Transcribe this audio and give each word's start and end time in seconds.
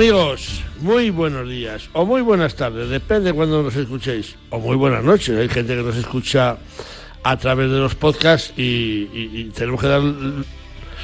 Amigos, 0.00 0.62
muy 0.80 1.10
buenos 1.10 1.46
días 1.46 1.90
o 1.92 2.06
muy 2.06 2.22
buenas 2.22 2.54
tardes, 2.54 2.88
depende 2.88 3.32
de 3.32 3.32
cuando 3.34 3.62
nos 3.62 3.76
escuchéis, 3.76 4.34
o 4.48 4.58
muy 4.58 4.74
buenas 4.74 5.04
noches. 5.04 5.38
Hay 5.38 5.50
gente 5.50 5.76
que 5.76 5.82
nos 5.82 5.94
escucha 5.94 6.56
a 7.22 7.36
través 7.36 7.70
de 7.70 7.76
los 7.76 7.96
podcasts 7.96 8.54
y, 8.56 9.50
tenemos 9.54 9.78
que 9.78 9.88
dar 9.88 10.00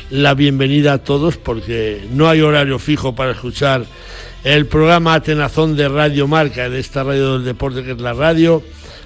la 0.09 0.33
bienvenida 0.33 0.95
a 0.95 0.99
todos 1.05 1.37
porque 1.37 2.09
no 2.11 2.27
hay 2.27 2.41
horario 2.41 2.79
fijo 2.79 3.15
para 3.15 3.33
escuchar 3.33 3.85
el 4.45 4.65
programa 4.65 5.13
Atenazón 5.13 5.77
de 5.77 5.91
Radio 5.91 6.27
Marca, 6.27 6.71
de 6.71 6.81
esta 6.81 7.05
radio 7.05 7.35
del 7.35 7.45
deporte 7.45 7.85
que 7.85 7.91
es 7.91 8.01
la 8.01 8.15
radio 8.15 8.63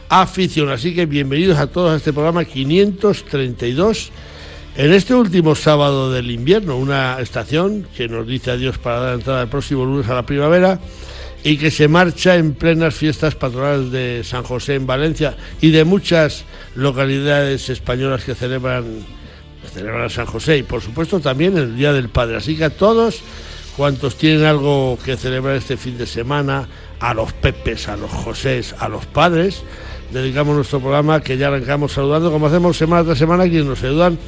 afición. 0.09 0.71
Así 0.71 0.95
que 0.95 1.07
bienvenidos 1.07 1.59
a 1.59 1.67
todos 1.67 1.95
a 1.95 1.97
este 1.97 2.13
programa 2.13 2.45
532 2.45 4.13
en 4.77 4.93
este 4.93 5.15
último 5.15 5.55
sábado 5.55 6.13
del 6.13 6.31
invierno, 6.31 6.77
una 6.77 7.19
estación 7.21 7.87
que 7.97 8.09
nos 8.09 8.27
dice 8.27 8.53
adiós 8.53 8.79
para 8.79 9.01
dar 9.01 9.15
entrada 9.15 9.43
el 9.43 9.49
próximo 9.49 9.85
lunes 9.85 10.09
a 10.09 10.15
la 10.15 10.25
primavera 10.25 10.79
y 11.43 11.57
que 11.57 11.71
se 11.71 11.89
marcha 11.89 12.37
en 12.37 12.55
plenas 12.55 12.95
fiestas 12.95 13.35
patronales 13.35 13.91
de 13.91 14.23
San 14.25 14.45
José 14.45 14.75
en 14.75 14.87
Valencia 14.87 15.37
y 15.61 15.71
de 15.71 15.85
muchas 15.85 16.45
localidades 16.75 17.69
españolas 17.69 18.25
que 18.25 18.35
celebran, 18.35 18.85
celebran 19.75 20.11
San 20.11 20.27
José 20.27 20.59
y 20.59 20.63
por 20.63 20.83
supuesto 20.83 21.19
también 21.21 21.57
el 21.57 21.77
Día 21.77 21.93
del 21.93 22.09
Padre. 22.09 22.37
Así 22.37 22.57
que 22.57 22.65
a 22.65 22.71
todos 22.71 23.23
cuantos 23.77 24.17
tienen 24.17 24.45
algo 24.45 24.99
que 25.05 25.17
celebrar 25.17 25.57
este 25.57 25.77
fin 25.77 25.97
de 25.99 26.07
semana, 26.07 26.69
a 27.01 27.15
los 27.15 27.33
Pepes, 27.33 27.89
a 27.89 27.97
los 27.97 28.11
Josés, 28.11 28.75
a 28.79 28.89
los 28.89 29.07
padres, 29.07 29.63
dedicamos 30.13 30.55
nuestro 30.55 30.81
programa 30.81 31.21
que 31.21 31.39
ya 31.39 31.47
arrancamos 31.47 31.93
saludando 31.93 32.31
como 32.31 32.47
hacemos 32.47 32.77
semana 32.77 33.05
tras 33.05 33.19
semana 33.19 33.45
quienes 33.45 33.65
nos 33.65 33.83
ayudan 33.83 34.19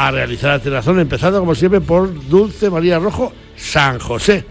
a 0.00 0.12
realizar 0.12 0.50
la 0.50 0.58
telazón, 0.60 1.00
empezando 1.00 1.40
como 1.40 1.56
siempre 1.56 1.80
por 1.80 2.28
Dulce 2.28 2.70
María 2.70 3.00
Rojo, 3.00 3.32
San 3.56 3.98
José. 3.98 4.44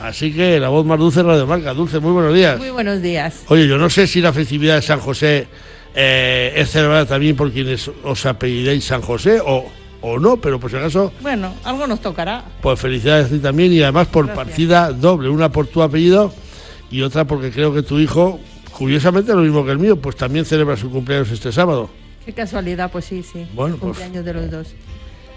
Así 0.00 0.32
que 0.32 0.58
la 0.58 0.70
voz 0.70 0.86
más 0.86 0.98
dulce 0.98 1.22
Radio 1.22 1.46
Marca. 1.46 1.74
Dulce, 1.74 2.00
muy 2.00 2.12
buenos 2.12 2.32
días. 2.32 2.58
Muy 2.58 2.70
buenos 2.70 3.02
días. 3.02 3.42
Oye, 3.48 3.68
yo 3.68 3.76
no 3.76 3.90
sé 3.90 4.06
si 4.06 4.22
la 4.22 4.32
festividad 4.32 4.76
de 4.76 4.82
San 4.82 5.00
José 5.00 5.48
eh, 5.94 6.54
es 6.56 6.70
celebrada 6.70 7.04
también 7.04 7.36
por 7.36 7.52
quienes 7.52 7.90
os 8.04 8.24
apellidéis 8.24 8.84
San 8.86 9.02
José 9.02 9.38
o, 9.44 9.66
o 10.00 10.18
no, 10.18 10.38
pero 10.38 10.58
por 10.58 10.70
si 10.70 10.78
acaso. 10.78 11.12
Bueno, 11.20 11.52
algo 11.64 11.86
nos 11.86 12.00
tocará. 12.00 12.42
Pues 12.62 12.80
felicidades 12.80 13.26
a 13.26 13.28
ti 13.28 13.38
también 13.38 13.74
y 13.74 13.82
además 13.82 14.06
por 14.06 14.32
partida 14.32 14.92
doble, 14.92 15.28
una 15.28 15.50
por 15.52 15.66
tu 15.66 15.82
apellido 15.82 16.32
y 16.90 17.02
otra 17.02 17.26
porque 17.26 17.50
creo 17.50 17.74
que 17.74 17.82
tu 17.82 17.98
hijo, 17.98 18.40
curiosamente 18.72 19.34
lo 19.34 19.42
mismo 19.42 19.62
que 19.62 19.72
el 19.72 19.78
mío, 19.78 20.00
pues 20.00 20.16
también 20.16 20.46
celebra 20.46 20.74
su 20.78 20.90
cumpleaños 20.90 21.30
este 21.30 21.52
sábado. 21.52 21.90
Qué 22.26 22.32
casualidad, 22.32 22.90
pues 22.90 23.04
sí, 23.04 23.22
sí. 23.22 23.46
Bueno, 23.54 23.76
pues 23.76 23.98
cumpleaños 23.98 24.24
de 24.24 24.34
los 24.34 24.50
dos. 24.50 24.74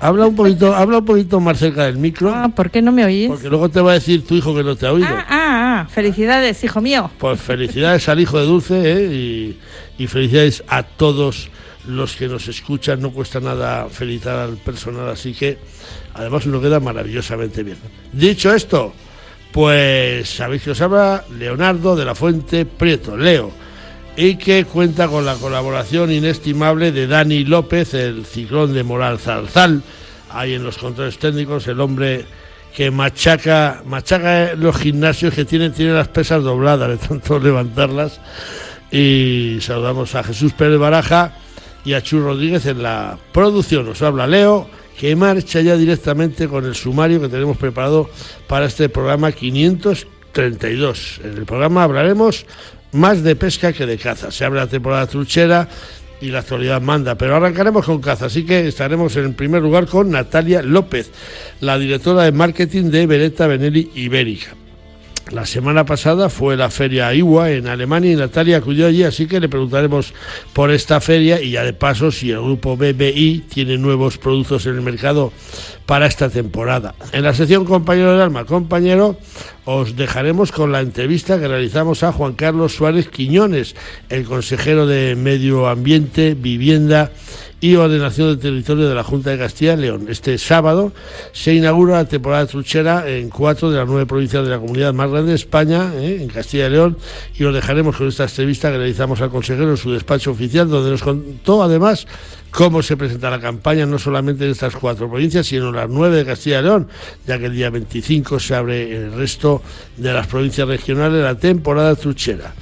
Habla 0.01 0.27
un 0.27 0.35
poquito, 0.35 0.73
habla 0.73 0.99
un 0.99 1.05
poquito 1.05 1.39
más 1.39 1.59
cerca 1.59 1.85
del 1.85 1.97
micro. 1.97 2.33
Ah, 2.33 2.49
¿por 2.49 2.71
qué 2.71 2.81
no 2.81 2.91
me 2.91 3.03
oís? 3.03 3.27
Porque 3.27 3.49
luego 3.49 3.69
te 3.69 3.81
va 3.81 3.91
a 3.91 3.93
decir 3.95 4.25
tu 4.25 4.35
hijo 4.35 4.55
que 4.55 4.63
no 4.63 4.75
te 4.75 4.87
ha 4.87 4.93
oído. 4.93 5.07
Ah, 5.09 5.25
ah, 5.27 5.81
ah. 5.81 5.89
felicidades, 5.89 6.63
hijo 6.63 6.79
mío. 6.79 7.11
Pues 7.17 7.39
felicidades 7.41 8.07
al 8.07 8.19
hijo 8.21 8.39
de 8.39 8.45
Dulce 8.45 8.81
¿eh? 8.81 9.55
y, 9.97 10.07
felicidades 10.07 10.63
a 10.69 10.83
todos 10.83 11.49
los 11.85 12.15
que 12.15 12.27
nos 12.27 12.47
escuchan. 12.47 13.01
No 13.01 13.11
cuesta 13.11 13.41
nada 13.41 13.89
felicitar 13.89 14.39
al 14.39 14.55
personal, 14.55 15.09
así 15.09 15.33
que 15.33 15.57
además 16.13 16.45
uno 16.45 16.61
queda 16.61 16.79
maravillosamente 16.79 17.63
bien. 17.63 17.77
Dicho 18.13 18.53
esto, 18.53 18.93
pues 19.51 20.29
sabéis 20.29 20.63
que 20.63 20.71
os 20.71 20.81
habla 20.81 21.25
Leonardo 21.37 21.97
de 21.97 22.05
la 22.05 22.15
Fuente 22.15 22.65
Prieto, 22.65 23.17
Leo 23.17 23.51
y 24.21 24.35
que 24.35 24.65
cuenta 24.65 25.07
con 25.07 25.25
la 25.25 25.35
colaboración 25.35 26.11
inestimable 26.11 26.91
de 26.91 27.07
Dani 27.07 27.45
López, 27.45 27.93
el 27.93 28.25
ciclón 28.25 28.73
de 28.73 28.83
Moral 28.83 29.17
Zarzal, 29.17 29.81
ahí 30.29 30.55
en 30.55 30.63
los 30.65 30.77
controles 30.77 31.17
técnicos, 31.17 31.65
el 31.69 31.79
hombre 31.79 32.25
que 32.75 32.91
machaca, 32.91 33.81
machaca 33.85 34.55
los 34.55 34.75
gimnasios 34.75 35.33
que 35.33 35.45
tienen, 35.45 35.71
tienen 35.71 35.95
las 35.95 36.09
pesas 36.09 36.43
dobladas 36.43 36.89
de 36.89 36.97
tanto 36.97 37.39
levantarlas. 37.43 38.19
Y 38.91 39.59
saludamos 39.61 40.13
a 40.15 40.23
Jesús 40.23 40.51
Pérez 40.51 40.79
Baraja 40.79 41.37
y 41.85 41.93
a 41.93 42.03
Chu 42.03 42.19
Rodríguez 42.19 42.65
en 42.65 42.83
la 42.83 43.17
producción. 43.31 43.85
Nos 43.85 44.01
habla 44.01 44.27
Leo, 44.27 44.67
que 44.99 45.15
marcha 45.15 45.61
ya 45.61 45.77
directamente 45.77 46.49
con 46.49 46.65
el 46.65 46.75
sumario 46.75 47.21
que 47.21 47.29
tenemos 47.29 47.55
preparado 47.55 48.09
para 48.47 48.65
este 48.65 48.89
programa 48.89 49.31
532. 49.31 51.21
En 51.23 51.37
el 51.37 51.45
programa 51.45 51.83
hablaremos 51.85 52.45
más 52.91 53.23
de 53.23 53.35
pesca 53.35 53.73
que 53.73 53.85
de 53.85 53.97
caza. 53.97 54.31
Se 54.31 54.45
abre 54.45 54.59
la 54.59 54.67
temporada 54.67 55.07
truchera 55.07 55.67
y 56.21 56.27
la 56.27 56.39
actualidad 56.39 56.81
manda, 56.81 57.15
pero 57.15 57.35
arrancaremos 57.35 57.85
con 57.85 58.01
caza, 58.01 58.25
así 58.25 58.45
que 58.45 58.67
estaremos 58.67 59.15
en 59.15 59.33
primer 59.33 59.61
lugar 59.61 59.87
con 59.87 60.11
Natalia 60.11 60.61
López, 60.61 61.11
la 61.61 61.77
directora 61.77 62.23
de 62.23 62.31
marketing 62.31 62.91
de 62.91 63.07
Beretta 63.07 63.47
Benelli 63.47 63.89
Ibérica. 63.95 64.55
La 65.31 65.45
semana 65.45 65.85
pasada 65.85 66.29
fue 66.29 66.57
la 66.57 66.71
feria 66.71 67.13
IWA 67.13 67.51
en 67.51 67.67
Alemania 67.67 68.11
y 68.11 68.15
Natalia 68.15 68.57
acudió 68.57 68.87
allí, 68.87 69.03
así 69.03 69.27
que 69.27 69.39
le 69.39 69.47
preguntaremos 69.47 70.13
por 70.53 70.71
esta 70.71 70.99
feria 71.01 71.39
y 71.39 71.51
ya 71.51 71.63
de 71.63 71.73
paso 71.73 72.11
si 72.11 72.31
el 72.31 72.41
grupo 72.41 72.75
BBI 72.75 73.45
tiene 73.47 73.77
nuevos 73.77 74.17
productos 74.17 74.65
en 74.65 74.75
el 74.75 74.81
mercado 74.81 75.31
para 75.85 76.07
esta 76.07 76.29
temporada. 76.29 76.95
En 77.11 77.23
la 77.23 77.35
sección 77.35 77.65
Compañero 77.65 78.13
del 78.13 78.21
Alma, 78.21 78.45
compañero, 78.45 79.17
os 79.65 79.95
dejaremos 79.95 80.51
con 80.51 80.71
la 80.71 80.79
entrevista 80.79 81.39
que 81.39 81.47
realizamos 81.47 82.01
a 82.01 82.11
Juan 82.11 82.33
Carlos 82.33 82.73
Suárez 82.73 83.07
Quiñones, 83.09 83.75
el 84.09 84.25
consejero 84.25 84.87
de 84.87 85.15
Medio 85.15 85.67
Ambiente, 85.67 86.33
Vivienda 86.33 87.11
y 87.61 87.75
ordenación 87.75 88.29
del 88.29 88.39
territorio 88.39 88.87
de 88.87 88.95
la 88.95 89.03
Junta 89.03 89.31
de 89.31 89.37
Castilla 89.37 89.73
y 89.73 89.77
León. 89.77 90.07
Este 90.09 90.37
sábado 90.37 90.91
se 91.33 91.53
inaugura 91.53 91.95
la 91.95 92.05
temporada 92.05 92.45
truchera 92.45 93.09
en 93.09 93.29
cuatro 93.29 93.69
de 93.69 93.77
las 93.77 93.87
nueve 93.87 94.05
provincias 94.05 94.43
de 94.43 94.49
la 94.49 94.59
comunidad 94.59 94.93
más 94.93 95.09
grande 95.09 95.31
de 95.31 95.35
España, 95.35 95.91
¿eh? 95.95 96.19
en 96.21 96.29
Castilla 96.29 96.67
y 96.67 96.69
León, 96.71 96.97
y 97.35 97.43
os 97.43 97.53
dejaremos 97.53 97.97
con 97.97 98.07
esta 98.07 98.23
entrevista 98.23 98.71
que 98.71 98.77
realizamos 98.77 99.21
al 99.21 99.29
consejero 99.29 99.71
en 99.71 99.77
su 99.77 99.91
despacho 99.91 100.31
oficial, 100.31 100.69
donde 100.69 100.91
nos 100.91 101.03
contó 101.03 101.63
además 101.63 102.07
cómo 102.51 102.81
se 102.81 102.97
presenta 102.97 103.29
la 103.29 103.39
campaña 103.39 103.85
no 103.85 103.99
solamente 103.99 104.45
en 104.45 104.51
estas 104.51 104.75
cuatro 104.75 105.09
provincias, 105.09 105.47
sino 105.47 105.69
en 105.69 105.75
las 105.75 105.89
nueve 105.89 106.17
de 106.17 106.25
Castilla 106.25 106.59
y 106.59 106.63
León, 106.63 106.87
ya 107.25 107.37
que 107.37 107.45
el 107.45 107.55
día 107.55 107.69
25 107.69 108.39
se 108.39 108.55
abre 108.55 108.95
en 108.95 109.03
el 109.05 109.13
resto 109.13 109.61
de 109.97 110.13
las 110.13 110.27
provincias 110.27 110.67
regionales 110.67 111.23
la 111.23 111.35
temporada 111.35 111.95
truchera. 111.95 112.53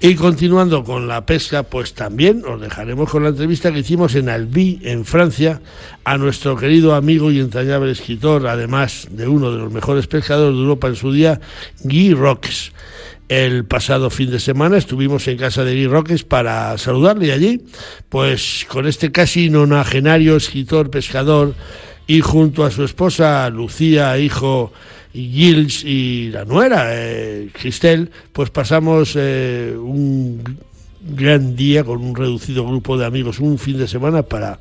Y 0.00 0.14
continuando 0.14 0.84
con 0.84 1.08
la 1.08 1.26
pesca, 1.26 1.64
pues 1.64 1.94
también 1.94 2.44
os 2.46 2.60
dejaremos 2.60 3.10
con 3.10 3.24
la 3.24 3.30
entrevista 3.30 3.72
que 3.72 3.80
hicimos 3.80 4.14
en 4.14 4.28
Albi, 4.28 4.80
en 4.84 5.04
Francia, 5.04 5.60
a 6.04 6.16
nuestro 6.16 6.56
querido 6.56 6.94
amigo 6.94 7.30
y 7.30 7.40
entrañable 7.40 7.90
escritor, 7.90 8.46
además 8.46 9.08
de 9.10 9.26
uno 9.26 9.50
de 9.50 9.58
los 9.58 9.72
mejores 9.72 10.06
pescadores 10.06 10.54
de 10.54 10.60
Europa 10.60 10.88
en 10.88 10.96
su 10.96 11.12
día, 11.12 11.40
Guy 11.82 12.14
Roques. 12.14 12.72
El 13.28 13.66
pasado 13.66 14.08
fin 14.08 14.30
de 14.30 14.40
semana 14.40 14.78
estuvimos 14.78 15.28
en 15.28 15.36
casa 15.36 15.62
de 15.62 15.74
Guy 15.74 15.86
Roques 15.86 16.24
para 16.24 16.78
saludarle 16.78 17.30
allí, 17.32 17.60
pues 18.08 18.66
con 18.68 18.86
este 18.86 19.12
casi 19.12 19.50
nonagenario 19.50 20.34
escritor, 20.36 20.90
pescador, 20.90 21.54
y 22.06 22.22
junto 22.22 22.64
a 22.64 22.70
su 22.70 22.84
esposa 22.84 23.50
Lucía, 23.50 24.16
hijo 24.18 24.72
Gilles 25.12 25.84
y 25.84 26.30
la 26.30 26.46
nuera, 26.46 26.86
eh, 26.90 27.50
Cristel, 27.52 28.10
pues 28.32 28.48
pasamos 28.48 29.12
eh, 29.14 29.74
un 29.76 30.42
gran 31.00 31.54
día 31.54 31.84
con 31.84 32.02
un 32.02 32.16
reducido 32.16 32.66
grupo 32.66 32.96
de 32.96 33.04
amigos, 33.04 33.40
un 33.40 33.58
fin 33.58 33.76
de 33.76 33.88
semana 33.88 34.22
para 34.22 34.58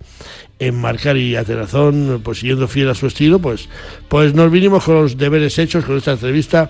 enmarcar 0.60 1.16
y 1.16 1.38
a 1.38 1.46
Terazón, 1.46 2.20
pues 2.22 2.40
siguiendo 2.40 2.68
fiel 2.68 2.90
a 2.90 2.96
su 2.96 3.08
estilo, 3.08 3.40
pues, 3.40 3.70
pues 4.10 4.34
nos 4.34 4.52
vinimos 4.52 4.84
con 4.84 4.96
los 4.96 5.18
deberes 5.18 5.58
hechos 5.58 5.86
con 5.86 5.98
esta 5.98 6.12
entrevista 6.12 6.70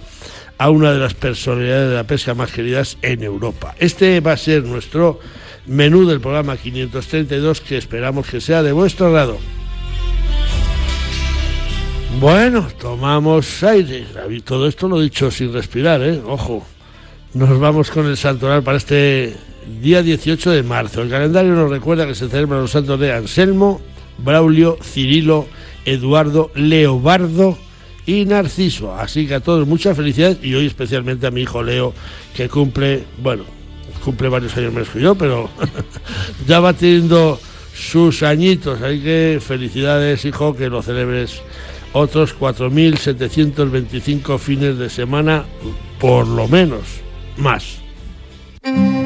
a 0.57 0.69
una 0.69 0.92
de 0.92 1.00
las 1.00 1.13
personalidades 1.13 1.89
de 1.89 1.95
la 1.95 2.06
pesca 2.06 2.33
más 2.33 2.51
queridas 2.51 2.98
en 3.01 3.24
Europa. 3.24 3.75
Este 3.80 4.19
va 4.19 4.33
a 4.33 4.38
ser 4.38 4.63
nuestro 4.63 5.19
menú 5.65 6.06
del 6.07 6.21
programa 6.21 6.57
532 6.57 7.62
que 7.62 7.77
esperamos 7.77 8.27
que 8.27 8.42
sea 8.42 8.63
de 8.63 8.71
vuestro 8.71 9.07
agrado. 9.07 9.38
Bueno, 12.19 12.68
tomamos 12.80 13.63
aire. 13.63 14.06
Todo 14.44 14.68
esto 14.68 14.88
lo 14.88 15.00
he 15.00 15.04
dicho 15.04 15.30
sin 15.30 15.54
respirar, 15.54 16.01
¿eh? 16.01 16.19
Ojo. 16.25 16.65
Nos 17.33 17.60
vamos 17.60 17.92
con 17.92 18.07
el 18.07 18.18
santoral 18.18 18.63
para 18.63 18.77
este 18.77 19.36
día 19.81 20.01
18 20.01 20.50
de 20.50 20.63
marzo. 20.63 21.03
El 21.03 21.10
calendario 21.10 21.51
nos 21.51 21.69
recuerda 21.69 22.07
que 22.07 22.15
se 22.15 22.30
celebran 22.30 22.62
los 22.62 22.71
santos 22.71 23.00
de 23.00 23.12
Anselmo, 23.13 23.81
Braulio, 24.18 24.80
Cirilo, 24.81 25.45
Eduardo, 25.86 26.50
Leobardo 26.56 27.57
y 28.07 28.25
Narciso. 28.25 28.95
Así 28.95 29.27
que 29.27 29.36
a 29.36 29.42
todos 29.42 29.68
muchas 29.68 29.95
felicidades 29.95 30.39
y 30.42 30.56
hoy 30.56 30.65
especialmente 30.65 31.27
a 31.27 31.31
mi 31.31 31.42
hijo 31.42 31.62
Leo 31.62 31.94
que 32.36 32.50
cumple, 32.50 33.04
bueno, 33.21 33.44
cumple 34.04 34.30
varios 34.30 34.57
años 34.57 34.74
menos 34.74 34.89
que 34.89 35.01
yo, 35.01 35.13
pero 35.13 35.48
ya 36.48 36.59
va 36.59 36.74
teniendo 36.74 37.39
sus 37.75 38.24
añitos. 38.24 38.81
Así 38.81 39.01
que 39.01 39.39
felicidades 39.45 40.25
hijo, 40.25 40.56
que 40.56 40.69
lo 40.69 40.81
celebres 40.81 41.42
otros 41.94 42.36
4.725 42.39 44.39
fines 44.39 44.80
de 44.80 44.89
semana 44.89 45.45
por 46.00 46.27
lo 46.27 46.48
menos, 46.48 46.81
más. 47.38 47.80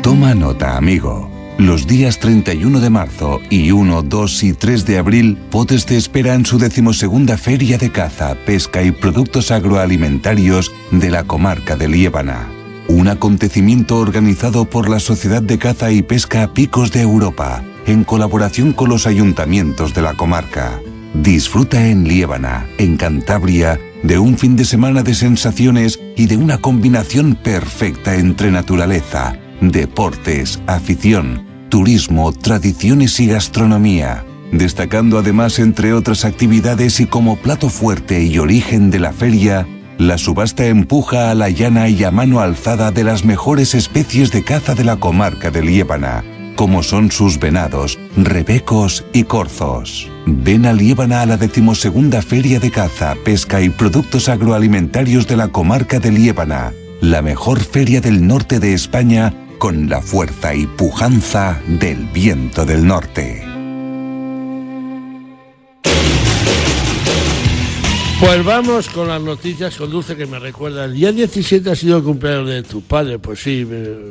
Toma 0.02 0.34
nota, 0.36 0.78
amigo. 0.78 1.41
Los 1.58 1.86
días 1.86 2.20
31 2.20 2.80
de 2.80 2.90
marzo 2.90 3.40
y 3.50 3.72
1, 3.72 4.02
2 4.02 4.44
y 4.44 4.54
3 4.54 4.86
de 4.86 4.98
abril, 4.98 5.38
Potes 5.52 5.86
te 5.86 5.96
espera 5.96 6.34
en 6.34 6.46
su 6.46 6.58
decimosegunda 6.58 7.38
Feria 7.38 7.78
de 7.78 7.92
Caza, 7.92 8.36
Pesca 8.46 8.82
y 8.82 8.92
Productos 8.92 9.52
Agroalimentarios 9.52 10.72
de 10.92 11.12
la 11.12 11.24
comarca 11.24 11.76
de 11.76 11.88
Liébana. 11.88 12.50
Un 12.88 13.08
acontecimiento 13.08 13.98
organizado 13.98 14.66
por 14.66 14.90
la 14.90 15.00
Sociedad 15.00 15.42
de 15.42 15.60
Caza 15.60 15.92
y 15.92 16.02
Pesca 16.02 16.52
Picos 16.54 16.92
de 16.92 17.02
Europa, 17.02 17.64
en 17.86 18.04
colaboración 18.04 18.74
con 18.74 18.90
los 18.90 19.06
ayuntamientos 19.06 19.94
de 19.94 20.02
la 20.02 20.14
comarca. 20.16 20.80
Disfruta 21.14 21.88
en 21.88 22.06
Liébana, 22.06 22.66
en 22.78 22.98
Cantabria, 22.98 23.80
de 24.04 24.18
un 24.18 24.38
fin 24.38 24.56
de 24.56 24.66
semana 24.66 25.04
de 25.04 25.14
sensaciones 25.14 26.00
y 26.16 26.26
de 26.26 26.38
una 26.38 26.58
combinación 26.58 27.36
perfecta 27.36 28.16
entre 28.16 28.50
naturaleza, 28.50 29.36
deportes, 29.62 30.60
afición, 30.68 31.46
turismo, 31.70 32.34
tradiciones 32.34 33.20
y 33.20 33.28
gastronomía, 33.28 34.26
destacando 34.52 35.20
además 35.20 35.60
entre 35.60 35.94
otras 35.94 36.26
actividades 36.26 37.00
y 37.00 37.06
como 37.06 37.38
plato 37.38 37.70
fuerte 37.70 38.24
y 38.24 38.40
origen 38.40 38.90
de 38.90 39.00
la 39.00 39.14
feria, 39.14 39.68
la 39.98 40.18
subasta 40.18 40.66
empuja 40.66 41.30
a 41.30 41.36
la 41.36 41.50
llana 41.50 41.88
y 41.88 42.04
a 42.04 42.12
mano 42.12 42.40
alzada 42.40 42.92
de 42.92 43.04
las 43.04 43.24
mejores 43.24 43.76
especies 43.76 44.32
de 44.32 44.44
caza 44.44 44.74
de 44.74 44.84
la 44.84 44.98
comarca 44.98 45.52
de 45.52 45.62
Liébana, 45.62 46.24
como 46.56 46.82
son 46.82 47.12
sus 47.12 47.40
venados, 47.40 48.00
rebecos 48.18 49.06
y 49.14 49.24
corzos. 49.24 50.10
Ven 50.26 50.66
a 50.66 50.74
Liébana 50.74 51.22
a 51.22 51.26
la 51.28 51.38
decimosegunda 51.38 52.24
Feria 52.24 52.60
de 52.60 52.72
Caza, 52.72 53.16
Pesca 53.24 53.62
y 53.62 53.70
Productos 53.70 54.28
Agroalimentarios 54.28 55.28
de 55.28 55.38
la 55.38 55.50
comarca 55.50 56.00
de 56.00 56.12
Liébana, 56.12 56.74
la 57.00 57.22
mejor 57.22 57.60
feria 57.60 58.02
del 58.02 58.26
norte 58.26 58.60
de 58.60 58.74
España 58.74 59.34
con 59.62 59.88
la 59.88 60.02
fuerza 60.02 60.56
y 60.56 60.66
pujanza 60.66 61.62
del 61.68 62.08
viento 62.08 62.66
del 62.66 62.84
norte. 62.84 63.44
Pues 68.20 68.44
vamos 68.44 68.90
con 68.90 69.08
las 69.08 69.22
noticias 69.22 69.76
con 69.76 69.92
Dulce 69.92 70.16
que 70.16 70.26
me 70.26 70.40
recuerda. 70.40 70.86
El 70.86 70.96
día 70.96 71.12
17 71.12 71.70
ha 71.70 71.76
sido 71.76 71.98
el 71.98 72.04
cumpleaños 72.04 72.50
de 72.50 72.64
tu 72.64 72.82
padre, 72.82 73.20
pues 73.20 73.40
sí, 73.40 73.68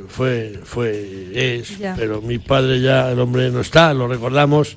fue, 0.06 0.60
fue, 0.62 1.32
es, 1.34 1.72
pero 1.96 2.22
mi 2.22 2.38
padre 2.38 2.80
ya, 2.80 3.10
el 3.10 3.18
hombre 3.18 3.50
no 3.50 3.60
está, 3.60 3.92
lo 3.92 4.06
recordamos, 4.06 4.76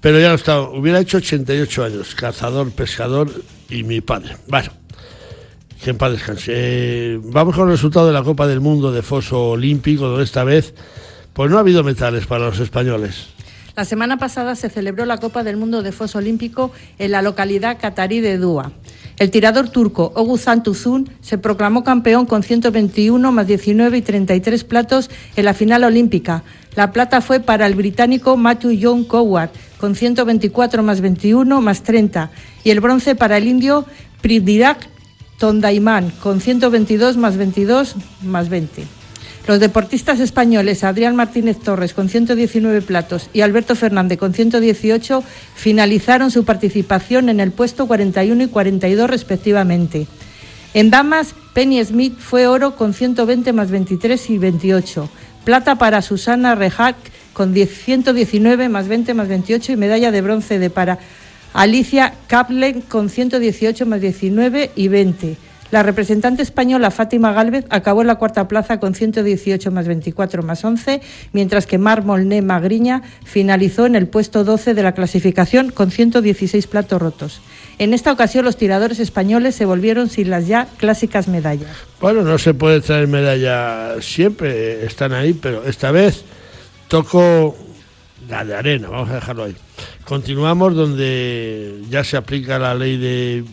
pero 0.00 0.18
ya 0.18 0.30
no 0.30 0.36
está. 0.36 0.62
Hubiera 0.62 0.98
hecho 1.00 1.18
88 1.18 1.84
años, 1.84 2.14
cazador, 2.14 2.70
pescador 2.70 3.30
y 3.68 3.82
mi 3.82 4.00
padre. 4.00 4.38
Bueno, 4.46 4.70
que 5.84 5.90
en 5.90 5.98
paz 5.98 6.12
descanse. 6.12 6.52
Eh, 6.54 7.20
vamos 7.22 7.54
con 7.54 7.68
el 7.68 7.74
resultado 7.74 8.06
de 8.06 8.14
la 8.14 8.22
Copa 8.22 8.46
del 8.46 8.60
Mundo 8.60 8.90
de 8.90 9.02
Foso 9.02 9.50
Olímpico, 9.50 10.08
donde 10.08 10.24
esta 10.24 10.42
vez 10.42 10.72
pues 11.34 11.50
no 11.50 11.58
ha 11.58 11.60
habido 11.60 11.84
metales 11.84 12.26
para 12.26 12.46
los 12.46 12.58
españoles. 12.58 13.26
La 13.76 13.84
semana 13.84 14.16
pasada 14.16 14.54
se 14.54 14.70
celebró 14.70 15.04
la 15.04 15.18
Copa 15.18 15.44
del 15.44 15.58
Mundo 15.58 15.82
de 15.82 15.92
Foso 15.92 16.18
Olímpico 16.18 16.72
en 16.98 17.10
la 17.10 17.20
localidad 17.20 17.76
catarí 17.78 18.20
de 18.20 18.38
Dúa. 18.38 18.72
El 19.18 19.30
tirador 19.30 19.68
turco 19.68 20.10
Oguzhan 20.14 20.62
Tuzun 20.62 21.10
se 21.20 21.36
proclamó 21.36 21.84
campeón 21.84 22.24
con 22.24 22.42
121 22.42 23.30
más 23.30 23.46
19 23.46 23.98
y 23.98 24.02
33 24.02 24.64
platos 24.64 25.10
en 25.36 25.44
la 25.44 25.52
final 25.52 25.84
olímpica. 25.84 26.44
La 26.76 26.92
plata 26.92 27.20
fue 27.20 27.40
para 27.40 27.66
el 27.66 27.74
británico 27.74 28.38
Matthew 28.38 28.78
John 28.80 29.04
Coward 29.04 29.50
con 29.78 29.94
124 29.94 30.82
más 30.82 31.02
21 31.02 31.60
más 31.60 31.82
30 31.82 32.30
y 32.64 32.70
el 32.70 32.80
bronce 32.80 33.14
para 33.14 33.36
el 33.36 33.46
indio 33.46 33.84
Pridirak 34.22 34.93
Tondaiman 35.38 36.10
con 36.22 36.40
122 36.40 37.16
más 37.16 37.36
22 37.36 37.96
más 38.22 38.48
20. 38.48 38.84
Los 39.46 39.60
deportistas 39.60 40.20
españoles 40.20 40.84
Adrián 40.84 41.16
Martínez 41.16 41.58
Torres 41.58 41.92
con 41.92 42.08
119 42.08 42.80
platos 42.80 43.28
y 43.34 43.42
Alberto 43.42 43.74
Fernández 43.74 44.18
con 44.18 44.32
118 44.32 45.22
finalizaron 45.54 46.30
su 46.30 46.44
participación 46.44 47.28
en 47.28 47.40
el 47.40 47.52
puesto 47.52 47.86
41 47.86 48.44
y 48.44 48.46
42 48.46 49.10
respectivamente. 49.10 50.06
En 50.72 50.90
damas, 50.90 51.34
Penny 51.52 51.84
Smith 51.84 52.18
fue 52.18 52.46
oro 52.46 52.74
con 52.74 52.94
120 52.94 53.52
más 53.52 53.70
23 53.70 54.30
y 54.30 54.38
28. 54.38 55.10
Plata 55.44 55.76
para 55.76 56.00
Susana 56.00 56.54
Rejac 56.54 56.96
con 57.34 57.54
119 57.54 58.68
más 58.70 58.88
20 58.88 59.12
más 59.12 59.28
28 59.28 59.72
y 59.72 59.76
medalla 59.76 60.10
de 60.10 60.22
bronce 60.22 60.58
de 60.58 60.70
para 60.70 60.98
Alicia 61.54 62.14
Kaplen 62.26 62.80
con 62.80 63.08
118 63.08 63.86
más 63.86 64.00
19 64.00 64.72
y 64.74 64.88
20. 64.88 65.36
La 65.70 65.84
representante 65.84 66.42
española 66.42 66.90
Fátima 66.90 67.32
Gálvez 67.32 67.64
acabó 67.70 68.00
en 68.00 68.08
la 68.08 68.16
cuarta 68.16 68.48
plaza 68.48 68.80
con 68.80 68.94
118 68.94 69.70
más 69.70 69.86
24 69.86 70.42
más 70.42 70.64
11, 70.64 71.00
mientras 71.32 71.66
que 71.66 71.78
Mar 71.78 72.04
Molné 72.04 72.42
Magriña 72.42 73.02
finalizó 73.24 73.86
en 73.86 73.94
el 73.94 74.08
puesto 74.08 74.42
12 74.42 74.74
de 74.74 74.82
la 74.82 74.92
clasificación 74.92 75.70
con 75.70 75.92
116 75.92 76.66
platos 76.66 77.00
rotos. 77.00 77.40
En 77.78 77.94
esta 77.94 78.10
ocasión 78.10 78.44
los 78.44 78.56
tiradores 78.56 78.98
españoles 78.98 79.54
se 79.54 79.64
volvieron 79.64 80.08
sin 80.08 80.30
las 80.30 80.48
ya 80.48 80.66
clásicas 80.76 81.28
medallas. 81.28 81.70
Bueno, 82.00 82.22
no 82.22 82.38
se 82.38 82.54
puede 82.54 82.80
traer 82.80 83.06
medalla 83.06 84.00
siempre, 84.00 84.84
están 84.84 85.12
ahí, 85.12 85.34
pero 85.34 85.64
esta 85.64 85.92
vez 85.92 86.24
tocó 86.88 87.56
la 88.28 88.44
de 88.44 88.54
arena, 88.54 88.88
vamos 88.88 89.10
a 89.10 89.14
dejarlo 89.16 89.44
ahí. 89.44 89.56
Continuamos 90.04 90.74
donde 90.74 91.82
ya 91.90 92.04
se 92.04 92.16
aplica 92.16 92.58
la 92.58 92.74
ley 92.74 92.96
de 92.96 93.44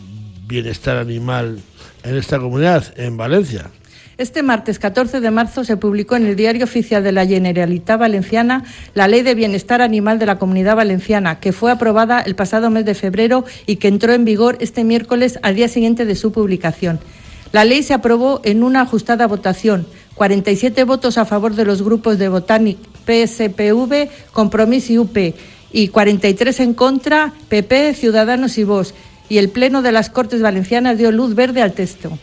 bienestar 0.46 0.96
animal 0.96 1.60
en 2.02 2.16
esta 2.16 2.38
comunidad, 2.38 2.92
en 2.96 3.16
Valencia. 3.16 3.70
Este 4.18 4.42
martes 4.42 4.78
14 4.78 5.20
de 5.20 5.30
marzo 5.30 5.64
se 5.64 5.78
publicó 5.78 6.16
en 6.16 6.26
el 6.26 6.36
Diario 6.36 6.64
Oficial 6.64 7.02
de 7.02 7.12
la 7.12 7.26
Generalitat 7.26 7.98
Valenciana 7.98 8.62
la 8.94 9.08
Ley 9.08 9.22
de 9.22 9.34
Bienestar 9.34 9.80
Animal 9.80 10.18
de 10.18 10.26
la 10.26 10.38
Comunidad 10.38 10.76
Valenciana, 10.76 11.40
que 11.40 11.52
fue 11.52 11.72
aprobada 11.72 12.20
el 12.20 12.34
pasado 12.34 12.70
mes 12.70 12.84
de 12.84 12.94
febrero 12.94 13.44
y 13.66 13.76
que 13.76 13.88
entró 13.88 14.12
en 14.12 14.24
vigor 14.24 14.58
este 14.60 14.84
miércoles 14.84 15.38
al 15.42 15.54
día 15.54 15.68
siguiente 15.68 16.04
de 16.04 16.14
su 16.14 16.30
publicación. 16.30 17.00
La 17.52 17.64
ley 17.64 17.82
se 17.82 17.94
aprobó 17.94 18.40
en 18.44 18.62
una 18.62 18.82
ajustada 18.82 19.26
votación, 19.26 19.86
47 20.14 20.84
votos 20.84 21.16
a 21.18 21.24
favor 21.24 21.54
de 21.54 21.64
los 21.64 21.82
grupos 21.82 22.18
de 22.18 22.28
Botanic, 22.28 22.78
PSPV, 23.06 24.08
Compromís 24.32 24.90
y 24.90 24.98
UP, 24.98 25.16
y 25.72 25.88
43 25.88 26.60
en 26.60 26.74
contra, 26.74 27.32
PP, 27.48 27.94
Ciudadanos 27.94 28.58
y 28.58 28.64
Vox, 28.64 28.94
y 29.28 29.38
el 29.38 29.48
Pleno 29.48 29.82
de 29.82 29.92
las 29.92 30.10
Cortes 30.10 30.42
Valencianas 30.42 30.98
dio 30.98 31.10
luz 31.10 31.34
verde 31.34 31.62
al 31.62 31.72
texto. 31.72 32.18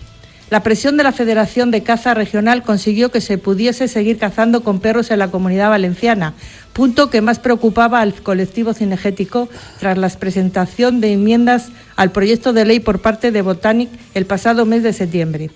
La 0.50 0.64
presión 0.64 0.98
de 0.98 1.04
la 1.04 1.12
Federación 1.12 1.70
de 1.70 1.84
Caza 1.84 2.16
Regional 2.16 2.64
consiguió 2.64 3.12
que 3.12 3.22
se 3.22 3.38
pudiese 3.38 3.88
seguir 3.88 4.18
cazando 4.18 4.64
con 4.64 4.80
perros 4.80 5.12
en 5.12 5.20
la 5.20 5.30
comunidad 5.30 5.70
valenciana, 5.70 6.34
punto 6.74 7.12
que 7.12 7.22
más 7.22 7.38
preocupaba 7.38 8.02
al 8.02 8.16
colectivo 8.16 8.74
cinegético 8.74 9.48
tras 9.80 9.98
la 10.00 10.10
presentación 10.10 11.02
de 11.02 11.14
enmiendas 11.14 11.70
al 11.96 12.12
proyecto 12.12 12.52
de 12.52 12.66
ley 12.66 12.80
por 12.80 13.00
parte 13.00 13.32
de 13.32 13.44
Botanic 13.44 13.90
el 14.16 14.26
pasado 14.26 14.66
mes 14.66 14.82
de 14.82 14.94
septiembre. 14.94 15.52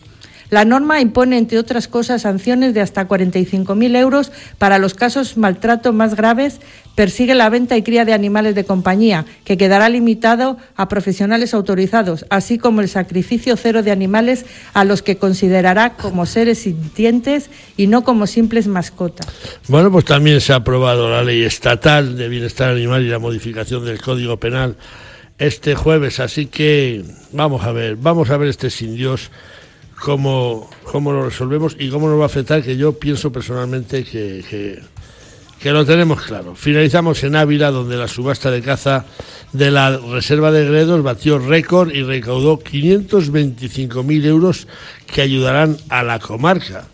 La 0.50 0.66
norma 0.66 1.02
impone, 1.02 1.38
entre 1.38 1.58
otras 1.58 1.88
cosas, 1.88 2.24
sanciones 2.24 2.74
de 2.74 2.82
hasta 2.82 3.08
45.000 3.08 3.96
euros 3.98 4.32
para 4.58 4.78
los 4.78 4.94
casos 4.94 5.38
maltrato 5.38 5.94
más 5.94 6.16
graves, 6.16 6.60
persigue 6.96 7.34
la 7.34 7.50
venta 7.50 7.76
y 7.76 7.82
cría 7.82 8.06
de 8.06 8.14
animales 8.14 8.56
de 8.56 8.66
compañía, 8.66 9.26
que 9.46 9.58
quedará 9.58 9.90
limitado 9.90 10.58
a 10.76 10.88
profesionales 10.90 11.54
autorizados, 11.54 12.26
así 12.30 12.58
como 12.58 12.82
el 12.82 12.90
sacrificio 12.90 13.58
cero 13.58 13.84
de 13.84 13.92
animales 13.92 14.46
a 14.74 14.84
los 14.84 15.02
que 15.02 15.18
considerará 15.18 15.94
como 15.94 16.26
seres 16.26 16.60
sintientes 16.60 17.50
y 17.78 17.88
no 17.88 18.04
como 18.04 18.28
simples 18.28 18.68
mascotas. 18.68 19.28
Bueno, 19.68 19.92
pues 19.92 20.06
también 20.06 20.40
se 20.42 20.54
ha 20.54 20.58
aprobado 20.58 21.10
la 21.10 21.24
ley 21.24 21.44
estatal 21.44 22.18
de 22.18 22.30
bienestar 22.30 22.70
animal 22.70 23.04
y 23.04 23.10
la 23.10 23.20
modificación 23.20 23.86
del 23.86 24.02
Código 24.02 24.38
Penal 24.38 24.78
este 25.40 25.76
jueves, 25.76 26.20
así 26.20 26.46
que 26.46 27.04
vamos 27.32 27.64
a 27.64 27.72
ver, 27.72 27.96
vamos 27.96 28.30
a 28.30 28.38
ver 28.38 28.50
este 28.50 28.70
sin 28.70 28.96
Dios 28.96 29.32
cómo, 30.00 30.70
cómo 30.84 31.12
lo 31.12 31.26
resolvemos 31.26 31.76
y 31.80 31.90
cómo 31.90 32.08
nos 32.08 32.20
va 32.20 32.24
a 32.24 32.28
afectar, 32.28 32.62
que 32.62 32.78
yo 32.78 32.98
pienso 32.98 33.32
personalmente 33.32 34.04
que, 34.04 34.82
que, 35.60 35.72
lo 35.72 35.86
tenemos 35.86 36.22
claro. 36.22 36.56
Finalizamos 36.56 37.24
en 37.24 37.36
Ávila, 37.36 37.72
donde 37.72 37.96
la 37.96 38.08
subasta 38.08 38.52
de 38.52 38.62
caza 38.62 39.06
de 39.54 39.72
la 39.72 39.98
Reserva 39.98 40.52
de 40.52 40.66
Gredos 40.66 41.02
batió 41.04 41.40
récord 41.40 41.92
y 41.92 42.04
recaudó 42.04 42.60
525.000 42.60 44.26
euros 44.26 44.68
que 45.08 45.22
ayudarán 45.22 45.78
a 45.90 46.04
la 46.04 46.20
comarca. 46.20 46.88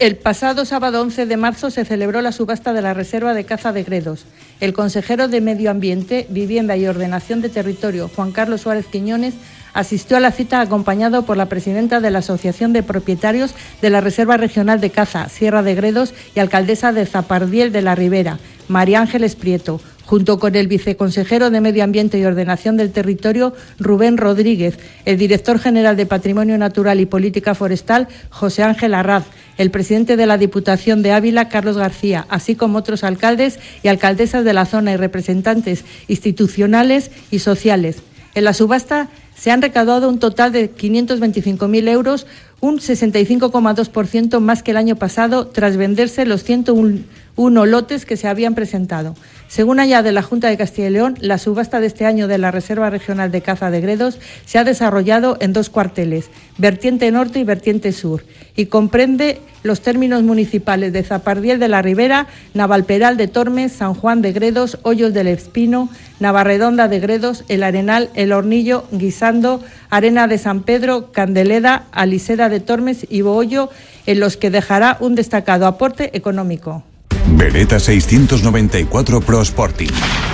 El 0.00 0.16
pasado 0.16 0.64
sábado 0.64 1.00
11 1.00 1.24
de 1.24 1.36
marzo 1.36 1.70
se 1.70 1.84
celebró 1.84 2.20
la 2.20 2.32
subasta 2.32 2.72
de 2.72 2.82
la 2.82 2.94
Reserva 2.94 3.32
de 3.32 3.44
Caza 3.44 3.72
de 3.72 3.84
Gredos. 3.84 4.26
El 4.60 4.72
consejero 4.72 5.28
de 5.28 5.40
Medio 5.40 5.70
Ambiente, 5.70 6.26
Vivienda 6.28 6.76
y 6.76 6.86
Ordenación 6.86 7.40
de 7.40 7.48
Territorio, 7.48 8.10
Juan 8.14 8.32
Carlos 8.32 8.62
Suárez 8.62 8.86
Quiñones, 8.86 9.34
asistió 9.74 10.16
a 10.16 10.20
la 10.20 10.32
cita 10.32 10.60
acompañado 10.60 11.26
por 11.26 11.36
la 11.36 11.46
presidenta 11.50 12.00
de 12.00 12.10
la 12.10 12.20
Asociación 12.20 12.72
de 12.72 12.82
Propietarios 12.82 13.54
de 13.82 13.90
la 13.90 14.00
Reserva 14.00 14.36
Regional 14.36 14.80
de 14.80 14.90
Caza, 14.90 15.28
Sierra 15.28 15.62
de 15.62 15.74
Gredos, 15.74 16.14
y 16.34 16.40
alcaldesa 16.40 16.92
de 16.92 17.04
Zapardiel 17.04 17.72
de 17.72 17.82
la 17.82 17.94
Ribera, 17.94 18.38
María 18.68 19.00
Ángeles 19.00 19.36
Prieto, 19.36 19.80
junto 20.04 20.38
con 20.38 20.54
el 20.54 20.68
viceconsejero 20.68 21.50
de 21.50 21.60
Medio 21.60 21.84
Ambiente 21.84 22.18
y 22.18 22.24
Ordenación 22.24 22.76
del 22.76 22.92
Territorio, 22.92 23.54
Rubén 23.78 24.16
Rodríguez, 24.16 24.78
el 25.04 25.18
director 25.18 25.58
general 25.58 25.96
de 25.96 26.06
Patrimonio 26.06 26.58
Natural 26.58 27.00
y 27.00 27.06
Política 27.06 27.54
Forestal, 27.54 28.08
José 28.30 28.62
Ángel 28.62 28.94
Arraz, 28.94 29.24
el 29.56 29.70
presidente 29.70 30.16
de 30.16 30.26
la 30.26 30.38
Diputación 30.38 31.02
de 31.02 31.12
Ávila, 31.12 31.48
Carlos 31.48 31.76
García, 31.76 32.26
así 32.28 32.54
como 32.54 32.78
otros 32.78 33.04
alcaldes 33.04 33.58
y 33.82 33.88
alcaldesas 33.88 34.44
de 34.44 34.52
la 34.52 34.66
zona 34.66 34.92
y 34.92 34.96
representantes 34.96 35.84
institucionales 36.08 37.10
y 37.30 37.38
sociales. 37.38 38.02
En 38.34 38.44
la 38.44 38.52
subasta 38.52 39.08
se 39.36 39.50
han 39.50 39.62
recaudado 39.62 40.08
un 40.08 40.18
total 40.18 40.52
de 40.52 40.74
525.000 40.74 41.88
euros, 41.88 42.26
un 42.60 42.78
65,2% 42.78 44.40
más 44.40 44.62
que 44.62 44.70
el 44.70 44.76
año 44.76 44.96
pasado, 44.96 45.48
tras 45.48 45.76
venderse 45.76 46.24
los 46.24 46.44
101 46.44 47.00
lotes 47.36 48.06
que 48.06 48.16
se 48.16 48.28
habían 48.28 48.54
presentado. 48.54 49.14
Según 49.48 49.76
de 50.02 50.12
la 50.12 50.22
Junta 50.22 50.48
de 50.48 50.56
Castilla 50.56 50.88
y 50.88 50.90
León, 50.90 51.16
la 51.20 51.38
subasta 51.38 51.78
de 51.78 51.86
este 51.86 52.06
año 52.06 52.26
de 52.26 52.38
la 52.38 52.50
Reserva 52.50 52.90
Regional 52.90 53.30
de 53.30 53.40
Caza 53.40 53.70
de 53.70 53.80
Gredos 53.80 54.18
se 54.46 54.58
ha 54.58 54.64
desarrollado 54.64 55.36
en 55.40 55.52
dos 55.52 55.70
cuarteles, 55.70 56.30
vertiente 56.58 57.10
norte 57.12 57.38
y 57.38 57.44
vertiente 57.44 57.92
sur, 57.92 58.24
y 58.56 58.66
comprende 58.66 59.40
los 59.62 59.80
términos 59.80 60.22
municipales 60.22 60.92
de 60.92 61.02
Zapardiel 61.02 61.60
de 61.60 61.68
la 61.68 61.82
Ribera, 61.82 62.26
Navalperal 62.52 63.16
de 63.16 63.28
Tormes, 63.28 63.72
San 63.72 63.94
Juan 63.94 64.22
de 64.22 64.32
Gredos, 64.32 64.78
Hoyos 64.82 65.14
del 65.14 65.28
Espino, 65.28 65.88
Navarredonda 66.18 66.88
de 66.88 66.98
Gredos, 67.00 67.44
El 67.48 67.62
Arenal, 67.62 68.10
El 68.14 68.32
Hornillo, 68.32 68.86
Guisando, 68.90 69.62
Arena 69.88 70.26
de 70.26 70.38
San 70.38 70.62
Pedro, 70.62 71.12
Candeleda, 71.12 71.84
Aliseda 71.92 72.48
de 72.48 72.60
Tormes 72.60 73.06
y 73.08 73.22
Bohollo, 73.22 73.70
en 74.06 74.20
los 74.20 74.36
que 74.36 74.50
dejará 74.50 74.96
un 75.00 75.14
destacado 75.14 75.66
aporte 75.66 76.10
económico. 76.16 76.82
Beretta 77.26 77.78
694 77.78 79.20
Pro 79.20 79.44
Sporting. 79.44 80.33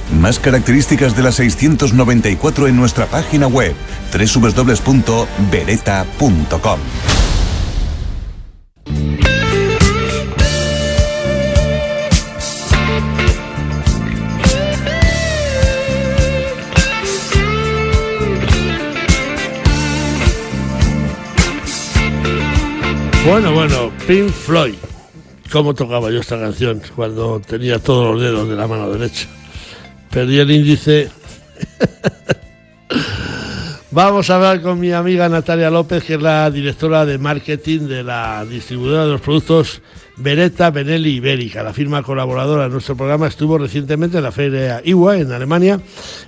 Más 0.19 0.39
características 0.39 1.15
de 1.15 1.23
la 1.23 1.31
694 1.31 2.67
en 2.67 2.75
nuestra 2.75 3.07
página 3.07 3.47
web 3.47 3.73
www.beretta.com. 4.13 6.79
Bueno, 23.25 23.53
bueno, 23.53 23.91
Pink 24.07 24.29
Floyd. 24.29 24.75
¿Cómo 25.51 25.73
tocaba 25.73 26.09
yo 26.09 26.19
esta 26.19 26.39
canción 26.39 26.81
cuando 26.95 27.39
tenía 27.39 27.77
todos 27.77 28.13
los 28.13 28.21
dedos 28.21 28.49
de 28.49 28.55
la 28.55 28.67
mano 28.67 28.89
derecha? 28.89 29.27
Perdí 30.11 30.39
el 30.39 30.51
índice. 30.51 31.09
Vamos 33.91 34.29
a 34.29 34.35
hablar 34.35 34.61
con 34.61 34.79
mi 34.79 34.91
amiga 34.91 35.29
Natalia 35.29 35.69
López, 35.69 36.03
que 36.03 36.15
es 36.15 36.21
la 36.21 36.51
directora 36.51 37.05
de 37.05 37.17
marketing 37.17 37.87
de 37.87 38.03
la 38.03 38.45
distribuidora 38.45 39.05
de 39.05 39.11
los 39.11 39.21
productos 39.21 39.81
Beretta 40.17 40.69
Benelli 40.69 41.15
Ibérica. 41.15 41.63
La 41.63 41.73
firma 41.73 42.03
colaboradora 42.03 42.65
de 42.65 42.69
nuestro 42.69 42.95
programa 42.95 43.27
estuvo 43.27 43.57
recientemente 43.57 44.17
en 44.17 44.23
la 44.23 44.31
feria 44.31 44.81
IWA 44.83 45.17
en 45.17 45.31
Alemania 45.31 45.79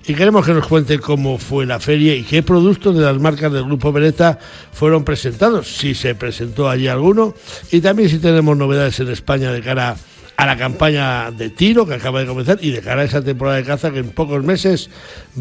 y 0.06 0.13
queremos 0.13 0.46
que 0.46 0.54
nos 0.54 0.68
cuente 0.68 1.00
cómo 1.00 1.38
fue 1.38 1.66
la 1.66 1.80
feria 1.80 2.16
y 2.16 2.24
qué 2.24 2.42
productos 2.42 2.98
de 2.98 3.04
las 3.04 3.20
marcas 3.20 3.52
del 3.52 3.66
grupo 3.66 3.92
Beretta 3.92 4.40
fueron 4.72 5.04
presentados, 5.04 5.68
si 5.68 5.94
se 5.94 6.16
presentó 6.16 6.70
allí 6.70 6.88
alguno 6.88 7.36
y 7.72 7.82
también 7.82 8.10
si 8.10 8.20
tenemos 8.20 8.58
novedades 8.58 9.00
en 9.00 9.10
España 9.10 9.52
de 9.52 9.62
cara 9.62 9.90
a 9.90 10.12
a 10.38 10.46
la 10.46 10.58
campaña 10.58 11.32
de 11.32 11.50
tiro 11.50 11.86
que 11.86 11.94
acaba 11.94 12.20
de 12.20 12.25
comenzar 12.25 12.58
y 12.62 12.72
de 12.72 12.82
cara 12.82 13.02
a 13.02 13.06
esa 13.06 13.24
temporada 13.24 13.58
de 13.58 13.63
caza 13.63 13.92
que 13.92 14.00
en 14.00 14.10
pocos 14.10 14.44
meses 14.44 14.90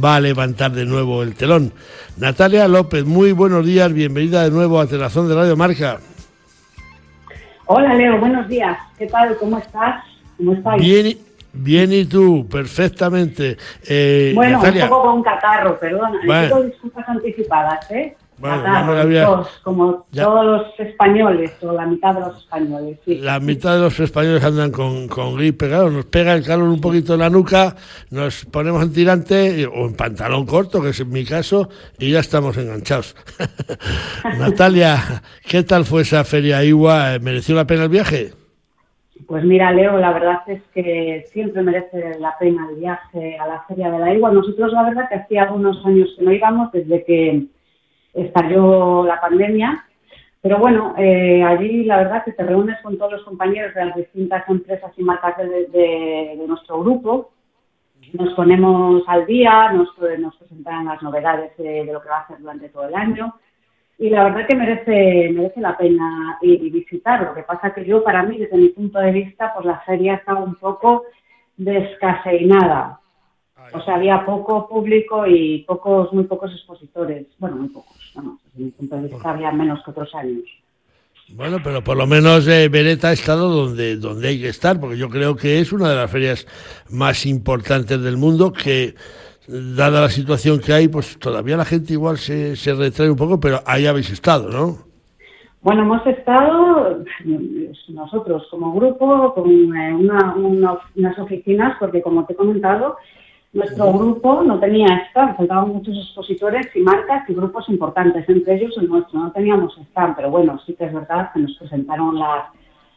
va 0.02 0.16
a 0.16 0.20
levantar 0.20 0.72
de 0.72 0.84
nuevo 0.84 1.22
el 1.22 1.34
telón. 1.34 1.72
Natalia 2.18 2.68
López, 2.68 3.04
muy 3.04 3.32
buenos 3.32 3.64
días, 3.64 3.92
bienvenida 3.92 4.44
de 4.44 4.50
nuevo 4.50 4.80
a 4.80 4.86
Telazón 4.86 5.28
de 5.28 5.34
Radio 5.34 5.56
Marca. 5.56 5.98
Hola 7.66 7.94
Leo, 7.94 8.18
buenos 8.18 8.48
días, 8.48 8.76
¿qué 8.98 9.06
tal? 9.06 9.36
¿Cómo 9.38 9.58
estás? 9.58 10.04
¿Cómo 10.36 10.52
estáis? 10.52 10.82
Bien, 10.82 11.18
bien 11.52 11.92
y 11.92 12.04
tú, 12.04 12.46
perfectamente. 12.48 13.56
Eh, 13.88 14.32
bueno, 14.34 14.60
un 14.60 14.88
poco 14.88 15.02
con 15.02 15.22
catarro, 15.22 15.78
perdona, 15.78 16.20
bueno. 16.26 16.62
disculpas 16.62 17.08
anticipadas, 17.08 17.90
¿eh? 17.90 18.16
Bueno, 18.38 19.46
como 19.62 20.06
todos 20.12 20.44
los 20.44 20.80
españoles, 20.80 21.52
o 21.62 21.72
la 21.72 21.86
mitad 21.86 22.14
de 22.14 22.20
los 22.20 22.38
españoles. 22.38 22.98
Sí. 23.04 23.18
La 23.18 23.38
mitad 23.38 23.74
de 23.74 23.82
los 23.82 24.00
españoles 24.00 24.42
andan 24.42 24.72
con, 24.72 25.06
con 25.06 25.36
gripe, 25.36 25.68
claro, 25.68 25.90
nos 25.90 26.06
pega 26.06 26.34
el 26.34 26.44
calor 26.44 26.68
un 26.68 26.80
poquito 26.80 27.14
en 27.14 27.20
la 27.20 27.30
nuca, 27.30 27.76
nos 28.10 28.44
ponemos 28.46 28.82
en 28.82 28.92
tirante 28.92 29.66
o 29.66 29.86
en 29.86 29.94
pantalón 29.94 30.44
corto, 30.46 30.82
que 30.82 30.88
es 30.88 31.00
en 31.00 31.10
mi 31.10 31.24
caso, 31.24 31.68
y 31.98 32.10
ya 32.10 32.20
estamos 32.20 32.56
enganchados. 32.56 33.14
Natalia, 34.38 35.22
¿qué 35.48 35.62
tal 35.62 35.84
fue 35.84 36.02
esa 36.02 36.24
feria 36.24 36.64
Igua? 36.64 37.18
¿Mereció 37.20 37.54
la 37.54 37.66
pena 37.66 37.84
el 37.84 37.90
viaje? 37.90 38.32
Pues 39.26 39.44
mira, 39.44 39.72
Leo, 39.72 39.98
la 39.98 40.12
verdad 40.12 40.40
es 40.46 40.62
que 40.74 41.24
siempre 41.28 41.62
merece 41.62 42.18
la 42.18 42.36
pena 42.38 42.68
el 42.70 42.76
viaje 42.76 43.38
a 43.38 43.46
la 43.46 43.62
Feria 43.68 43.90
de 43.90 43.98
la 43.98 44.12
Igua. 44.12 44.32
Nosotros, 44.32 44.72
la 44.72 44.82
verdad, 44.82 45.08
que 45.08 45.14
hacía 45.14 45.44
algunos 45.44 45.84
años 45.86 46.08
que 46.18 46.24
no 46.24 46.32
íbamos, 46.32 46.72
desde 46.72 47.04
que 47.04 47.46
estalló 48.12 49.04
la 49.04 49.20
pandemia. 49.20 49.84
Pero 50.40 50.58
bueno, 50.58 50.94
eh, 50.98 51.42
allí 51.42 51.84
la 51.84 51.98
verdad 51.98 52.24
que 52.24 52.32
te 52.32 52.42
reúnes 52.42 52.80
con 52.82 52.98
todos 52.98 53.12
los 53.12 53.22
compañeros 53.22 53.74
de 53.74 53.84
las 53.84 53.96
distintas 53.96 54.48
empresas 54.48 54.92
y 54.96 55.02
marcas 55.02 55.36
de, 55.38 56.42
nuestro 56.46 56.80
grupo, 56.80 57.30
nos 58.14 58.34
ponemos 58.34 59.04
al 59.06 59.24
día, 59.24 59.72
nos, 59.72 59.88
nos 60.18 60.36
presentan 60.36 60.86
las 60.86 61.00
novedades 61.02 61.56
de, 61.56 61.84
lo 61.84 62.02
que 62.02 62.08
va 62.08 62.18
a 62.18 62.20
hacer 62.22 62.38
durante 62.40 62.68
todo 62.70 62.88
el 62.88 62.94
año 62.94 63.34
y 63.98 64.10
la 64.10 64.24
verdad 64.24 64.48
que 64.48 64.56
merece 64.56 65.60
la 65.60 65.76
pena 65.76 66.36
ir 66.42 66.60
y 66.60 66.70
visitar. 66.70 67.22
Lo 67.22 67.34
que 67.34 67.44
pasa 67.44 67.72
que 67.72 67.84
yo, 67.84 68.02
para 68.02 68.24
mí, 68.24 68.36
desde 68.36 68.56
mi 68.56 68.70
punto 68.70 68.98
de 68.98 69.12
vista, 69.12 69.54
pues 69.54 69.64
la 69.64 69.78
feria 69.80 70.14
estaba 70.14 70.40
un 70.40 70.56
poco 70.56 71.04
descaseinada. 71.56 72.98
O 73.72 73.80
sea, 73.82 73.94
había 73.96 74.24
poco 74.24 74.68
público 74.68 75.26
y 75.26 75.64
pocos, 75.66 76.12
muy 76.12 76.24
pocos 76.24 76.52
expositores. 76.52 77.26
Bueno, 77.38 77.56
muy 77.56 77.68
pocos, 77.68 77.96
no, 78.16 78.38
desde 78.46 78.64
mi 78.64 78.70
punto 78.70 78.96
de 78.96 79.08
vista 79.08 79.30
había 79.30 79.50
menos 79.52 79.82
que 79.84 79.90
otros 79.90 80.14
años. 80.14 80.44
Bueno, 81.34 81.58
pero 81.62 81.82
por 81.82 81.96
lo 81.96 82.06
menos 82.06 82.46
eh, 82.46 82.68
Beretta 82.68 83.08
ha 83.08 83.12
estado 83.12 83.48
donde, 83.48 83.96
donde 83.96 84.28
hay 84.28 84.40
que 84.40 84.48
estar, 84.48 84.78
porque 84.78 84.98
yo 84.98 85.08
creo 85.08 85.34
que 85.34 85.60
es 85.60 85.72
una 85.72 85.88
de 85.88 85.96
las 85.96 86.10
ferias 86.10 86.46
más 86.90 87.24
importantes 87.24 88.02
del 88.02 88.18
mundo, 88.18 88.52
que 88.52 88.94
dada 89.48 90.02
la 90.02 90.08
situación 90.08 90.60
que 90.60 90.72
hay, 90.72 90.88
pues 90.88 91.18
todavía 91.18 91.56
la 91.56 91.64
gente 91.64 91.94
igual 91.94 92.18
se, 92.18 92.56
se 92.56 92.74
retrae 92.74 93.10
un 93.10 93.16
poco, 93.16 93.40
pero 93.40 93.60
ahí 93.66 93.86
habéis 93.86 94.10
estado, 94.10 94.50
¿no? 94.50 94.92
Bueno, 95.62 95.82
hemos 95.82 96.04
estado 96.06 97.04
nosotros 97.88 98.46
como 98.50 98.74
grupo 98.74 99.32
con 99.32 99.48
eh, 99.48 99.94
unas 99.94 101.18
oficinas, 101.18 101.76
porque 101.78 102.02
como 102.02 102.26
te 102.26 102.32
he 102.32 102.36
comentado, 102.36 102.96
nuestro 103.52 103.92
grupo 103.92 104.42
no 104.42 104.58
tenía 104.58 105.06
stand, 105.10 105.36
faltaban 105.36 105.68
muchos 105.68 105.96
expositores 105.96 106.74
y 106.74 106.80
marcas 106.80 107.28
y 107.28 107.34
grupos 107.34 107.68
importantes, 107.68 108.26
entre 108.28 108.54
ellos 108.54 108.76
el 108.78 108.88
nuestro. 108.88 109.20
No 109.20 109.32
teníamos 109.32 109.76
stand, 109.90 110.16
pero 110.16 110.30
bueno, 110.30 110.58
sí 110.64 110.74
que 110.74 110.86
es 110.86 110.94
verdad 110.94 111.30
que 111.32 111.40
nos 111.40 111.56
presentaron 111.58 112.18
las, 112.18 112.46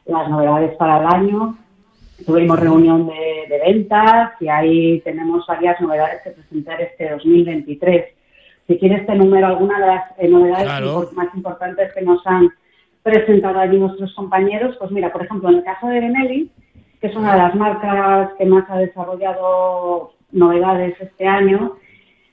las 0.05 0.29
novedades 0.29 0.75
para 0.77 0.99
el 0.99 1.07
año. 1.07 1.57
Tuvimos 2.25 2.57
reunión 2.57 3.07
de, 3.07 3.61
ventas 3.65 4.31
y 4.39 4.47
ahí 4.47 5.01
tenemos 5.01 5.45
varias 5.45 5.79
novedades 5.81 6.21
que 6.23 6.31
presentar 6.31 6.81
este 6.81 7.09
2023. 7.09 8.05
Si 8.67 8.79
quieres 8.79 9.05
te 9.05 9.15
número 9.15 9.47
alguna 9.47 9.79
de 9.79 9.87
las 9.87 10.03
eh, 10.17 10.29
novedades 10.29 11.11
más 11.13 11.35
importantes 11.35 11.93
que 11.93 12.01
nos 12.01 12.25
han 12.25 12.49
presentado 13.03 13.59
allí 13.59 13.77
nuestros 13.77 14.13
compañeros, 14.15 14.77
pues 14.79 14.89
mira, 14.91 15.11
por 15.11 15.23
ejemplo, 15.25 15.49
en 15.49 15.55
el 15.55 15.63
caso 15.63 15.87
de 15.87 15.99
Benelli, 15.99 16.51
que 17.01 17.07
es 17.07 17.15
una 17.15 17.33
de 17.33 17.37
las 17.39 17.55
marcas 17.55 18.31
que 18.37 18.45
más 18.45 18.63
ha 18.69 18.77
desarrollado 18.77 20.15
novedades 20.35 20.95
este 20.99 21.25
año. 21.25 21.77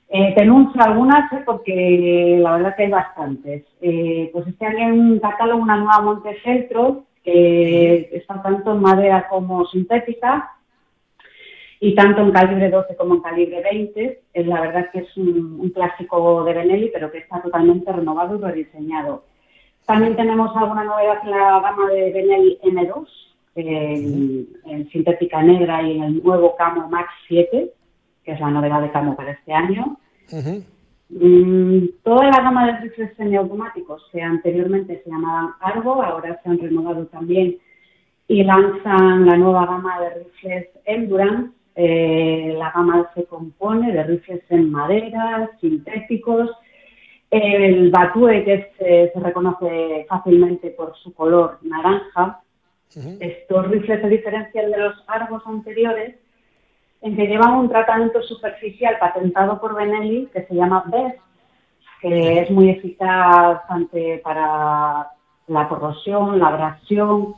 Eh, 0.08 0.34
te 0.36 0.42
anuncio 0.42 0.82
algunas 0.82 1.32
¿eh? 1.32 1.42
porque 1.46 2.36
la 2.38 2.56
verdad 2.56 2.76
que 2.76 2.82
hay 2.82 2.90
bastantes. 2.90 3.64
Eh, 3.80 4.28
pues 4.32 4.46
este 4.46 4.66
año 4.66 4.78
hay 4.78 4.92
un 4.92 5.18
catálogo, 5.18 5.62
una 5.62 5.76
nueva 5.76 6.02
Montefeltro, 6.02 7.04
que 7.24 8.10
está 8.12 8.42
tanto 8.42 8.72
en 8.72 8.82
madera 8.82 9.26
como 9.30 9.64
sintética. 9.66 10.50
y 11.80 11.94
tanto 11.94 12.20
en 12.20 12.30
calibre 12.30 12.70
12 12.70 12.94
como 12.96 13.14
en 13.14 13.20
calibre 13.22 13.62
20. 13.62 14.22
Es 14.34 14.46
la 14.46 14.60
verdad 14.60 14.90
que 14.92 15.00
es 15.00 15.16
un, 15.16 15.70
clásico 15.74 16.44
de 16.44 16.52
Benelli, 16.52 16.90
pero 16.92 17.10
que 17.10 17.18
está 17.18 17.40
totalmente 17.40 17.90
renovado 17.90 18.36
y 18.36 18.40
rediseñado. 18.40 19.24
También 19.86 20.14
tenemos 20.14 20.54
alguna 20.54 20.84
novedad 20.84 21.18
en 21.24 21.30
la 21.30 21.60
gama 21.60 21.88
de 21.90 22.12
Benelli 22.12 22.58
M2, 22.62 23.06
en, 23.54 24.88
sintética 24.90 25.42
negra 25.42 25.82
y 25.82 25.96
en 25.96 26.02
el 26.02 26.22
nuevo 26.22 26.54
Camo 26.56 26.88
Max 26.88 27.08
7, 27.28 27.72
que 28.24 28.32
es 28.32 28.40
la 28.40 28.50
novedad 28.50 28.80
de 28.80 28.90
Camo 28.90 29.16
para 29.16 29.32
este 29.32 29.52
año. 29.52 29.96
Mm, 31.08 31.88
toda 32.02 32.24
la 32.30 32.40
gama 32.42 32.66
de 32.66 32.80
rifles 32.80 33.14
semiautomáticos 33.16 34.02
que 34.10 34.22
anteriormente 34.22 35.02
se 35.04 35.10
llamaban 35.10 35.50
Argo, 35.60 36.02
ahora 36.02 36.40
se 36.42 36.48
han 36.48 36.58
renovado 36.58 37.06
también 37.06 37.58
y 38.28 38.44
lanzan 38.44 39.26
la 39.26 39.36
nueva 39.36 39.66
gama 39.66 40.00
de 40.00 40.24
rifles 40.24 40.68
Endurance. 40.84 41.52
Eh, 41.74 42.54
la 42.56 42.70
gama 42.70 43.10
se 43.14 43.24
compone 43.24 43.92
de 43.92 44.02
rifles 44.04 44.42
en 44.48 44.70
madera, 44.70 45.50
sintéticos. 45.60 46.50
El 47.30 47.90
Batue, 47.90 48.44
que 48.44 48.72
se 48.78 49.20
reconoce 49.20 50.04
fácilmente 50.08 50.70
por 50.70 50.94
su 50.96 51.14
color 51.14 51.58
naranja. 51.62 52.40
Estos 53.20 53.68
rifles 53.68 54.02
se 54.02 54.08
diferencian 54.08 54.70
de 54.70 54.78
los 54.78 54.94
Argos 55.06 55.42
anteriores 55.46 56.16
en 57.02 57.16
que 57.16 57.26
llevan 57.26 57.54
un 57.54 57.68
tratamiento 57.68 58.22
superficial 58.22 58.96
patentado 58.98 59.60
por 59.60 59.74
Benelli 59.74 60.28
que 60.32 60.44
se 60.44 60.54
llama 60.54 60.84
BEST, 60.86 61.20
que 62.00 62.40
es 62.40 62.50
muy 62.50 62.70
eficaz 62.70 63.60
ante 63.68 64.18
para 64.18 65.08
la 65.48 65.68
corrosión, 65.68 66.38
la 66.38 66.48
abrasión 66.48 67.34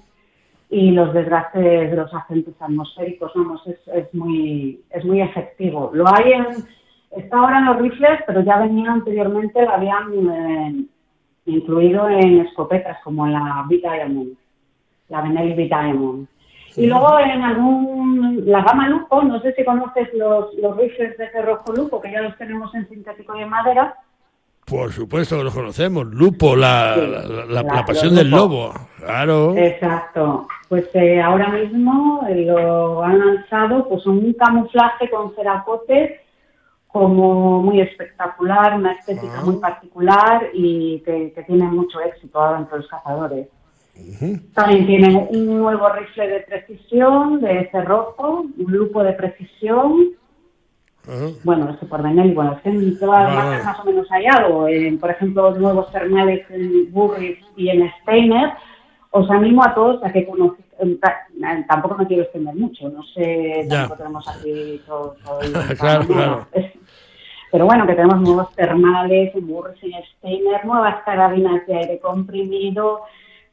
y 0.70 0.90
los 0.90 1.12
desgastes 1.14 1.90
de 1.90 1.96
los 1.96 2.12
agentes 2.12 2.54
atmosféricos. 2.60 3.32
Vamos, 3.34 3.62
es, 3.66 4.14
muy, 4.14 4.82
es 4.90 5.04
muy 5.04 5.22
efectivo. 5.22 5.90
Lo 5.94 6.04
hay 6.08 6.32
en, 6.32 6.46
está 7.10 7.38
ahora 7.38 7.58
en 7.58 7.66
los 7.66 7.78
rifles, 7.78 8.20
pero 8.26 8.42
ya 8.42 8.58
venía 8.58 8.92
anteriormente, 8.92 9.62
lo 9.62 9.70
habían 9.70 10.28
eh, 10.30 10.84
incluido 11.46 12.08
en 12.08 12.40
escopetas 12.40 12.98
como 13.02 13.26
la 13.26 13.64
B-Diamond, 13.68 14.36
la 15.08 15.20
Benelli 15.22 15.54
B-Diamond. 15.54 16.28
Y 16.76 16.86
luego 16.86 17.18
en 17.20 17.42
algún, 17.42 18.42
la 18.46 18.62
gama 18.62 18.88
Lupo, 18.88 19.22
no 19.22 19.40
sé 19.40 19.52
si 19.54 19.64
conoces 19.64 20.08
los, 20.14 20.52
los 20.54 20.76
rifles 20.76 21.16
de 21.16 21.30
cerrojo 21.30 21.72
Lupo, 21.72 22.00
que 22.00 22.10
ya 22.10 22.22
los 22.22 22.36
tenemos 22.36 22.74
en 22.74 22.88
sintético 22.88 23.36
y 23.36 23.42
en 23.42 23.48
madera. 23.48 23.96
Por 24.64 24.92
supuesto 24.92 25.36
que 25.36 25.44
los 25.44 25.54
conocemos, 25.54 26.06
Lupo, 26.06 26.56
la, 26.56 26.96
la, 26.96 27.84
pasión 27.84 28.14
del 28.14 28.30
lobo, 28.30 28.72
claro. 28.96 29.54
Exacto, 29.56 30.48
pues 30.68 30.88
eh, 30.94 31.20
ahora 31.20 31.48
mismo 31.50 32.26
eh, 32.28 32.46
lo 32.46 33.02
han 33.04 33.18
lanzado 33.18 33.86
pues 33.86 34.06
un 34.06 34.32
camuflaje 34.32 35.10
con 35.10 35.34
ceracote 35.34 36.22
como 36.88 37.60
muy 37.60 37.80
espectacular, 37.80 38.76
una 38.76 38.92
estética 38.92 39.42
muy 39.42 39.56
particular 39.56 40.48
y 40.54 41.00
que, 41.00 41.32
que 41.32 41.42
tiene 41.42 41.64
mucho 41.64 42.00
éxito 42.00 42.40
ahora 42.40 42.60
entre 42.60 42.78
los 42.78 42.88
cazadores. 42.88 43.48
También 44.54 44.86
tiene 44.86 45.28
un 45.30 45.58
nuevo 45.58 45.88
rifle 45.90 46.28
de 46.28 46.40
precisión, 46.40 47.40
de 47.40 47.68
cerrojo, 47.70 48.46
un 48.56 48.72
lupo 48.72 49.02
de 49.02 49.12
precisión. 49.12 50.10
Bueno, 51.44 51.70
esto 51.70 51.86
por 51.86 52.02
Benelli, 52.02 52.32
bueno, 52.32 52.54
es 52.54 52.62
que 52.62 52.70
en 52.70 52.98
todas 52.98 53.24
las 53.24 53.34
marcas 53.34 53.64
más 53.64 53.80
o 53.80 53.84
menos 53.84 54.10
hay 54.10 54.26
algo. 54.26 54.66
por 55.00 55.10
ejemplo, 55.10 55.54
nuevos 55.54 55.92
terminales 55.92 56.46
en 56.50 56.90
Burris 56.92 57.38
y 57.56 57.68
en 57.68 57.90
Steiner. 58.00 58.52
Os 59.10 59.30
animo 59.30 59.62
a 59.62 59.74
todos 59.74 60.02
a 60.02 60.12
que 60.12 60.26
conozcan. 60.26 60.64
Tampoco 61.68 61.98
me 61.98 62.06
quiero 62.06 62.24
extender 62.24 62.54
mucho, 62.56 62.88
no 62.88 63.02
sé, 63.14 63.66
tampoco 63.68 63.98
tenemos 63.98 64.28
aquí 64.28 64.80
todo. 64.86 65.14
claro, 65.78 66.06
claro. 66.06 66.46
Pero 67.52 67.66
bueno, 67.66 67.86
que 67.86 67.94
tenemos 67.94 68.20
nuevos 68.20 68.52
termales 68.56 69.32
en 69.32 69.46
Burris 69.46 69.80
y 69.84 69.92
Steiner, 70.16 70.64
nuevas 70.64 71.04
carabinas 71.04 71.64
de 71.68 71.76
aire 71.76 72.00
comprimido, 72.00 73.02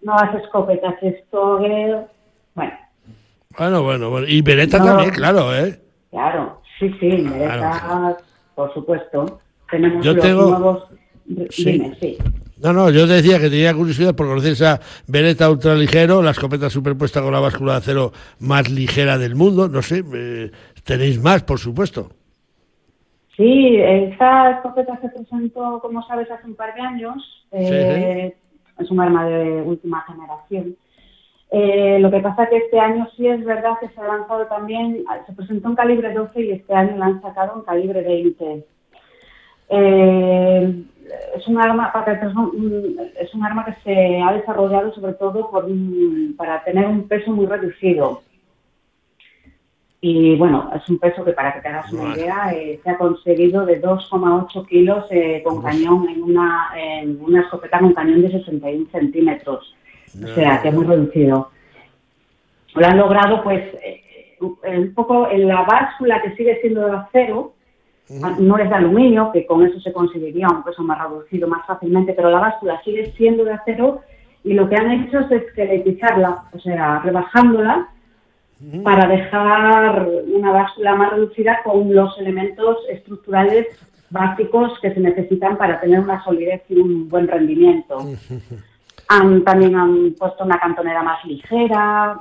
nuevas 0.02 0.36
escopetas 0.36 0.96
Stoger, 1.28 2.08
bueno. 2.56 2.74
Bueno, 3.58 3.84
bueno, 3.84 4.10
bueno. 4.10 4.28
Y 4.28 4.42
Beretta 4.42 4.78
también, 4.78 5.12
claro, 5.12 5.56
¿eh? 5.56 5.80
Claro, 6.10 6.62
sí, 6.80 6.94
sí, 7.00 7.10
Beretta, 7.10 8.18
por 8.56 8.74
supuesto. 8.74 9.42
Tenemos 9.70 10.04
yo 10.04 10.14
los 10.14 10.24
tengo... 10.24 10.50
nuevos... 10.50 10.88
Sí. 11.50 11.94
sí. 12.00 12.18
No, 12.62 12.74
no, 12.74 12.92
yo 12.92 13.08
decía 13.08 13.40
que 13.40 13.50
tenía 13.50 13.74
curiosidad 13.74 14.14
por 14.16 14.28
conocer 14.28 14.52
esa 14.52 14.80
Beretta 15.08 15.50
ultraligero, 15.50 16.22
la 16.22 16.32
escopeta 16.32 16.70
superpuesta 16.70 17.22
con 17.22 17.34
la 17.34 17.40
báscula 17.40 17.74
de 17.74 17.78
acero 17.80 18.12
más 18.40 18.70
ligera 18.70 19.18
del 19.18 19.36
mundo. 19.36 19.68
No 19.68 19.82
sé, 19.82 20.04
eh, 20.14 20.52
tenéis 20.84 21.20
más, 21.20 21.42
por 21.44 21.58
supuesto. 21.58 22.12
Sí, 23.36 23.78
esa 23.78 24.52
escopeta 24.52 25.00
se 25.02 25.10
presentó, 25.10 25.80
como 25.82 26.06
sabes, 26.06 26.30
hace 26.30 26.46
un 26.46 26.56
par 26.56 26.76
de 26.76 26.82
años. 26.82 27.48
Eh, 27.52 28.36
es 28.82 28.92
un 28.92 29.00
arma 29.00 29.26
de 29.26 29.62
última 29.62 30.02
generación. 30.02 30.76
Eh, 31.52 32.00
lo 32.00 32.10
que 32.10 32.20
pasa 32.20 32.48
que 32.48 32.58
este 32.58 32.80
año 32.80 33.08
sí 33.16 33.28
es 33.28 33.44
verdad 33.44 33.78
que 33.80 33.90
se 33.90 34.00
ha 34.00 34.08
lanzado 34.08 34.46
también, 34.48 35.04
se 35.26 35.34
presentó 35.34 35.68
un 35.70 35.76
calibre 35.76 36.14
12 36.14 36.42
y 36.42 36.52
este 36.52 36.74
año 36.74 36.96
lo 36.96 37.04
han 37.04 37.22
sacado 37.22 37.56
un 37.56 37.64
calibre 37.64 38.02
20. 38.02 38.66
Eh, 39.70 40.84
es 41.36 41.48
un 41.48 41.58
arma 41.60 41.92
es 43.20 43.34
un 43.34 43.44
arma 43.44 43.66
que 43.66 43.76
se 43.84 44.22
ha 44.22 44.32
desarrollado 44.34 44.94
sobre 44.94 45.14
todo 45.14 45.52
para 46.38 46.64
tener 46.64 46.88
un 46.88 47.08
peso 47.08 47.32
muy 47.32 47.46
reducido. 47.46 48.22
Y 50.04 50.36
bueno, 50.36 50.72
es 50.76 50.90
un 50.90 50.98
peso 50.98 51.24
que 51.24 51.34
para 51.34 51.54
que 51.54 51.62
te 51.62 51.68
hagas 51.68 51.94
una 51.94 52.16
idea, 52.16 52.52
eh, 52.52 52.80
se 52.84 52.90
ha 52.90 52.98
conseguido 52.98 53.68
de 53.68 53.80
2,8 53.80 54.68
kilos 54.68 55.06
eh, 55.12 55.44
con 55.46 55.62
cañón 55.62 56.10
en 56.10 56.24
una, 56.24 56.72
en 56.76 57.22
una 57.22 57.42
escopeta 57.42 57.78
con 57.78 57.94
cañón 57.94 58.24
de 58.24 58.32
61 58.32 58.88
centímetros. 58.92 59.76
O 60.24 60.28
sea, 60.34 60.60
que 60.60 60.70
es 60.70 60.74
muy 60.74 60.86
reducido. 60.86 61.52
Lo 62.74 62.86
han 62.86 62.98
logrado, 62.98 63.44
pues, 63.44 63.64
eh, 63.84 64.38
un 64.76 64.92
poco 64.96 65.30
en 65.30 65.48
la 65.48 65.62
báscula 65.62 66.20
que 66.24 66.36
sigue 66.36 66.60
siendo 66.62 66.84
de 66.84 66.98
acero, 66.98 67.54
no 68.40 68.58
es 68.58 68.70
de 68.70 68.76
aluminio, 68.76 69.30
que 69.32 69.46
con 69.46 69.64
eso 69.64 69.80
se 69.80 69.94
conseguiría 69.94 70.50
un 70.50 70.64
peso 70.64 70.82
más 70.82 71.00
reducido 71.00 71.48
más 71.48 71.66
fácilmente, 71.68 72.14
pero 72.14 72.32
la 72.32 72.40
báscula 72.40 72.82
sigue 72.84 73.14
siendo 73.16 73.46
de 73.46 73.54
acero 73.54 74.02
y 74.44 74.54
lo 74.54 74.68
que 74.68 74.76
han 74.76 74.92
hecho 74.92 75.20
es 75.20 75.32
esqueletizarla, 75.32 76.46
o 76.52 76.60
sea, 76.60 77.00
rebajándola 77.00 77.88
para 78.84 79.08
dejar 79.08 80.08
una 80.28 80.52
báscula 80.52 80.96
más 80.96 81.12
reducida 81.12 81.62
con 81.64 81.94
los 81.94 82.18
elementos 82.20 82.78
estructurales 82.90 83.68
básicos 84.12 84.72
que 84.82 84.94
se 84.94 85.00
necesitan 85.00 85.58
para 85.58 85.80
tener 85.82 86.00
una 86.00 86.24
solidez 86.24 86.62
y 86.70 86.76
un 86.76 87.10
buen 87.10 87.28
rendimiento. 87.28 87.98
también 89.08 89.76
han 89.76 90.14
puesto 90.18 90.44
una 90.44 90.60
cantonera 90.60 91.02
más 91.02 91.24
ligera. 91.26 92.20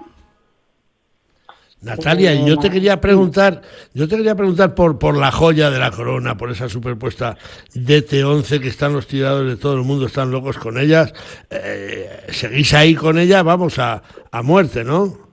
Natalia, 1.83 2.35
yo 2.35 2.59
te 2.59 2.69
quería 2.69 3.01
preguntar, 3.01 3.63
yo 3.95 4.07
te 4.07 4.17
quería 4.17 4.35
preguntar 4.35 4.75
por, 4.75 4.99
por 4.99 5.17
la 5.17 5.33
joya 5.33 5.71
de 5.71 5.79
la 5.79 5.91
corona, 5.91 6.37
por 6.37 6.51
esa 6.51 6.69
superpuesta 6.69 7.39
DT11 7.75 8.61
que 8.61 8.69
están 8.69 8.93
los 8.93 9.07
tiradores 9.07 9.53
de 9.53 9.57
todo 9.57 9.77
el 9.77 9.83
mundo, 9.83 10.07
están 10.07 10.31
locos 10.31 10.59
con 10.59 10.79
ellas. 10.79 11.13
Eh, 11.49 12.27
¿Seguís 12.29 12.75
ahí 12.75 12.95
con 12.95 13.19
ella? 13.19 13.43
Vamos 13.43 13.79
a, 13.79 14.03
a 14.31 14.43
muerte, 14.43 14.85
¿no? 14.85 15.30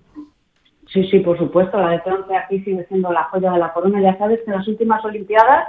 Sí, 0.91 1.03
sí, 1.09 1.19
por 1.19 1.37
supuesto, 1.37 1.79
la 1.79 1.89
de 1.89 2.01
Francia 2.01 2.39
aquí 2.45 2.59
sigue 2.61 2.85
siendo 2.87 3.11
la 3.11 3.25
joya 3.25 3.51
de 3.51 3.59
la 3.59 3.73
corona. 3.73 4.01
Ya 4.01 4.17
sabes 4.17 4.39
que 4.45 4.51
en 4.51 4.57
las 4.57 4.67
últimas 4.67 5.03
Olimpiadas 5.03 5.67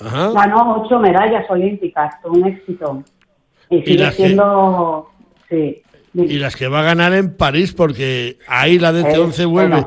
ganó 0.00 0.82
ocho 0.82 0.98
medallas 0.98 1.48
olímpicas, 1.50 2.14
con 2.22 2.38
un 2.38 2.48
éxito. 2.48 3.02
Y 3.70 3.82
sigue 3.82 4.10
siendo... 4.12 5.08
Sí. 5.48 5.82
Y 6.16 6.38
las 6.38 6.54
que 6.54 6.68
va 6.68 6.78
a 6.78 6.84
ganar 6.84 7.12
en 7.12 7.36
París, 7.36 7.72
porque 7.72 8.38
ahí 8.46 8.78
la 8.78 8.92
DT11 8.92 9.48
vuelve, 9.48 9.84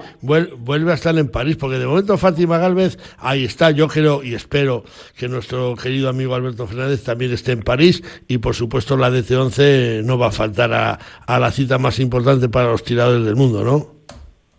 vuelve, 0.58 0.92
a 0.92 0.96
estar 0.96 1.18
en 1.18 1.30
París, 1.30 1.56
porque 1.56 1.78
de 1.78 1.88
momento 1.88 2.18
Fátima 2.18 2.58
Galvez, 2.58 3.00
ahí 3.20 3.46
está, 3.46 3.72
yo 3.72 3.88
creo 3.88 4.22
y 4.22 4.36
espero 4.36 4.84
que 5.18 5.30
nuestro 5.30 5.74
querido 5.78 6.10
amigo 6.10 6.36
Alberto 6.36 6.68
Fernández 6.68 7.02
también 7.06 7.32
esté 7.32 7.54
en 7.54 7.62
París, 7.62 8.04
y 8.28 8.40
por 8.40 8.56
supuesto 8.56 8.98
la 8.98 9.10
DT11 9.10 10.04
no 10.04 10.18
va 10.18 10.28
a 10.28 10.32
faltar 10.32 10.74
a, 10.74 11.00
a 11.26 11.40
la 11.40 11.50
cita 11.50 11.78
más 11.78 11.98
importante 11.98 12.50
para 12.50 12.72
los 12.72 12.84
tiradores 12.84 13.24
del 13.24 13.38
mundo, 13.38 13.64
¿no? 13.64 13.98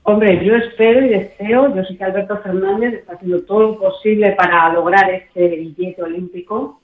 Hombre, 0.09 0.42
yo 0.42 0.55
espero 0.55 1.05
y 1.05 1.11
deseo, 1.11 1.75
yo 1.75 1.85
sé 1.85 1.94
que 1.99 2.03
Alberto 2.03 2.38
Fernández 2.38 2.94
está 2.94 3.12
haciendo 3.12 3.42
todo 3.42 3.61
lo 3.61 3.79
posible 3.79 4.33
para 4.33 4.73
lograr 4.73 5.11
este 5.11 5.49
billete 5.49 6.03
olímpico, 6.03 6.81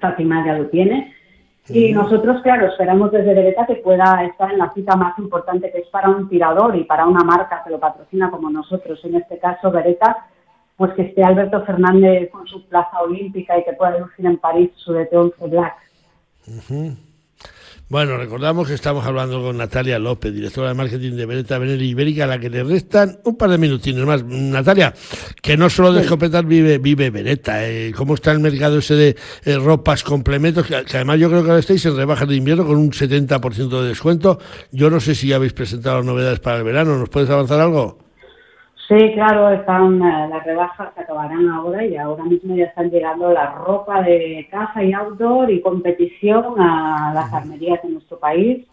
Fátima 0.00 0.46
ya 0.46 0.56
lo 0.58 0.68
tiene, 0.68 1.12
y 1.68 1.92
nosotros, 1.92 2.42
claro, 2.42 2.68
esperamos 2.68 3.10
desde 3.10 3.34
Beretta 3.34 3.66
que 3.66 3.74
pueda 3.74 4.24
estar 4.24 4.52
en 4.52 4.58
la 4.58 4.72
cita 4.72 4.94
más 4.94 5.18
importante 5.18 5.72
que 5.72 5.78
es 5.78 5.88
para 5.88 6.10
un 6.10 6.28
tirador 6.28 6.76
y 6.76 6.84
para 6.84 7.08
una 7.08 7.24
marca 7.24 7.60
que 7.64 7.70
lo 7.70 7.80
patrocina 7.80 8.30
como 8.30 8.48
nosotros, 8.48 9.04
en 9.04 9.16
este 9.16 9.36
caso 9.40 9.72
Beretta, 9.72 10.28
pues 10.76 10.92
que 10.92 11.02
esté 11.02 11.24
Alberto 11.24 11.64
Fernández 11.64 12.30
con 12.30 12.46
su 12.46 12.68
plaza 12.68 13.02
olímpica 13.02 13.58
y 13.58 13.64
que 13.64 13.72
pueda 13.72 13.98
lucir 13.98 14.26
en 14.26 14.36
París 14.36 14.70
su 14.76 14.92
DT11 14.92 15.50
Black. 15.50 15.74
Bueno, 17.90 18.16
recordamos 18.16 18.66
que 18.66 18.72
estamos 18.72 19.04
hablando 19.04 19.42
con 19.42 19.58
Natalia 19.58 19.98
López, 19.98 20.32
directora 20.32 20.68
de 20.68 20.74
marketing 20.74 21.12
de 21.16 21.26
Beretta 21.26 21.58
Benelli 21.58 21.90
Ibérica, 21.90 22.24
a 22.24 22.26
la 22.26 22.40
que 22.40 22.48
le 22.48 22.64
restan 22.64 23.18
un 23.24 23.36
par 23.36 23.50
de 23.50 23.58
minutines 23.58 24.06
más. 24.06 24.24
Natalia, 24.24 24.94
que 25.42 25.58
no 25.58 25.68
solo 25.68 25.92
de 25.92 26.00
escopetas 26.00 26.46
vive, 26.46 26.78
vive 26.78 27.10
Beretta. 27.10 27.68
Eh, 27.68 27.92
¿Cómo 27.94 28.14
está 28.14 28.32
el 28.32 28.40
mercado 28.40 28.78
ese 28.78 28.94
de 28.94 29.16
eh, 29.44 29.56
ropas, 29.56 30.02
complementos? 30.02 30.66
Que, 30.66 30.76
además 30.76 31.20
yo 31.20 31.28
creo 31.28 31.42
que 31.42 31.50
ahora 31.50 31.60
estáis 31.60 31.84
en 31.84 31.94
rebaja 31.94 32.24
de 32.24 32.36
invierno 32.36 32.66
con 32.66 32.78
un 32.78 32.90
70% 32.90 33.82
de 33.82 33.88
descuento. 33.88 34.38
Yo 34.72 34.88
no 34.88 34.98
sé 34.98 35.14
si 35.14 35.28
ya 35.28 35.36
habéis 35.36 35.52
presentado 35.52 36.02
novedades 36.02 36.40
para 36.40 36.56
el 36.56 36.64
verano. 36.64 36.96
¿Nos 36.96 37.10
puedes 37.10 37.28
avanzar 37.28 37.60
algo? 37.60 38.03
Sí, 38.88 39.12
claro, 39.14 39.50
están 39.50 40.02
eh, 40.02 40.28
las 40.28 40.44
rebajas 40.44 40.92
se 40.94 41.00
acabarán 41.00 41.48
ahora 41.48 41.86
y 41.86 41.96
ahora 41.96 42.24
mismo 42.24 42.54
ya 42.54 42.64
están 42.64 42.90
llegando 42.90 43.32
la 43.32 43.52
ropa 43.52 44.02
de 44.02 44.46
casa 44.50 44.84
y 44.84 44.92
outdoor 44.92 45.50
y 45.50 45.62
competición 45.62 46.60
a 46.60 47.12
las 47.14 47.32
armerías 47.32 47.82
de 47.82 47.88
nuestro 47.88 48.18
país. 48.18 48.66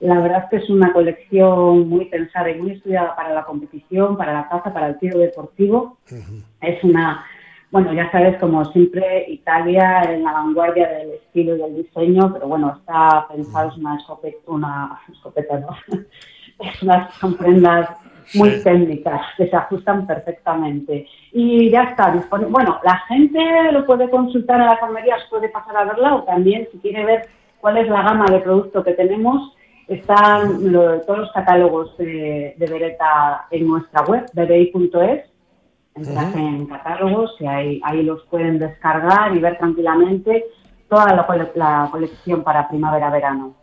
La 0.00 0.18
verdad 0.18 0.44
es 0.44 0.50
que 0.50 0.56
es 0.64 0.68
una 0.68 0.92
colección 0.92 1.88
muy 1.88 2.06
pensada 2.06 2.50
y 2.50 2.60
muy 2.60 2.72
estudiada 2.72 3.14
para 3.14 3.32
la 3.32 3.44
competición, 3.44 4.16
para 4.16 4.32
la 4.32 4.48
caza, 4.48 4.74
para 4.74 4.88
el 4.88 4.98
tiro 4.98 5.20
deportivo. 5.20 5.96
Es 6.60 6.82
una, 6.82 7.24
bueno, 7.70 7.92
ya 7.92 8.10
sabes, 8.10 8.40
como 8.40 8.64
siempre, 8.64 9.26
Italia 9.28 10.02
en 10.08 10.24
la 10.24 10.32
vanguardia 10.32 10.88
del 10.88 11.10
estilo 11.12 11.54
y 11.54 11.58
del 11.60 11.76
diseño, 11.76 12.32
pero 12.32 12.48
bueno, 12.48 12.74
está 12.80 13.28
pensado, 13.28 13.68
es 13.68 13.76
una 13.76 13.96
escopeta, 13.96 14.38
una 14.48 15.00
escopeta, 15.08 15.60
¿no? 15.60 15.68
es 16.58 16.82
unas, 16.82 17.14
son 17.14 17.34
prendas 17.36 18.01
muy 18.34 18.62
técnicas 18.62 19.20
que 19.36 19.48
se 19.48 19.56
ajustan 19.56 20.06
perfectamente. 20.06 21.06
Y 21.32 21.70
ya 21.70 21.84
está 21.84 22.10
disponible. 22.12 22.52
Bueno, 22.52 22.78
la 22.84 22.98
gente 23.08 23.38
lo 23.72 23.84
puede 23.86 24.08
consultar 24.10 24.60
a 24.60 24.66
las 24.66 24.82
armerías, 24.82 25.22
puede 25.30 25.48
pasar 25.48 25.76
a 25.76 25.84
verla 25.84 26.16
o 26.16 26.22
también 26.24 26.68
si 26.72 26.78
quiere 26.78 27.04
ver 27.04 27.28
cuál 27.60 27.78
es 27.78 27.88
la 27.88 28.02
gama 28.02 28.26
de 28.26 28.40
producto 28.40 28.82
que 28.82 28.92
tenemos, 28.92 29.54
están 29.88 30.72
todos 31.06 31.18
los 31.18 31.32
catálogos 31.32 31.96
de, 31.98 32.54
de 32.56 32.66
Beretta 32.66 33.46
en 33.50 33.66
nuestra 33.66 34.02
web, 34.02 34.26
berei.es. 34.34 35.30
Entras 35.94 36.34
en 36.34 36.66
catálogos 36.66 37.36
y 37.38 37.46
ahí, 37.46 37.80
ahí 37.84 38.02
los 38.02 38.22
pueden 38.24 38.58
descargar 38.58 39.36
y 39.36 39.40
ver 39.40 39.58
tranquilamente 39.58 40.44
toda 40.88 41.14
la 41.14 41.88
colección 41.90 42.42
para 42.42 42.68
primavera-verano. 42.68 43.61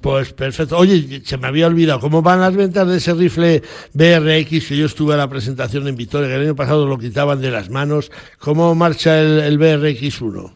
Pues 0.00 0.32
perfecto. 0.32 0.78
Oye, 0.78 1.20
se 1.24 1.36
me 1.36 1.48
había 1.48 1.66
olvidado, 1.66 2.00
¿cómo 2.00 2.22
van 2.22 2.40
las 2.40 2.56
ventas 2.56 2.88
de 2.88 2.96
ese 2.96 3.12
rifle 3.12 3.60
BRX 3.92 4.68
que 4.68 4.76
yo 4.76 4.86
estuve 4.86 5.12
a 5.14 5.18
la 5.18 5.28
presentación 5.28 5.86
en 5.88 5.96
Victoria, 5.96 6.28
que 6.28 6.36
el 6.36 6.42
año 6.42 6.56
pasado 6.56 6.86
lo 6.86 6.98
quitaban 6.98 7.40
de 7.40 7.50
las 7.50 7.68
manos? 7.68 8.10
¿Cómo 8.38 8.74
marcha 8.74 9.20
el, 9.20 9.58
BRX1? 9.58 10.52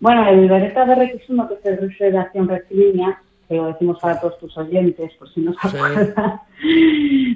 Bueno, 0.00 0.28
el 0.28 0.48
Beretta 0.48 0.84
BRX1, 0.84 1.48
que 1.48 1.54
es 1.54 1.66
el 1.66 1.88
rifle 1.88 2.10
de 2.10 2.18
acción 2.18 2.48
rectilínea, 2.48 3.22
que 3.48 3.54
lo 3.54 3.66
decimos 3.66 3.98
para 4.00 4.20
todos 4.20 4.38
tus 4.38 4.56
oyentes, 4.58 5.12
por 5.14 5.32
si 5.32 5.40
no 5.40 5.52
se 5.54 5.68
acuerdan, 5.68 6.14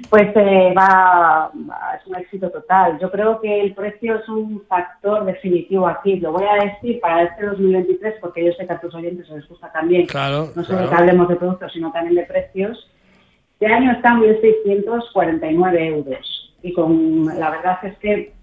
pues 0.09 0.27
eh, 0.35 0.73
va, 0.77 1.51
es 1.99 2.07
un 2.07 2.15
éxito 2.15 2.49
total. 2.49 2.99
Yo 2.99 3.09
creo 3.11 3.39
que 3.39 3.61
el 3.61 3.73
precio 3.73 4.15
es 4.15 4.27
un 4.27 4.63
factor 4.67 5.25
definitivo 5.25 5.87
aquí. 5.87 6.19
Lo 6.19 6.33
voy 6.33 6.43
a 6.43 6.65
decir 6.65 6.99
para 6.99 7.23
este 7.23 7.45
2023 7.45 8.15
porque 8.19 8.45
yo 8.45 8.51
sé 8.53 8.67
que 8.67 8.73
a 8.73 8.79
tus 8.79 8.93
oyentes 8.93 9.29
les 9.29 9.47
gusta 9.47 9.71
también, 9.71 10.07
no 10.13 10.63
solo 10.63 10.89
que 10.89 10.95
hablemos 10.95 11.29
de 11.29 11.35
productos, 11.35 11.71
sino 11.71 11.91
también 11.91 12.15
de 12.15 12.23
precios. 12.23 12.89
Este 13.59 13.73
año 13.73 13.91
están 13.91 14.21
1.649 14.21 15.79
euros 15.79 16.55
y 16.63 16.73
con 16.73 17.25
la 17.25 17.51
verdad 17.51 17.77
es 17.83 17.97
que 17.99 18.33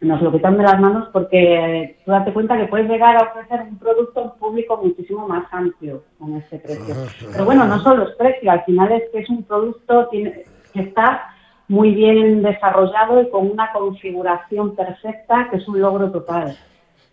nos 0.00 0.20
lo 0.20 0.32
quitan 0.32 0.56
de 0.56 0.62
las 0.62 0.80
manos 0.80 1.08
porque 1.12 1.96
tú 2.04 2.10
date 2.10 2.32
cuenta 2.32 2.56
que 2.56 2.66
puedes 2.66 2.88
llegar 2.88 3.16
a 3.16 3.30
ofrecer 3.30 3.62
un 3.62 3.78
producto 3.78 4.20
a 4.20 4.22
un 4.24 4.38
público 4.38 4.80
muchísimo 4.82 5.26
más 5.26 5.46
amplio 5.52 6.04
con 6.18 6.36
este 6.36 6.58
precio. 6.58 6.94
Pero 7.32 7.44
bueno, 7.44 7.66
no 7.66 7.80
solo 7.82 8.08
es 8.08 8.14
precio, 8.16 8.50
al 8.50 8.64
final 8.64 8.92
es 8.92 9.04
que 9.10 9.20
es 9.20 9.30
un 9.30 9.42
producto 9.44 10.08
que 10.10 10.44
está 10.74 11.30
muy 11.68 11.92
bien 11.92 12.42
desarrollado 12.42 13.22
y 13.22 13.30
con 13.30 13.50
una 13.50 13.72
configuración 13.72 14.76
perfecta 14.76 15.48
que 15.50 15.56
es 15.56 15.68
un 15.68 15.80
logro 15.80 16.10
total. 16.10 16.56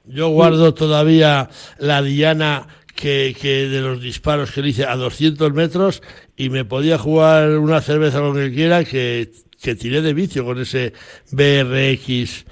Yo 0.06 0.30
guardo 0.30 0.74
todavía 0.74 1.48
la 1.80 2.02
diana 2.02 2.68
que, 2.94 3.34
que, 3.40 3.70
de 3.70 3.82
los 3.82 4.02
disparos 4.02 4.52
que 4.52 4.62
le 4.62 4.70
hice 4.70 4.86
a 4.86 4.98
200 4.98 5.54
metros 5.54 6.04
y 6.36 6.50
me 6.50 6.66
podía 6.66 6.98
jugar 6.98 7.58
una 7.58 7.80
cerveza 7.80 8.20
con 8.20 8.38
el 8.38 8.54
quiera 8.54 8.84
que 8.84 9.32
que 9.64 9.76
tiré 9.76 10.02
de 10.02 10.14
vicio 10.14 10.44
con 10.44 10.60
ese 10.60 10.94
BRX 11.32 12.46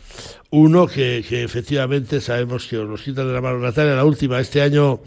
1 0.52 0.88
que, 0.88 1.26
que 1.28 1.44
efectivamente 1.44 2.22
sabemos 2.22 2.68
que 2.68 2.78
os 2.78 2.88
los 2.88 3.02
quitan 3.02 3.28
de 3.28 3.34
la 3.34 3.42
mano 3.42 3.60
Natalia. 3.60 3.96
La 3.96 4.06
última, 4.06 4.40
este 4.40 4.62
año 4.62 5.02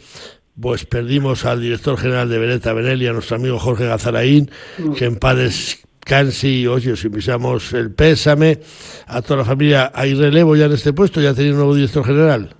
pues 0.60 0.84
perdimos 0.84 1.44
al 1.44 1.60
director 1.60 1.96
general 1.98 2.28
de 2.28 2.38
Beretta 2.38 2.72
Benelli, 2.72 3.06
a 3.06 3.12
nuestro 3.12 3.36
amigo 3.36 3.58
Jorge 3.58 3.86
Gazaraín, 3.86 4.50
que 4.96 5.04
en 5.04 5.16
paz 5.16 5.78
Cansi, 6.04 6.66
oye, 6.66 6.92
os 6.92 7.04
enviamos 7.04 7.72
el 7.72 7.90
pésame 7.90 8.60
a 9.06 9.22
toda 9.22 9.38
la 9.38 9.44
familia. 9.44 9.90
¿Hay 9.94 10.14
relevo 10.14 10.54
ya 10.54 10.66
en 10.66 10.72
este 10.72 10.92
puesto? 10.92 11.20
¿Ya 11.20 11.34
tenéis 11.34 11.52
un 11.52 11.58
nuevo 11.58 11.74
director 11.74 12.04
general? 12.04 12.54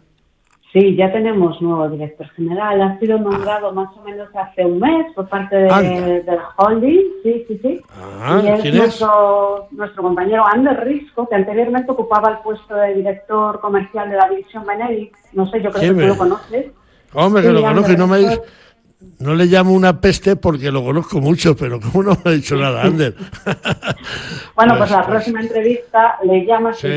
Sí, 0.75 0.97
ya 0.97 1.13
tenemos 1.13 1.63
nuevo 1.63 1.89
director 1.89 2.29
general. 2.31 2.83
Ha 2.83 2.99
sido 2.99 3.17
nombrado 3.17 3.73
más 3.73 3.97
o 3.97 4.03
menos 4.03 4.29
hace 4.35 4.65
un 4.65 4.81
mes 4.81 5.07
por 5.15 5.29
parte 5.29 5.55
de, 5.55 6.25
la 6.27 6.49
holding. 6.57 7.01
Sí, 7.23 7.45
sí, 7.47 7.61
sí. 7.63 7.81
Ah, 8.21 8.43
y 8.43 8.49
es, 8.49 8.75
nuestro, 8.75 9.69
nuestro 9.71 10.03
compañero 10.03 10.45
Ander 10.45 10.85
Risco, 10.85 11.29
que 11.29 11.37
anteriormente 11.37 11.93
ocupaba 11.93 12.31
el 12.31 12.39
puesto 12.39 12.75
de 12.75 12.93
director 12.93 13.61
comercial 13.61 14.11
de 14.11 14.17
la 14.17 14.29
división 14.29 14.67
Benedict. 14.67 15.15
No 15.33 15.47
sé, 15.47 15.63
yo 15.63 15.71
creo 15.71 15.95
que 15.95 16.03
tú 16.03 16.09
lo 16.09 16.19
conoces. 16.19 16.67
Hombre, 17.13 17.43
que 17.43 17.53
lo 17.53 17.63
conozco 17.63 17.93
y 17.93 17.97
no 17.97 18.09
me 18.09 18.19
no 19.19 19.35
le 19.35 19.47
llamo 19.47 19.73
una 19.73 20.01
peste 20.01 20.37
porque 20.37 20.71
lo 20.71 20.85
conozco 20.85 21.21
mucho, 21.21 21.57
pero 21.57 21.81
como 21.81 22.03
no 22.03 22.19
me 22.25 22.31
ha 22.31 22.35
dicho 22.35 22.57
nada, 22.57 22.83
Ander. 22.83 23.15
bueno, 24.55 24.77
pues, 24.77 24.91
la 24.91 24.99
pues, 24.99 25.09
próxima 25.09 25.41
entrevista 25.41 26.19
le 26.25 26.45
llamas 26.45 26.79
sí. 26.79 26.89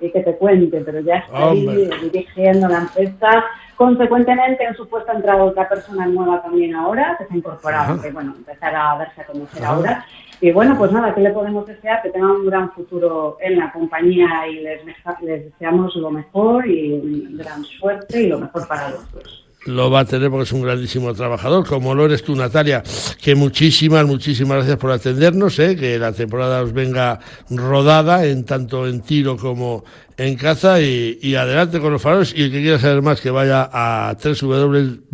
y 0.00 0.10
que 0.10 0.20
te 0.20 0.36
cuente, 0.36 0.80
pero 0.80 1.00
ya 1.00 1.16
está 1.16 1.50
ahí 1.50 1.88
dirigiendo 2.02 2.68
la 2.68 2.78
empresa. 2.78 3.44
Consecuentemente, 3.76 4.64
en 4.64 4.74
su 4.74 4.88
puesto 4.88 5.12
ha 5.12 5.16
entrado 5.16 5.44
otra 5.44 5.68
persona 5.68 6.06
nueva 6.06 6.42
también 6.42 6.74
ahora, 6.74 7.14
que 7.18 7.26
se 7.26 7.34
ha 7.34 7.36
incorporado, 7.36 8.00
que 8.00 8.10
bueno, 8.10 8.34
empezará 8.36 8.92
a 8.92 8.98
verse 8.98 9.20
a 9.20 9.26
conocer 9.26 9.64
ahora. 9.64 10.06
Y 10.40 10.50
bueno, 10.52 10.76
pues 10.76 10.92
nada, 10.92 11.14
¿qué 11.14 11.20
le 11.20 11.30
podemos 11.30 11.66
desear? 11.66 12.02
Que 12.02 12.10
tenga 12.10 12.32
un 12.32 12.46
gran 12.46 12.70
futuro 12.72 13.38
en 13.40 13.58
la 13.58 13.72
compañía 13.72 14.46
y 14.48 14.60
les, 14.60 14.82
les 15.22 15.44
deseamos 15.44 15.94
lo 15.96 16.10
mejor 16.10 16.66
y 16.66 17.28
gran 17.36 17.64
suerte 17.64 18.22
y 18.22 18.28
lo 18.28 18.40
mejor 18.40 18.66
para 18.66 18.90
los 18.90 19.12
dos 19.12 19.45
lo 19.66 19.90
va 19.90 20.00
a 20.00 20.04
tener 20.04 20.30
porque 20.30 20.44
es 20.44 20.52
un 20.52 20.62
grandísimo 20.62 21.12
trabajador, 21.14 21.66
como 21.66 21.94
lo 21.94 22.06
eres 22.06 22.22
tú, 22.22 22.34
Natalia. 22.34 22.82
Que 23.20 23.34
muchísimas, 23.34 24.06
muchísimas 24.06 24.58
gracias 24.58 24.78
por 24.78 24.90
atendernos, 24.92 25.58
¿eh? 25.58 25.76
que 25.76 25.98
la 25.98 26.12
temporada 26.12 26.62
os 26.62 26.72
venga 26.72 27.18
rodada, 27.50 28.24
en 28.24 28.44
tanto 28.44 28.86
en 28.86 29.00
tiro 29.00 29.36
como 29.36 29.84
en 30.16 30.36
caza, 30.36 30.80
y, 30.80 31.34
adelante 31.34 31.80
con 31.80 31.92
los 31.92 32.00
faroles. 32.00 32.32
Y 32.34 32.44
el 32.44 32.52
que 32.52 32.62
quiera 32.62 32.78
saber 32.78 33.02
más, 33.02 33.20
que 33.20 33.30
vaya 33.30 33.68
a 33.72 34.16
www.bbi.es. 34.22 35.10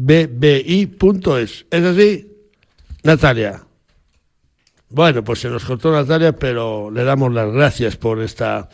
¿Es 1.71 1.85
así, 1.85 2.27
Natalia? 3.03 3.65
Bueno, 4.91 5.25
pues 5.25 5.41
se 5.41 5.49
nos 5.49 5.65
cortó 5.65 5.91
Natalia, 5.91 6.33
pero 6.33 6.91
le 6.91 7.03
damos 7.03 7.33
las 7.33 7.51
gracias 7.51 7.97
por 7.97 8.21
esta, 8.21 8.69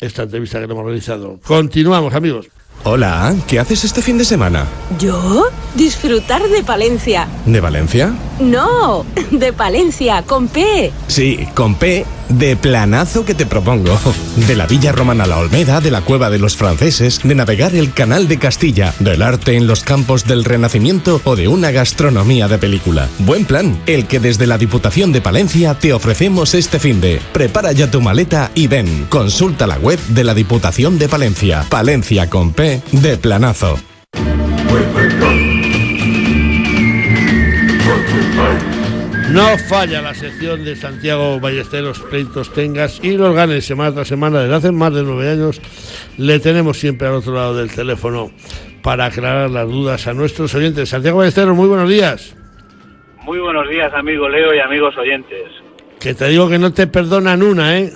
esta 0.00 0.22
entrevista 0.22 0.58
que 0.58 0.64
hemos 0.64 0.84
realizado. 0.84 1.40
Continuamos, 1.44 2.14
amigos. 2.14 2.46
Hola, 2.88 3.34
¿qué 3.48 3.58
haces 3.58 3.82
este 3.82 4.00
fin 4.00 4.16
de 4.16 4.24
semana? 4.24 4.64
¿Yo? 5.00 5.48
Disfrutar 5.74 6.48
de 6.48 6.62
Palencia. 6.62 7.26
¿De 7.44 7.60
Valencia? 7.60 8.14
No, 8.38 9.04
de 9.32 9.52
Palencia, 9.52 10.22
con 10.22 10.46
P. 10.46 10.92
Sí, 11.08 11.48
con 11.54 11.74
P, 11.74 12.06
de 12.28 12.54
planazo 12.54 13.24
que 13.24 13.34
te 13.34 13.44
propongo. 13.44 13.98
De 14.46 14.54
la 14.54 14.66
Villa 14.66 14.92
Romana 14.92 15.24
a 15.24 15.26
la 15.26 15.38
Olmeda, 15.38 15.80
de 15.80 15.90
la 15.90 16.02
Cueva 16.02 16.30
de 16.30 16.38
los 16.38 16.56
Franceses, 16.56 17.20
de 17.24 17.34
navegar 17.34 17.74
el 17.74 17.92
Canal 17.92 18.28
de 18.28 18.38
Castilla, 18.38 18.94
del 19.00 19.22
arte 19.22 19.56
en 19.56 19.66
los 19.66 19.82
campos 19.82 20.24
del 20.24 20.44
Renacimiento 20.44 21.20
o 21.24 21.34
de 21.34 21.48
una 21.48 21.72
gastronomía 21.72 22.46
de 22.46 22.58
película. 22.58 23.08
Buen 23.18 23.46
plan, 23.46 23.76
el 23.86 24.06
que 24.06 24.20
desde 24.20 24.46
la 24.46 24.58
Diputación 24.58 25.10
de 25.10 25.20
Palencia 25.20 25.74
te 25.74 25.92
ofrecemos 25.92 26.54
este 26.54 26.78
fin 26.78 27.00
de. 27.00 27.20
Prepara 27.32 27.72
ya 27.72 27.90
tu 27.90 28.00
maleta 28.00 28.52
y 28.54 28.68
ven. 28.68 29.06
Consulta 29.08 29.66
la 29.66 29.78
web 29.78 29.98
de 30.08 30.22
la 30.22 30.34
Diputación 30.34 31.00
de 31.00 31.08
Palencia. 31.08 31.66
Palencia 31.68 32.30
con 32.30 32.52
P 32.52 32.75
de 32.92 33.16
planazo. 33.16 33.76
No 39.30 39.58
falla 39.58 40.00
la 40.00 40.14
sección 40.14 40.64
de 40.64 40.76
Santiago 40.76 41.38
Ballesteros, 41.40 42.00
pleitos 42.00 42.52
tengas 42.54 43.00
y 43.02 43.16
los 43.16 43.34
ganes 43.34 43.66
semana 43.66 43.92
tras 43.92 44.08
semana. 44.08 44.40
Desde 44.40 44.54
hace 44.54 44.72
más 44.72 44.94
de 44.94 45.02
nueve 45.02 45.28
años 45.28 45.60
le 46.16 46.40
tenemos 46.40 46.78
siempre 46.78 47.08
al 47.08 47.14
otro 47.14 47.34
lado 47.34 47.54
del 47.54 47.70
teléfono 47.70 48.30
para 48.82 49.06
aclarar 49.06 49.50
las 49.50 49.68
dudas 49.68 50.06
a 50.06 50.14
nuestros 50.14 50.54
oyentes. 50.54 50.88
Santiago 50.88 51.18
Ballesteros, 51.18 51.56
muy 51.56 51.68
buenos 51.68 51.90
días. 51.90 52.34
Muy 53.24 53.38
buenos 53.40 53.68
días, 53.68 53.92
amigo 53.92 54.28
Leo 54.28 54.54
y 54.54 54.60
amigos 54.60 54.96
oyentes. 54.96 55.50
Que 55.98 56.14
te 56.14 56.28
digo 56.28 56.48
que 56.48 56.58
no 56.58 56.72
te 56.72 56.86
perdonan 56.86 57.42
una, 57.42 57.78
¿eh? 57.78 57.92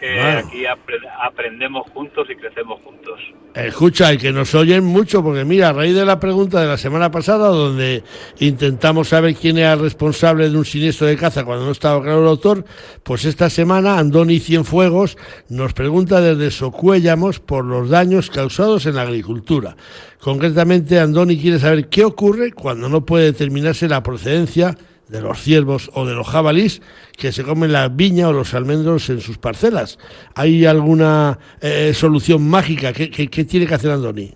Que 0.00 0.14
Bueno. 0.14 0.38
aquí 0.38 0.64
apre- 0.64 1.06
aprendemos 1.22 1.88
juntos 1.92 2.26
y 2.30 2.34
crecemos 2.36 2.80
juntos. 2.82 3.20
Escucha, 3.54 4.12
y 4.14 4.18
que 4.18 4.32
nos 4.32 4.54
oyen 4.54 4.84
mucho, 4.84 5.22
porque 5.22 5.44
mira, 5.44 5.68
a 5.70 5.72
raíz 5.72 5.94
de 5.94 6.04
la 6.06 6.18
pregunta 6.20 6.60
de 6.60 6.68
la 6.68 6.78
semana 6.78 7.10
pasada, 7.10 7.48
donde 7.48 8.02
intentamos 8.38 9.08
saber 9.08 9.34
quién 9.34 9.58
era 9.58 9.72
el 9.74 9.80
responsable 9.80 10.48
de 10.48 10.56
un 10.56 10.64
siniestro 10.64 11.06
de 11.08 11.16
caza 11.16 11.44
cuando 11.44 11.66
no 11.66 11.72
estaba 11.72 12.00
claro 12.00 12.22
el 12.22 12.28
autor, 12.28 12.64
pues 13.02 13.24
esta 13.24 13.50
semana 13.50 13.98
Andoni 13.98 14.38
Cienfuegos 14.40 15.18
nos 15.48 15.72
pregunta 15.74 16.20
desde 16.20 16.50
Socuéllamos 16.50 17.40
por 17.40 17.64
los 17.64 17.90
daños 17.90 18.30
causados 18.30 18.86
en 18.86 18.94
la 18.94 19.02
agricultura. 19.02 19.76
Concretamente, 20.20 21.00
Andoni 21.00 21.38
quiere 21.40 21.58
saber 21.58 21.88
qué 21.88 22.04
ocurre 22.04 22.52
cuando 22.52 22.88
no 22.88 23.04
puede 23.04 23.24
determinarse 23.26 23.88
la 23.88 24.02
procedencia 24.02 24.76
de 25.10 25.20
los 25.20 25.38
ciervos 25.38 25.90
o 25.94 26.06
de 26.06 26.14
los 26.14 26.28
jabalís 26.28 26.80
que 27.18 27.32
se 27.32 27.44
comen 27.44 27.72
la 27.72 27.88
viña 27.88 28.28
o 28.28 28.32
los 28.32 28.54
almendros 28.54 29.10
en 29.10 29.20
sus 29.20 29.38
parcelas. 29.38 29.98
¿Hay 30.36 30.64
alguna 30.64 31.38
eh, 31.60 31.92
solución 31.92 32.48
mágica? 32.48 32.92
¿Qué, 32.92 33.10
qué, 33.10 33.44
tiene 33.44 33.66
que 33.66 33.74
hacer 33.74 33.90
Andoni? 33.90 34.32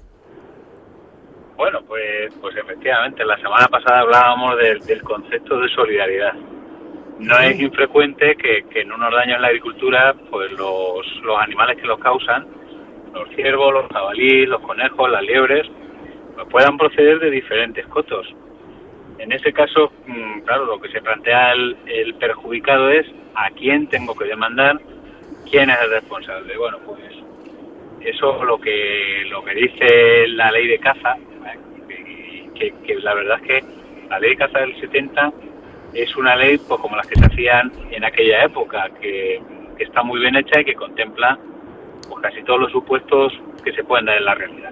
Bueno, 1.57 1.81
pues, 1.87 2.35
pues 2.41 2.57
efectivamente, 2.57 3.25
la 3.25 3.37
semana 3.37 3.69
pasada 3.69 4.01
hablábamos 4.01 4.57
del, 4.59 5.03
concepto 5.03 5.61
de 5.61 5.69
solidaridad. 5.69 6.35
No 7.21 7.39
es 7.39 7.61
infrecuente 7.61 8.35
que, 8.37 8.65
que 8.69 8.81
en 8.81 8.91
unos 8.91 9.13
daños 9.13 9.37
en 9.37 9.43
la 9.43 9.49
agricultura, 9.49 10.15
pues 10.31 10.51
los, 10.53 11.07
los 11.23 11.39
animales 11.41 11.77
que 11.81 11.87
los 11.87 12.01
causan, 12.01 12.47
los 13.15 13.29
ciervos, 13.37 13.73
los 13.73 13.87
jabalíes, 13.93 14.49
los 14.49 14.61
conejos, 14.63 15.09
las 15.09 15.23
liebres, 15.23 15.67
pues 16.35 16.49
puedan 16.51 16.77
proceder 16.77 17.21
de 17.21 17.31
diferentes 17.31 17.87
cotos. 17.87 18.27
En 19.19 19.33
ese 19.33 19.53
caso, 19.53 19.93
mm, 20.07 20.41
claro, 20.41 20.67
lo 20.67 20.81
que 20.81 20.91
se 20.91 21.01
plantea 21.01 21.53
el, 21.53 22.15
perjudicado 22.19 22.91
es 22.91 23.07
a 23.35 23.51
quién 23.51 23.87
tengo 23.89 24.15
que 24.15 24.25
demandar, 24.25 24.81
quién 25.51 25.71
es 25.71 25.79
el 25.83 25.91
responsable. 25.91 26.57
Bueno, 26.57 26.79
pues 26.85 27.01
eso 28.01 28.45
lo 28.45 28.59
que 28.59 29.25
lo 29.31 29.43
que 29.45 29.55
dice 29.55 30.29
la 30.29 30.51
ley 30.51 30.67
de 30.67 30.79
caza, 30.79 31.17
que 32.55 32.95
la 32.97 33.15
verdad 33.15 33.39
es 33.43 33.47
que 33.47 33.65
la 34.09 34.19
ley 34.19 34.31
de 34.31 34.37
caza 34.37 34.61
del 34.61 34.79
70 34.81 35.33
es 35.95 36.17
una 36.17 36.37
ley 36.37 36.59
pues 36.59 36.81
como 36.81 36.97
las 36.97 37.07
que 37.07 37.19
se 37.19 37.27
hacían 37.27 37.73
en 37.91 38.05
aquella 38.05 38.45
época, 38.45 38.91
que, 39.01 39.41
que 39.77 39.85
está 39.85 40.03
muy 40.03 40.21
bien 40.21 40.37
hecha 40.37 40.61
y 40.61 40.65
que 40.65 40.75
contempla 40.75 41.39
pues, 42.09 42.21
casi 42.23 42.43
todos 42.43 42.61
los 42.61 42.73
supuestos 42.73 43.33
que 43.65 43.73
se 43.73 43.85
pueden 43.85 44.07
dar 44.07 44.17
en 44.19 44.25
la 44.25 44.35
realidad. 44.35 44.71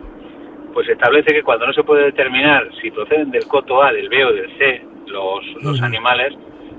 Pues 0.72 0.88
establece 0.88 1.32
que 1.32 1.42
cuando 1.42 1.66
no 1.66 1.72
se 1.72 1.84
puede 1.84 2.04
determinar 2.06 2.68
si 2.80 2.90
proceden 2.90 3.30
del 3.30 3.46
coto 3.46 3.82
A, 3.82 3.92
del 3.92 4.08
B 4.08 4.24
o 4.24 4.32
del 4.32 4.50
C 4.58 4.82
los, 5.06 5.44
los 5.62 5.82
animales, 5.82 6.32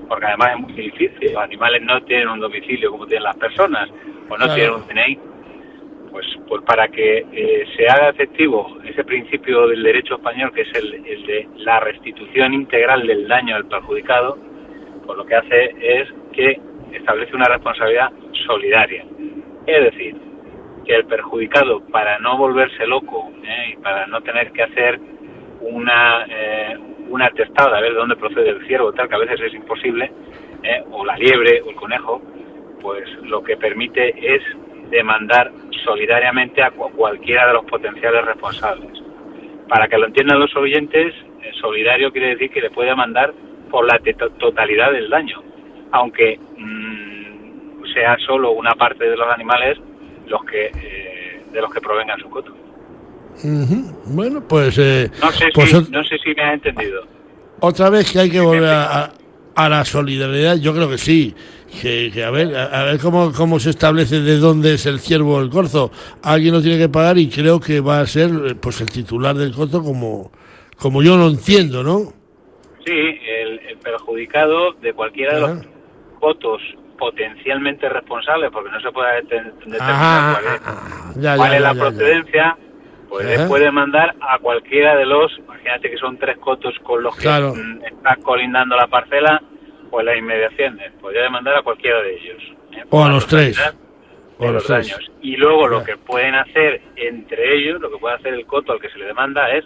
porque 0.08 0.26
además 0.26 0.50
es 0.54 0.60
muy 0.60 0.72
difícil, 0.72 1.32
los 1.32 1.42
animales 1.42 1.82
no 1.82 2.02
tienen 2.02 2.28
un 2.28 2.40
domicilio 2.40 2.90
como 2.90 3.06
tienen 3.06 3.24
las 3.24 3.36
personas, 3.36 3.88
o 4.28 4.36
no 4.36 4.44
Claro. 4.46 4.54
tienen 4.54 4.74
un 4.74 4.86
DNI, 4.88 5.18
pues, 6.10 6.26
pues 6.48 6.62
para 6.62 6.88
que 6.88 7.24
eh, 7.32 7.64
se 7.76 7.88
haga 7.88 8.10
efectivo 8.10 8.78
ese 8.84 9.04
principio 9.04 9.68
del 9.68 9.82
derecho 9.82 10.14
español, 10.16 10.52
que 10.52 10.62
es 10.62 10.74
el, 10.74 10.94
el 11.06 11.26
de 11.26 11.48
la 11.58 11.80
restitución 11.80 12.54
integral 12.54 13.06
del 13.06 13.28
daño 13.28 13.56
al 13.56 13.66
perjudicado, 13.66 14.38
pues 15.06 15.18
lo 15.18 15.24
que 15.26 15.34
hace 15.36 15.74
es 15.80 16.08
que 16.32 16.60
establece 16.92 17.34
una 17.36 17.46
responsabilidad 17.46 18.10
solidaria. 18.46 19.04
Es 19.66 19.84
decir, 19.84 20.16
que 20.84 20.94
el 20.96 21.06
perjudicado, 21.06 21.80
para 21.86 22.18
no 22.18 22.36
volverse 22.36 22.86
loco 22.86 23.30
¿eh? 23.44 23.72
y 23.72 23.76
para 23.82 24.06
no 24.06 24.20
tener 24.22 24.52
que 24.52 24.62
hacer 24.62 25.00
una, 25.60 26.26
eh, 26.28 26.76
una 27.08 27.26
atestado 27.26 27.74
a 27.74 27.80
ver 27.80 27.92
de 27.92 27.98
dónde 27.98 28.16
procede 28.16 28.50
el 28.50 28.66
ciervo, 28.66 28.92
tal, 28.92 29.08
que 29.08 29.14
a 29.14 29.18
veces 29.18 29.40
es 29.40 29.54
imposible, 29.54 30.12
¿eh? 30.62 30.82
o 30.90 31.04
la 31.04 31.16
liebre 31.16 31.62
o 31.62 31.70
el 31.70 31.76
conejo, 31.76 32.20
pues 32.80 33.08
lo 33.22 33.42
que 33.42 33.56
permite 33.56 34.14
es 34.36 34.42
demandar 34.90 35.50
solidariamente 35.84 36.62
a 36.62 36.70
cu- 36.70 36.90
cualquiera 36.92 37.46
de 37.48 37.54
los 37.54 37.64
potenciales 37.64 38.24
responsables. 38.24 38.90
Para 39.68 39.88
que 39.88 39.96
lo 39.98 40.06
entiendan 40.06 40.38
los 40.40 40.54
oyentes, 40.56 41.14
eh, 41.42 41.50
solidario 41.60 42.12
quiere 42.12 42.28
decir 42.30 42.50
que 42.50 42.60
le 42.60 42.70
puede 42.70 42.90
demandar 42.90 43.32
por 43.70 43.86
la 43.86 43.98
totalidad 44.38 44.92
del 44.92 45.08
daño, 45.08 45.42
aunque 45.92 46.38
mm, 46.58 47.84
sea 47.94 48.16
solo 48.18 48.50
una 48.52 48.72
parte 48.74 49.08
de 49.08 49.16
los 49.16 49.28
animales 49.28 49.78
los 50.26 50.44
que 50.44 50.66
eh, 50.66 51.42
de 51.52 51.60
los 51.60 51.72
que 51.72 51.80
provengan 51.80 52.18
su 52.20 52.28
coto. 52.30 52.52
Ujú. 53.42 53.92
Bueno, 54.06 54.46
pues, 54.46 54.78
eh, 54.78 55.10
No 55.20 55.30
sé 55.32 55.46
pues 55.54 55.70
si 55.70 55.90
no 55.90 56.04
sé 56.04 56.18
si 56.22 56.34
me 56.34 56.42
has 56.42 56.54
entendido. 56.54 57.02
otra 57.60 57.90
vez 57.90 58.10
que 58.12 58.20
hay 58.20 58.30
que 58.30 58.40
volver 58.40 58.68
a, 58.70 59.12
a- 59.56 59.68
la 59.68 59.84
solidaridad, 59.84 60.56
yo 60.56 60.72
creo 60.74 60.88
que 60.88 60.98
sí. 60.98 61.34
Que, 61.82 62.10
que 62.14 62.22
a 62.22 62.30
ver, 62.30 62.54
a, 62.56 62.66
a 62.82 62.84
ver 62.84 63.00
cómo, 63.00 63.32
cómo 63.32 63.58
se 63.58 63.70
establece 63.70 64.20
de 64.20 64.36
dónde 64.38 64.74
es 64.74 64.86
el 64.86 65.00
ciervo 65.00 65.36
o 65.36 65.40
el 65.40 65.50
corzo. 65.50 65.90
Alguien 66.22 66.54
lo 66.54 66.62
tiene 66.62 66.78
que 66.78 66.88
pagar 66.88 67.18
y 67.18 67.28
creo 67.28 67.58
que 67.58 67.80
va 67.80 67.98
a 68.00 68.06
ser 68.06 68.30
eh, 68.46 68.54
pues 68.54 68.80
el 68.80 68.90
titular 68.90 69.34
del 69.34 69.52
corzo 69.52 69.82
como, 69.82 70.30
como 70.78 71.02
yo 71.02 71.16
lo 71.16 71.26
entiendo, 71.28 71.82
¿no? 71.82 72.12
Sí, 72.86 72.92
el, 72.92 73.58
el 73.68 73.76
perjudicado 73.78 74.72
de 74.74 74.92
cualquiera 74.92 75.34
de 75.34 75.40
los 75.40 75.50
Ajá. 75.50 75.62
Potencialmente 77.04 77.86
responsables, 77.88 78.50
porque 78.50 78.70
no 78.70 78.80
se 78.80 78.90
puede 78.90 79.16
determinar 79.22 79.82
Ajá, 79.82 80.32
cuál 80.40 80.54
es, 80.54 80.60
ajá, 80.66 81.12
ya, 81.16 81.36
cuál 81.36 81.50
ya, 81.50 81.56
es 81.56 81.62
la 81.62 81.74
ya, 81.74 81.80
procedencia, 81.80 82.56
pues 83.10 83.26
Ajá. 83.26 83.42
le 83.42 83.48
puede 83.48 83.70
mandar 83.70 84.14
a 84.20 84.38
cualquiera 84.38 84.96
de 84.96 85.04
los, 85.04 85.38
imagínate 85.38 85.90
que 85.90 85.98
son 85.98 86.16
tres 86.18 86.38
cotos 86.38 86.74
con 86.82 87.02
los 87.02 87.14
que 87.16 87.22
Claro. 87.22 87.52
mm, 87.54 87.84
está 87.84 88.16
colindando 88.22 88.74
la 88.76 88.86
parcela, 88.86 89.42
pues 89.90 90.06
las 90.06 90.16
inmediaciones, 90.16 90.92
podría 91.00 91.22
demandar 91.24 91.56
a 91.58 91.62
cualquiera 91.62 92.00
de 92.00 92.14
ellos. 92.16 92.42
¿eh? 92.72 92.84
O 92.88 93.04
a 93.04 93.08
los 93.10 93.26
tres. 93.26 93.60
O 94.38 94.50
los 94.50 94.64
tres. 94.66 94.88
daños. 94.88 95.10
Y 95.20 95.36
luego 95.36 95.68
lo 95.68 95.84
que 95.84 95.96
pueden 95.98 96.34
hacer 96.34 96.80
entre 96.96 97.54
ellos, 97.58 97.80
lo 97.82 97.90
que 97.90 97.98
puede 97.98 98.14
hacer 98.16 98.32
el 98.34 98.46
coto 98.46 98.72
al 98.72 98.80
que 98.80 98.88
se 98.88 98.98
le 98.98 99.04
demanda 99.04 99.50
es 99.50 99.64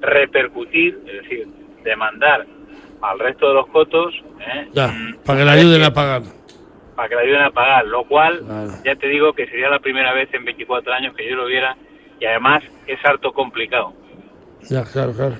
repercutir, 0.00 0.98
es 1.06 1.22
decir, 1.22 1.46
demandar 1.84 2.44
al 3.00 3.18
resto 3.18 3.48
de 3.48 3.54
los 3.54 3.66
cotos 3.68 4.14
¿eh? 4.40 4.66
Ya, 4.72 4.88
Mm, 4.88 5.16
para 5.24 5.38
que 5.38 5.44
le 5.44 5.50
ayuden 5.52 5.82
a 5.84 5.92
pagar. 5.92 6.22
Para 6.94 7.08
que 7.08 7.14
le 7.16 7.20
ayuden 7.22 7.42
a 7.42 7.50
pagar, 7.50 7.86
lo 7.86 8.04
cual 8.04 8.40
Claro. 8.44 8.72
ya 8.84 8.96
te 8.96 9.08
digo 9.08 9.32
que 9.32 9.46
sería 9.46 9.68
la 9.68 9.78
primera 9.80 10.12
vez 10.14 10.28
en 10.32 10.44
24 10.44 10.92
años 10.92 11.14
que 11.16 11.28
yo 11.28 11.36
lo 11.36 11.46
viera 11.46 11.76
y 12.20 12.24
además 12.26 12.62
es 12.86 12.98
harto 13.04 13.32
complicado. 13.32 13.92
Ya, 14.70 14.82
claro, 14.84 15.12
claro. 15.12 15.34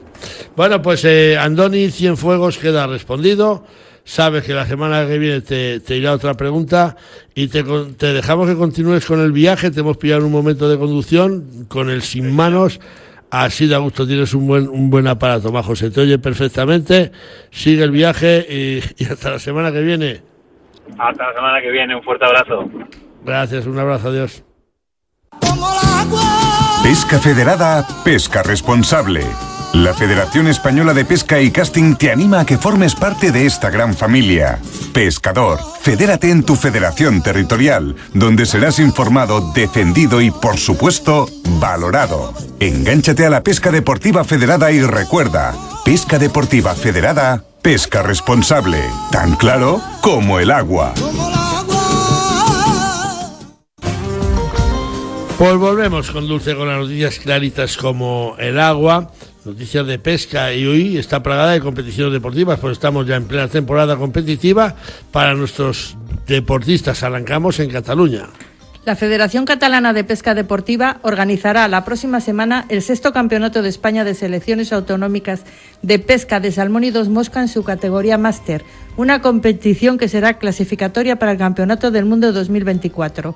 Bueno, 0.56 0.82
pues 0.82 1.04
eh, 1.04 1.36
Andoni 1.38 1.90
Cienfuegos 1.90 2.58
queda 2.58 2.86
respondido. 2.86 3.64
Sabes 4.06 4.44
que 4.44 4.52
la 4.52 4.66
semana 4.66 5.06
que 5.06 5.16
viene 5.18 5.40
te, 5.40 5.80
te 5.80 5.96
irá 5.96 6.12
otra 6.12 6.34
pregunta 6.34 6.94
y 7.34 7.48
te, 7.48 7.64
con- 7.64 7.94
te 7.94 8.12
dejamos 8.12 8.46
que 8.50 8.54
continúes 8.54 9.06
con 9.06 9.20
el 9.20 9.32
viaje. 9.32 9.70
Te 9.70 9.80
hemos 9.80 9.96
pillado 9.96 10.20
en 10.20 10.26
un 10.26 10.32
momento 10.32 10.68
de 10.68 10.76
conducción 10.78 11.64
con 11.68 11.88
el 11.88 12.02
sin 12.02 12.30
manos. 12.36 12.80
Así 13.30 13.66
de 13.66 13.74
a 13.74 13.78
gusto 13.78 14.06
tienes 14.06 14.34
un 14.34 14.46
buen, 14.46 14.68
un 14.68 14.90
buen 14.90 15.06
aparato, 15.06 15.50
Majo. 15.50 15.74
Se 15.74 15.90
te 15.90 16.02
oye 16.02 16.18
perfectamente. 16.18 17.10
Sigue 17.50 17.82
el 17.82 17.90
viaje 17.92 18.46
y, 18.46 18.80
y 19.02 19.06
hasta 19.06 19.30
la 19.30 19.38
semana 19.38 19.72
que 19.72 19.80
viene. 19.80 20.20
Hasta 20.98 21.26
la 21.28 21.34
semana 21.34 21.60
que 21.60 21.70
viene, 21.70 21.96
un 21.96 22.02
fuerte 22.02 22.24
abrazo. 22.24 22.68
Gracias, 23.24 23.66
un 23.66 23.78
abrazo, 23.78 24.08
adiós. 24.08 24.44
Pesca 26.82 27.18
Federada, 27.18 27.86
pesca 28.04 28.42
responsable. 28.42 29.24
La 29.72 29.92
Federación 29.92 30.46
Española 30.46 30.94
de 30.94 31.04
Pesca 31.04 31.40
y 31.40 31.50
Casting 31.50 31.96
te 31.96 32.12
anima 32.12 32.40
a 32.40 32.46
que 32.46 32.58
formes 32.58 32.94
parte 32.94 33.32
de 33.32 33.44
esta 33.44 33.70
gran 33.70 33.94
familia. 33.94 34.60
Pescador, 34.92 35.58
fedérate 35.80 36.30
en 36.30 36.44
tu 36.44 36.54
federación 36.54 37.22
territorial, 37.22 37.96
donde 38.12 38.46
serás 38.46 38.78
informado, 38.78 39.52
defendido 39.52 40.20
y, 40.20 40.30
por 40.30 40.58
supuesto, 40.58 41.26
valorado. 41.58 42.32
Engánchate 42.60 43.26
a 43.26 43.30
la 43.30 43.42
pesca 43.42 43.72
deportiva 43.72 44.22
federada 44.22 44.70
y 44.70 44.80
recuerda, 44.80 45.54
pesca 45.84 46.20
deportiva 46.20 46.74
federada, 46.74 47.42
pesca 47.64 48.02
responsable, 48.02 48.78
tan 49.10 49.36
claro 49.36 49.80
como 50.02 50.38
el 50.38 50.50
agua. 50.50 50.92
Pues 55.38 55.56
volvemos 55.56 56.10
con 56.10 56.28
Dulce 56.28 56.54
con 56.54 56.68
las 56.68 56.78
noticias 56.78 57.18
claritas 57.18 57.78
como 57.78 58.36
el 58.38 58.60
agua, 58.60 59.10
noticias 59.46 59.86
de 59.86 59.98
pesca 59.98 60.52
y 60.52 60.66
hoy 60.66 60.98
está 60.98 61.22
plagada 61.22 61.52
de 61.52 61.62
competiciones 61.62 62.12
deportivas, 62.12 62.60
pues 62.60 62.72
estamos 62.72 63.06
ya 63.06 63.16
en 63.16 63.24
plena 63.24 63.48
temporada 63.48 63.96
competitiva 63.96 64.76
para 65.10 65.34
nuestros 65.34 65.96
deportistas. 66.26 67.02
Arrancamos 67.02 67.60
en 67.60 67.70
Cataluña. 67.70 68.28
La 68.84 68.96
Federación 68.96 69.46
Catalana 69.46 69.94
de 69.94 70.04
Pesca 70.04 70.34
Deportiva 70.34 70.98
organizará 71.02 71.66
la 71.68 71.86
próxima 71.86 72.20
semana 72.20 72.66
el 72.68 72.82
sexto 72.82 73.14
Campeonato 73.14 73.62
de 73.62 73.70
España 73.70 74.04
de 74.04 74.12
Selecciones 74.12 74.74
Autonómicas 74.74 75.44
de 75.80 75.98
Pesca 75.98 76.38
de 76.38 76.52
Salmón 76.52 76.84
y 76.84 76.90
Dos 76.90 77.08
Mosca 77.08 77.40
en 77.40 77.48
su 77.48 77.64
categoría 77.64 78.18
Máster, 78.18 78.62
una 78.98 79.22
competición 79.22 79.96
que 79.96 80.08
será 80.08 80.34
clasificatoria 80.34 81.16
para 81.18 81.32
el 81.32 81.38
Campeonato 81.38 81.90
del 81.90 82.04
Mundo 82.04 82.32
2024. 82.34 83.34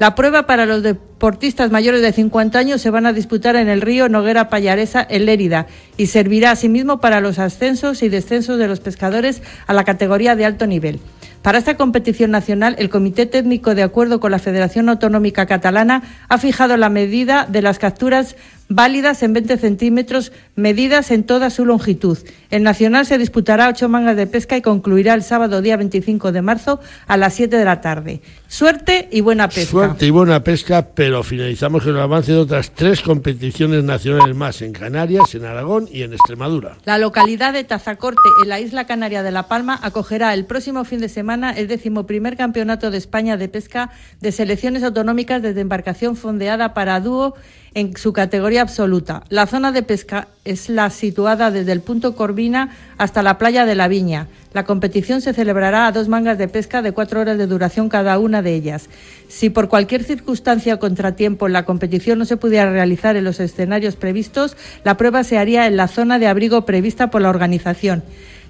La 0.00 0.16
prueba 0.16 0.46
para 0.46 0.66
los, 0.66 0.82
de- 0.82 0.96
deportistas 1.20 1.70
mayores 1.70 2.00
de 2.00 2.14
50 2.14 2.58
años 2.58 2.80
se 2.80 2.88
van 2.88 3.04
a 3.04 3.12
disputar 3.12 3.54
en 3.54 3.68
el 3.68 3.82
río 3.82 4.08
Noguera 4.08 4.48
Pallaresa, 4.48 5.06
en 5.06 5.26
Lérida, 5.26 5.66
y 5.98 6.06
servirá 6.06 6.50
asimismo 6.50 6.98
para 6.98 7.20
los 7.20 7.38
ascensos 7.38 8.02
y 8.02 8.08
descensos 8.08 8.58
de 8.58 8.66
los 8.66 8.80
pescadores 8.80 9.42
a 9.66 9.74
la 9.74 9.84
categoría 9.84 10.34
de 10.34 10.46
alto 10.46 10.66
nivel. 10.66 10.98
Para 11.42 11.58
esta 11.58 11.76
competición 11.76 12.30
nacional, 12.30 12.74
el 12.78 12.88
Comité 12.90 13.24
Técnico, 13.26 13.74
de 13.74 13.82
acuerdo 13.82 14.20
con 14.20 14.30
la 14.30 14.38
Federación 14.38 14.88
Autonómica 14.88 15.44
Catalana, 15.44 16.02
ha 16.28 16.38
fijado 16.38 16.78
la 16.78 16.88
medida 16.88 17.46
de 17.46 17.60
las 17.60 17.78
capturas 17.78 18.36
válidas 18.68 19.22
en 19.22 19.32
20 19.32 19.56
centímetros, 19.56 20.32
medidas 20.54 21.10
en 21.10 21.24
toda 21.24 21.50
su 21.50 21.64
longitud. 21.64 22.18
El 22.50 22.62
Nacional 22.62 23.04
se 23.04 23.18
disputará 23.18 23.68
ocho 23.68 23.88
mangas 23.88 24.16
de 24.16 24.26
pesca 24.26 24.56
y 24.56 24.62
concluirá 24.62 25.14
el 25.14 25.22
sábado 25.22 25.60
día 25.60 25.76
25 25.76 26.30
de 26.30 26.42
marzo 26.42 26.78
a 27.06 27.16
las 27.16 27.34
7 27.34 27.56
de 27.56 27.64
la 27.64 27.80
tarde. 27.80 28.20
Suerte 28.46 29.08
y 29.10 29.22
buena 29.22 29.48
pesca. 29.48 29.70
Suerte 29.70 30.06
y 30.06 30.10
buena 30.10 30.44
pesca, 30.44 30.88
pero 30.94 31.09
finalizamos 31.22 31.82
con 31.82 31.94
el 31.94 32.00
avance 32.00 32.32
de 32.32 32.38
otras 32.38 32.70
tres 32.72 33.02
competiciones 33.02 33.84
nacionales 33.84 34.34
más 34.34 34.62
en 34.62 34.72
Canarias, 34.72 35.34
en 35.34 35.44
Aragón 35.44 35.88
y 35.90 36.02
en 36.02 36.12
Extremadura. 36.12 36.78
La 36.84 36.98
localidad 36.98 37.52
de 37.52 37.64
Tazacorte, 37.64 38.20
en 38.42 38.48
la 38.48 38.60
isla 38.60 38.86
canaria 38.86 39.22
de 39.22 39.30
La 39.30 39.48
Palma, 39.48 39.78
acogerá 39.82 40.32
el 40.32 40.46
próximo 40.46 40.84
fin 40.84 41.00
de 41.00 41.08
semana 41.08 41.52
el 41.52 41.68
decimoprimer 41.68 42.36
campeonato 42.36 42.90
de 42.90 42.98
España 42.98 43.36
de 43.36 43.48
pesca 43.48 43.90
de 44.20 44.32
selecciones 44.32 44.82
autonómicas 44.82 45.42
desde 45.42 45.60
embarcación 45.60 46.16
fondeada 46.16 46.72
para 46.74 47.00
dúo 47.00 47.34
en 47.74 47.96
su 47.96 48.12
categoría 48.12 48.62
absoluta. 48.62 49.22
La 49.28 49.46
zona 49.46 49.72
de 49.72 49.82
pesca 49.82 50.28
es 50.44 50.68
la 50.68 50.90
situada 50.90 51.50
desde 51.50 51.72
el 51.72 51.80
punto 51.80 52.16
Corvina 52.16 52.70
hasta 52.98 53.22
la 53.22 53.38
playa 53.38 53.66
de 53.66 53.74
la 53.74 53.88
Viña. 53.88 54.26
La 54.52 54.64
competición 54.64 55.20
se 55.20 55.32
celebrará 55.32 55.86
a 55.86 55.92
dos 55.92 56.08
mangas 56.08 56.36
de 56.36 56.48
pesca 56.48 56.82
de 56.82 56.92
cuatro 56.92 57.20
horas 57.20 57.38
de 57.38 57.46
duración 57.46 57.88
cada 57.88 58.18
una 58.18 58.42
de 58.42 58.54
ellas. 58.54 58.88
Si 59.28 59.48
por 59.48 59.68
cualquier 59.68 60.02
circunstancia 60.02 60.74
o 60.74 60.80
contratiempo 60.80 61.46
la 61.48 61.64
competición 61.64 62.18
no 62.18 62.24
se 62.24 62.36
pudiera 62.36 62.70
realizar 62.70 63.16
en 63.16 63.24
los 63.24 63.38
escenarios 63.38 63.94
previstos, 63.94 64.56
la 64.82 64.96
prueba 64.96 65.22
se 65.22 65.38
haría 65.38 65.66
en 65.66 65.76
la 65.76 65.86
zona 65.86 66.18
de 66.18 66.26
abrigo 66.26 66.64
prevista 66.64 67.10
por 67.10 67.22
la 67.22 67.30
organización. 67.30 68.02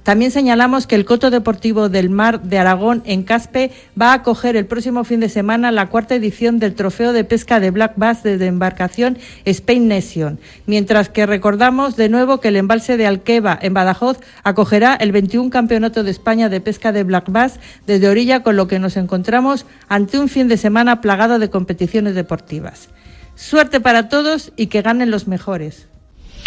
También 0.02 0.30
señalamos 0.30 0.86
que 0.86 0.94
el 0.94 1.04
Coto 1.04 1.30
Deportivo 1.30 1.90
del 1.90 2.08
Mar 2.08 2.42
de 2.42 2.58
Aragón 2.58 3.02
en 3.04 3.22
Caspe 3.22 3.70
va 4.00 4.12
a 4.12 4.14
acoger 4.14 4.56
el 4.56 4.64
próximo 4.64 5.04
fin 5.04 5.20
de 5.20 5.28
semana 5.28 5.70
la 5.70 5.86
cuarta 5.86 6.14
edición 6.14 6.58
del 6.58 6.74
Trofeo 6.74 7.12
de 7.12 7.24
Pesca 7.24 7.60
de 7.60 7.70
Black 7.70 7.92
Bass 7.96 8.22
desde 8.22 8.46
embarcación 8.46 9.18
Spain 9.44 9.88
Nation, 9.88 10.40
mientras 10.64 11.10
que 11.10 11.26
recordamos 11.26 11.96
de 11.96 12.08
nuevo 12.08 12.40
que 12.40 12.48
el 12.48 12.56
embalse 12.56 12.96
de 12.96 13.06
Alqueva 13.06 13.58
en 13.60 13.74
Badajoz 13.74 14.18
acogerá 14.42 14.94
el 14.94 15.12
21 15.12 15.50
Campeonato 15.50 16.02
de 16.02 16.10
España 16.10 16.48
de 16.48 16.62
Pesca 16.62 16.92
de 16.92 17.04
Black 17.04 17.30
Bass 17.30 17.60
desde 17.86 18.08
orilla, 18.08 18.42
con 18.42 18.56
lo 18.56 18.68
que 18.68 18.78
nos 18.78 18.96
encontramos 18.96 19.66
ante 19.88 20.18
un 20.18 20.28
fin 20.28 20.48
de 20.48 20.56
semana 20.56 21.02
plagado 21.02 21.38
de 21.38 21.50
competiciones 21.50 22.14
deportivas. 22.14 22.88
Suerte 23.34 23.80
para 23.80 24.08
todos 24.08 24.52
y 24.56 24.68
que 24.68 24.82
ganen 24.82 25.10
los 25.10 25.28
mejores. 25.28 25.89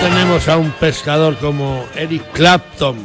Tenemos 0.00 0.48
a 0.48 0.56
un 0.56 0.70
pescador 0.72 1.36
como 1.36 1.84
Eric 1.94 2.32
Clapton, 2.32 2.96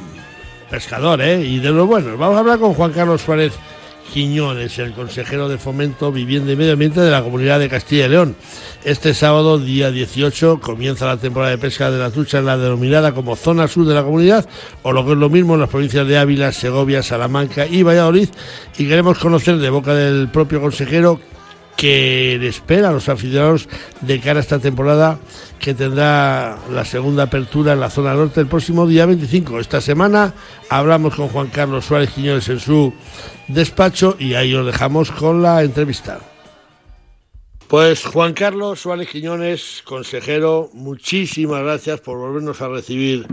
pescador, 0.69 1.21
¿eh? 1.21 1.41
Y 1.41 1.59
de 1.59 1.71
lo 1.71 1.85
bueno. 1.87 2.17
Vamos 2.17 2.37
a 2.37 2.39
hablar 2.39 2.59
con 2.59 2.73
Juan 2.73 2.93
Carlos 2.93 3.21
Suárez 3.21 3.53
Quiñones, 4.13 4.79
el 4.79 4.93
consejero 4.93 5.49
de 5.49 5.57
Fomento, 5.57 6.11
Vivienda 6.11 6.53
y 6.53 6.55
Medio 6.55 6.73
Ambiente 6.73 7.01
de 7.01 7.11
la 7.11 7.21
Comunidad 7.21 7.59
de 7.59 7.67
Castilla 7.67 8.05
y 8.05 8.09
León. 8.09 8.35
Este 8.85 9.13
sábado, 9.13 9.59
día 9.59 9.91
18, 9.91 10.61
comienza 10.61 11.05
la 11.05 11.17
temporada 11.17 11.51
de 11.51 11.57
pesca 11.57 11.91
de 11.91 11.99
la 11.99 12.11
trucha 12.11 12.39
en 12.39 12.45
la 12.45 12.57
denominada 12.57 13.13
como 13.13 13.35
zona 13.35 13.67
sur 13.67 13.85
de 13.85 13.93
la 13.93 14.03
comunidad, 14.03 14.47
o 14.83 14.93
lo 14.93 15.05
que 15.05 15.11
es 15.11 15.17
lo 15.17 15.29
mismo 15.29 15.55
en 15.55 15.61
las 15.61 15.69
provincias 15.69 16.07
de 16.07 16.17
Ávila, 16.17 16.53
Segovia, 16.53 17.03
Salamanca 17.03 17.65
y 17.65 17.83
Valladolid. 17.83 18.29
Y 18.77 18.87
queremos 18.87 19.19
conocer 19.19 19.57
de 19.57 19.69
boca 19.69 19.93
del 19.93 20.29
propio 20.29 20.61
consejero 20.61 21.19
que 21.77 22.37
le 22.39 22.47
espera 22.47 22.89
a 22.89 22.91
los 22.91 23.09
aficionados 23.09 23.67
de 24.01 24.19
cara 24.19 24.39
a 24.39 24.41
esta 24.41 24.59
temporada 24.59 25.19
que 25.59 25.73
tendrá 25.73 26.57
la 26.71 26.85
segunda 26.85 27.23
apertura 27.23 27.73
en 27.73 27.79
la 27.79 27.89
zona 27.89 28.13
norte 28.13 28.39
el 28.41 28.47
próximo 28.47 28.87
día 28.87 29.05
25. 29.05 29.59
Esta 29.59 29.81
semana 29.81 30.33
hablamos 30.69 31.15
con 31.15 31.27
Juan 31.29 31.47
Carlos 31.47 31.85
Suárez 31.85 32.11
Quiñones 32.11 32.47
en 32.49 32.59
su 32.59 32.93
despacho 33.47 34.15
y 34.19 34.33
ahí 34.33 34.53
os 34.53 34.65
dejamos 34.65 35.11
con 35.11 35.41
la 35.41 35.63
entrevista. 35.63 36.19
Pues 37.67 38.05
Juan 38.05 38.33
Carlos 38.33 38.79
Suárez 38.79 39.09
Quiñones, 39.09 39.81
consejero, 39.83 40.69
muchísimas 40.73 41.63
gracias 41.63 41.99
por 41.99 42.19
volvernos 42.19 42.61
a 42.61 42.69
recibir 42.69 43.25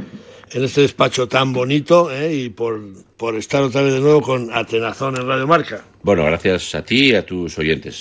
en 0.52 0.64
este 0.64 0.82
despacho 0.82 1.28
tan 1.28 1.52
bonito 1.52 2.10
¿eh? 2.10 2.34
y 2.34 2.48
por, 2.48 2.80
por 3.16 3.36
estar 3.36 3.62
otra 3.62 3.82
vez 3.82 3.92
de 3.92 4.00
nuevo 4.00 4.22
con 4.22 4.50
Atenazón 4.52 5.16
en 5.16 5.26
Radio 5.26 5.46
Marca. 5.46 5.84
Bueno, 6.02 6.24
gracias 6.24 6.74
a 6.74 6.82
ti 6.82 7.10
y 7.10 7.14
a 7.14 7.26
tus 7.26 7.58
oyentes. 7.58 8.00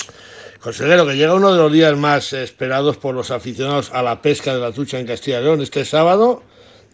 Consejero, 0.62 1.08
que 1.08 1.16
llega 1.16 1.34
uno 1.34 1.52
de 1.52 1.58
los 1.58 1.72
días 1.72 1.98
más 1.98 2.34
esperados 2.34 2.96
por 2.98 3.16
los 3.16 3.32
aficionados 3.32 3.90
a 3.92 4.04
la 4.04 4.22
pesca 4.22 4.54
de 4.54 4.60
la 4.60 4.72
trucha 4.72 5.00
en 5.00 5.08
Castilla 5.08 5.40
y 5.40 5.44
León. 5.44 5.60
Este 5.60 5.84
sábado 5.86 6.44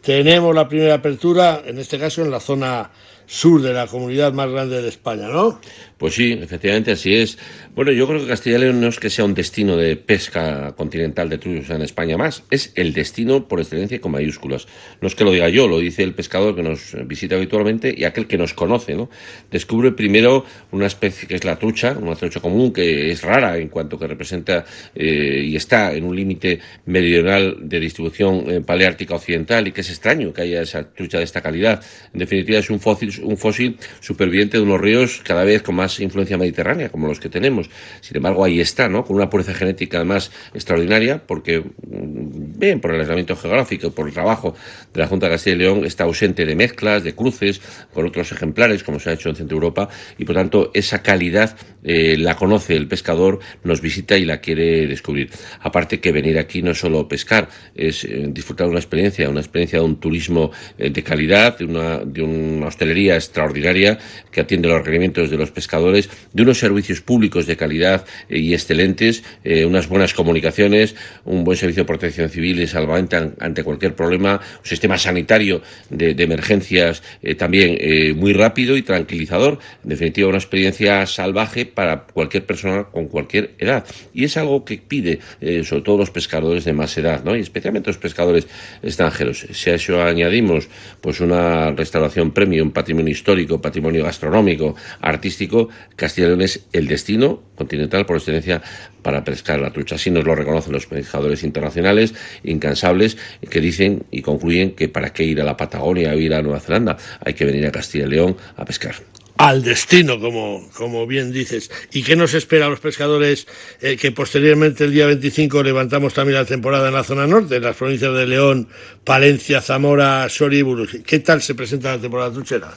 tenemos 0.02 0.56
la 0.56 0.70
primera 0.70 0.94
apertura, 0.94 1.62
en 1.66 1.78
este 1.78 2.00
caso 2.00 2.22
en 2.22 2.32
la 2.32 2.40
zona 2.40 2.92
sur 3.28 3.62
de 3.62 3.74
la 3.74 3.86
comunidad 3.86 4.34
más 4.34 4.50
grande 4.50 4.82
de 4.82 4.90
España, 4.90 5.28
¿no? 5.28 5.60
Pues 5.98 6.16
sí, 6.16 6.32
efectivamente 6.42 6.92
así 6.92 7.16
es. 7.16 7.38
Bueno, 7.76 7.92
yo 7.92 8.08
creo 8.08 8.22
que 8.22 8.28
Castilla 8.28 8.58
y 8.58 8.62
León 8.62 8.82
no 8.82 8.88
es 8.88 9.00
que 9.00 9.10
sea 9.10 9.26
un 9.26 9.34
destino 9.34 9.76
de 9.76 9.96
pesca 9.98 10.74
continental 10.76 11.28
de 11.30 11.38
trucha 11.38 11.76
en 11.76 11.82
España 11.82 12.18
más, 12.18 12.44
es 12.50 12.72
el 12.76 12.94
destino 12.94 13.48
por 13.48 13.60
excelencia 13.60 14.00
con 14.00 14.12
mayúsculas. 14.12 14.68
No 15.02 15.08
es 15.08 15.16
que 15.16 15.24
lo 15.24 15.32
diga 15.32 15.50
yo, 15.50 15.68
lo 15.68 15.80
dice 15.80 16.04
el 16.04 16.14
pescador 16.14 16.56
que 16.56 16.64
nos 16.64 16.96
visita 17.06 17.36
habitualmente 17.36 17.94
y 17.96 18.04
aquel 18.06 18.28
que 18.28 18.38
nos 18.38 18.54
conoce, 18.54 18.96
¿no? 18.96 19.10
Descubre 19.52 19.92
primero 19.92 20.46
una 20.72 20.86
especie 20.86 21.28
que 21.28 21.36
es 21.36 21.44
la 21.44 21.58
trucha, 21.58 21.98
una 22.00 22.16
trucha 22.16 22.40
común 22.40 22.72
que 22.72 23.12
es 23.12 23.22
rara 23.24 23.58
en 23.58 23.68
cuanto 23.68 24.00
que 24.00 24.08
representa 24.08 24.66
eh, 24.96 25.44
y 25.46 25.56
está 25.56 25.94
en 25.94 26.06
un 26.06 26.16
límite 26.16 26.60
meridional 26.86 27.58
de 27.62 27.80
distribución 27.80 28.50
eh, 28.50 28.62
paleártica 28.62 29.16
occidental 29.16 29.68
y 29.68 29.72
que 29.72 29.82
es 29.82 29.90
extraño 29.90 30.32
que 30.32 30.44
haya 30.44 30.62
esa 30.62 30.90
trucha 30.92 31.18
de 31.18 31.24
esta 31.24 31.42
calidad. 31.42 31.84
En 32.14 32.20
definitiva, 32.20 32.60
es 32.60 32.70
un 32.70 32.80
fósil, 32.80 33.12
un 33.20 33.38
fósil 33.38 33.78
superviviente 34.00 34.58
de 34.58 34.64
unos 34.64 34.82
ríos 34.82 35.22
cada 35.24 35.44
vez 35.44 35.62
con 35.62 35.76
más 35.76 36.00
influencia 36.00 36.38
mediterránea, 36.38 36.90
como 36.90 37.08
los 37.08 37.20
que 37.20 37.30
tenemos. 37.30 37.70
Sin 38.02 38.18
embargo, 38.18 38.44
ahí 38.44 38.60
está, 38.60 38.90
¿no? 38.90 39.04
Con 39.06 39.16
una 39.16 39.30
pureza 39.30 39.54
genética 39.54 39.98
además 39.98 40.32
extraordinaria, 40.54 41.26
porque, 41.26 41.64
bien, 41.82 42.80
por 42.80 42.94
el 42.94 43.02
aislamiento 43.02 43.36
geográfico, 43.36 43.92
por 43.92 44.08
el 44.08 44.14
trabajo 44.14 44.56
de 44.94 45.00
la 45.00 45.08
Junta 45.08 45.28
de 45.28 45.34
Castilla 45.34 45.56
y 45.56 45.60
León, 45.60 45.86
está 45.86 46.04
ausente 46.04 46.46
de 46.46 46.56
mezclas, 46.56 47.04
de 47.04 47.16
cruces 47.16 47.62
con 47.94 48.06
otros 48.06 48.32
ejemplares, 48.32 48.84
como 48.84 49.00
se 49.00 49.10
ha 49.10 49.14
hecho 49.14 49.30
en 49.30 49.36
Centro 49.36 49.56
Europa, 49.56 49.90
y 50.18 50.26
por 50.26 50.36
tanto, 50.36 50.72
esa 50.74 51.02
calidad 51.02 51.56
eh, 51.84 52.18
la 52.18 52.36
conoce 52.36 52.76
el 52.76 52.88
pescador, 52.88 53.40
nos 53.64 53.82
visita 53.82 54.18
y 54.18 54.26
la 54.26 54.40
quiere 54.40 54.88
descubrir. 54.88 55.30
Aparte 55.62 56.00
que 56.00 56.12
venir 56.12 56.38
aquí 56.38 56.62
no 56.62 56.72
es 56.72 56.80
solo 56.80 57.08
pescar, 57.08 57.50
es 57.76 58.04
eh, 58.04 58.28
disfrutar 58.30 58.68
de 58.68 58.72
una 58.72 58.80
experiencia, 58.80 59.30
una 59.30 59.40
experiencia 59.40 59.80
de 59.80 59.86
un 59.86 60.00
turismo 60.00 60.52
eh, 60.78 60.90
de 60.90 61.04
calidad, 61.04 61.58
de 61.58 61.66
una, 61.66 62.00
de 62.00 62.22
una 62.22 62.68
hostelería 62.68 63.07
extraordinaria 63.16 64.00
que 64.32 64.42
atiende 64.42 64.68
los 64.68 64.78
requerimientos 64.78 65.30
de 65.30 65.38
los 65.38 65.52
pescadores, 65.52 66.10
de 66.34 66.44
unos 66.44 66.60
servicios 66.60 67.02
públicos 67.02 67.48
de 67.48 67.58
calidad 67.58 68.06
eh, 68.30 68.40
y 68.40 68.54
excelentes, 68.54 69.24
eh, 69.44 69.66
unas 69.66 69.88
buenas 69.88 70.14
comunicaciones, 70.14 70.96
un 71.26 71.44
buen 71.44 71.58
servicio 71.58 71.84
de 71.84 71.88
protección 71.88 72.30
civil 72.30 72.60
y 72.60 72.68
salvamento 72.68 73.18
ante 73.40 73.64
cualquier 73.64 73.96
problema, 73.96 74.40
un 74.60 74.66
sistema 74.66 74.98
sanitario 74.98 75.62
de, 75.90 76.14
de 76.14 76.24
emergencias 76.24 77.02
eh, 77.22 77.36
también 77.36 77.78
muy 78.18 78.34
rápido 78.34 78.78
y 78.78 78.82
tranquilizador. 78.82 79.60
En 79.84 79.90
definitiva, 79.90 80.30
una 80.30 80.38
experiencia 80.38 81.06
salvaje 81.06 81.66
para 81.66 82.04
cualquier 82.04 82.46
persona 82.46 82.86
con 82.86 83.08
cualquier 83.08 83.56
edad. 83.60 83.86
Y 84.14 84.24
es 84.24 84.38
algo 84.38 84.66
que 84.66 84.78
pide, 84.78 85.20
sobre 85.64 85.82
todo 85.82 85.98
los 85.98 86.12
pescadores 86.12 86.66
de 86.66 86.74
más 86.74 86.98
edad, 86.98 87.24
¿no? 87.24 87.36
y 87.36 87.42
especialmente 87.42 87.90
los 87.90 87.98
pescadores 87.98 88.48
extranjeros. 88.82 89.46
Si 89.52 89.70
a 89.70 89.76
eso 89.76 90.02
añadimos 90.02 90.68
pues 91.02 91.20
una 91.20 91.72
restauración 91.72 92.32
premium, 92.32 92.72
patrimonio 92.72 92.97
histórico, 93.06 93.62
patrimonio 93.62 94.04
gastronómico, 94.04 94.76
artístico, 95.02 95.68
Castilla 95.96 96.28
y 96.28 96.30
León 96.30 96.42
es 96.42 96.66
el 96.72 96.88
destino 96.88 97.44
continental 97.56 98.06
por 98.06 98.18
excelencia 98.18 98.62
para 99.02 99.24
pescar 99.24 99.60
la 99.60 99.72
trucha. 99.72 99.96
Así 99.96 100.10
nos 100.10 100.24
lo 100.24 100.36
reconocen 100.36 100.72
los 100.72 100.88
pescadores 100.88 101.44
internacionales 101.44 102.14
incansables 102.44 103.18
que 103.50 103.60
dicen 103.60 104.04
y 104.12 104.22
concluyen 104.22 104.72
que 104.72 104.88
para 104.88 105.12
qué 105.12 105.24
ir 105.24 105.42
a 105.42 105.44
la 105.44 105.58
Patagonia 105.58 106.12
o 106.12 106.18
ir 106.18 106.34
a 106.34 106.42
Nueva 106.42 106.60
Zelanda, 106.60 106.98
hay 107.24 107.34
que 107.34 107.46
venir 107.46 107.66
a 107.68 107.72
Castilla 107.72 108.06
y 108.06 108.10
León 108.10 108.38
a 108.56 108.64
pescar. 108.64 108.96
Al 109.38 109.64
destino, 109.64 110.20
como, 110.20 110.70
como 110.74 111.06
bien 111.08 111.32
dices. 111.32 111.72
¿Y 111.92 112.04
qué 112.04 112.16
nos 112.16 112.34
espera 112.34 112.66
a 112.66 112.70
los 112.70 112.80
pescadores 112.80 113.48
eh, 113.82 113.98
que 113.98 114.12
posteriormente 114.12 114.86
el 114.86 114.92
día 114.92 115.06
25 115.06 115.64
levantamos 115.64 116.14
también 116.14 116.40
la 116.40 116.46
temporada 116.46 116.88
en 116.88 116.94
la 116.94 117.04
zona 117.04 117.28
norte, 117.28 117.58
en 117.58 117.64
las 117.64 117.76
provincias 117.76 118.14
de 118.14 118.26
León, 118.26 118.68
Palencia, 119.04 119.62
Zamora, 119.62 120.28
Soria 120.30 120.60
y 120.60 120.64
Burgos? 120.64 120.98
¿Qué 121.06 121.20
tal 121.20 121.42
se 121.42 121.56
presenta 121.56 121.96
la 121.96 122.02
temporada 122.02 122.32
truchera? 122.32 122.74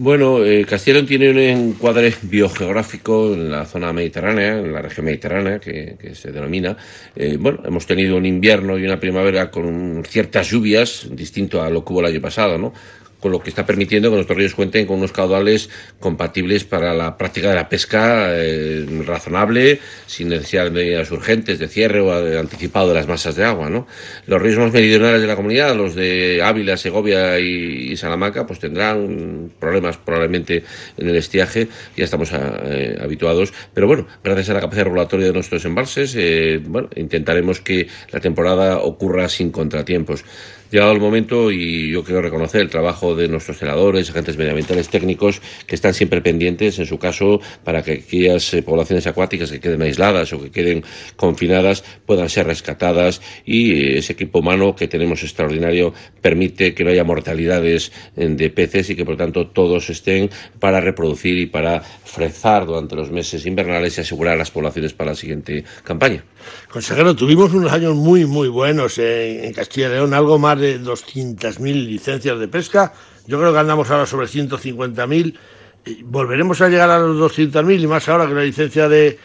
Bueno, 0.00 0.44
eh, 0.44 0.64
Castilla 0.64 1.04
tiene 1.04 1.28
un 1.28 1.38
encuadre 1.38 2.14
biogeográfico 2.22 3.34
en 3.34 3.50
la 3.50 3.66
zona 3.66 3.92
mediterránea, 3.92 4.56
en 4.56 4.72
la 4.72 4.80
región 4.80 5.06
mediterránea, 5.06 5.58
que, 5.58 5.96
se 6.14 6.30
denomina. 6.30 6.76
Eh, 7.16 7.36
bueno, 7.36 7.62
hemos 7.64 7.84
tenido 7.84 8.16
un 8.16 8.24
invierno 8.24 8.78
y 8.78 8.84
una 8.84 9.00
primavera 9.00 9.50
con 9.50 10.04
ciertas 10.06 10.52
lluvias, 10.52 11.08
distinto 11.10 11.60
a 11.62 11.68
lo 11.68 11.84
que 11.84 11.92
hubo 11.92 12.00
el 12.00 12.06
año 12.06 12.20
pasado, 12.20 12.58
¿no? 12.58 12.72
Con 13.20 13.32
lo 13.32 13.40
que 13.40 13.50
está 13.50 13.66
permitiendo 13.66 14.10
que 14.10 14.16
nuestros 14.16 14.38
ríos 14.38 14.54
cuenten 14.54 14.86
con 14.86 14.98
unos 14.98 15.12
caudales 15.12 15.70
compatibles 15.98 16.64
para 16.64 16.94
la 16.94 17.16
práctica 17.16 17.50
de 17.50 17.54
la 17.54 17.68
pesca 17.68 18.28
eh, 18.30 18.86
razonable, 19.04 19.80
sin 20.06 20.28
necesidad 20.28 20.64
de 20.64 20.70
medidas 20.70 21.10
urgentes 21.10 21.58
de 21.58 21.68
cierre 21.68 22.00
o 22.00 22.12
anticipado 22.38 22.88
de 22.88 22.94
las 22.94 23.08
masas 23.08 23.34
de 23.36 23.44
agua. 23.44 23.68
¿no? 23.70 23.86
Los 24.26 24.40
ríos 24.40 24.58
más 24.58 24.72
meridionales 24.72 25.20
de 25.20 25.26
la 25.26 25.36
comunidad, 25.36 25.74
los 25.76 25.94
de 25.94 26.42
Ávila, 26.42 26.76
Segovia 26.76 27.38
y, 27.38 27.96
Salamanca, 27.96 28.46
pues 28.46 28.60
tendrán 28.60 29.50
problemas 29.58 29.96
probablemente 29.96 30.62
en 30.96 31.08
el 31.08 31.16
estiaje, 31.16 31.68
ya 31.96 32.04
estamos 32.04 32.30
eh, 32.32 32.96
habituados, 33.00 33.52
pero 33.74 33.86
bueno, 33.86 34.06
gracias 34.22 34.50
a 34.50 34.54
la 34.54 34.60
capacidad 34.60 34.84
regulatoria 34.84 35.26
de 35.26 35.32
nuestros 35.32 35.64
embalses, 35.64 36.14
eh, 36.16 36.60
bueno, 36.64 36.88
intentaremos 36.94 37.60
que 37.60 37.88
la 38.12 38.20
temporada 38.20 38.78
ocurra 38.78 39.28
sin 39.28 39.50
contratiempos 39.50 40.24
llegado 40.70 40.92
el 40.92 41.00
momento 41.00 41.50
y 41.50 41.90
yo 41.90 42.04
quiero 42.04 42.22
reconocer 42.22 42.60
el 42.60 42.70
trabajo 42.70 43.14
de 43.14 43.28
nuestros 43.28 43.58
celadores, 43.58 44.10
agentes 44.10 44.36
medioambientales 44.36 44.88
técnicos 44.88 45.40
que 45.66 45.74
están 45.74 45.94
siempre 45.94 46.20
pendientes, 46.20 46.78
en 46.78 46.86
su 46.86 46.98
caso, 46.98 47.40
para 47.64 47.82
que 47.82 47.92
aquellas 47.92 48.52
eh, 48.54 48.62
poblaciones 48.62 49.06
acuáticas 49.06 49.50
que 49.50 49.60
queden 49.60 49.82
aisladas 49.82 50.32
o 50.32 50.40
que 50.40 50.50
queden 50.50 50.84
confinadas 51.16 51.84
puedan 52.06 52.28
ser 52.28 52.46
rescatadas 52.46 53.20
y 53.44 53.72
eh, 53.72 53.98
ese 53.98 54.12
equipo 54.12 54.40
humano 54.40 54.74
que 54.74 54.88
tenemos 54.88 55.22
extraordinario 55.22 55.94
permite 56.20 56.74
que 56.74 56.84
no 56.84 56.90
haya 56.90 57.04
mortalidades 57.04 57.92
de 58.16 58.50
peces 58.50 58.90
y 58.90 58.96
que 58.96 59.04
por 59.04 59.16
tanto 59.16 59.48
todos 59.48 59.90
estén 59.90 60.30
para 60.58 60.80
reproducir 60.80 61.38
y 61.38 61.46
para 61.46 61.80
frezar 61.80 62.66
durante 62.66 62.96
los 62.96 63.10
meses 63.10 63.46
invernales 63.46 63.98
y 63.98 64.00
asegurar 64.00 64.36
las 64.36 64.50
poblaciones 64.50 64.92
para 64.92 65.10
la 65.10 65.16
siguiente 65.16 65.64
campaña. 65.84 66.24
Consejero, 66.70 67.14
tuvimos 67.14 67.52
unos 67.52 67.72
años 67.72 67.94
muy, 67.94 68.24
muy 68.24 68.48
buenos 68.48 68.98
en, 68.98 69.52
Castilla 69.52 69.88
y 69.88 69.90
León, 69.92 70.14
algo 70.14 70.38
más 70.38 70.57
de 70.58 70.80
200.000 70.80 71.86
licencias 71.86 72.38
de 72.38 72.48
pesca. 72.48 72.92
Yo 73.26 73.38
creo 73.38 73.52
que 73.52 73.58
andamos 73.58 73.90
ahora 73.90 74.06
sobre 74.06 74.26
150.000. 74.26 75.34
Volveremos 76.04 76.60
a 76.60 76.68
llegar 76.68 76.90
a 76.90 76.98
los 76.98 77.16
200.000 77.34 77.80
y 77.80 77.86
más 77.86 78.08
ahora 78.08 78.26
que 78.26 78.34
la 78.34 78.42
licencia 78.42 78.88
de 78.88 79.18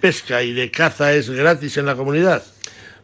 pesca 0.00 0.42
y 0.42 0.52
de 0.52 0.70
caza 0.70 1.12
es 1.12 1.28
gratis 1.28 1.76
en 1.76 1.86
la 1.86 1.96
comunidad. 1.96 2.42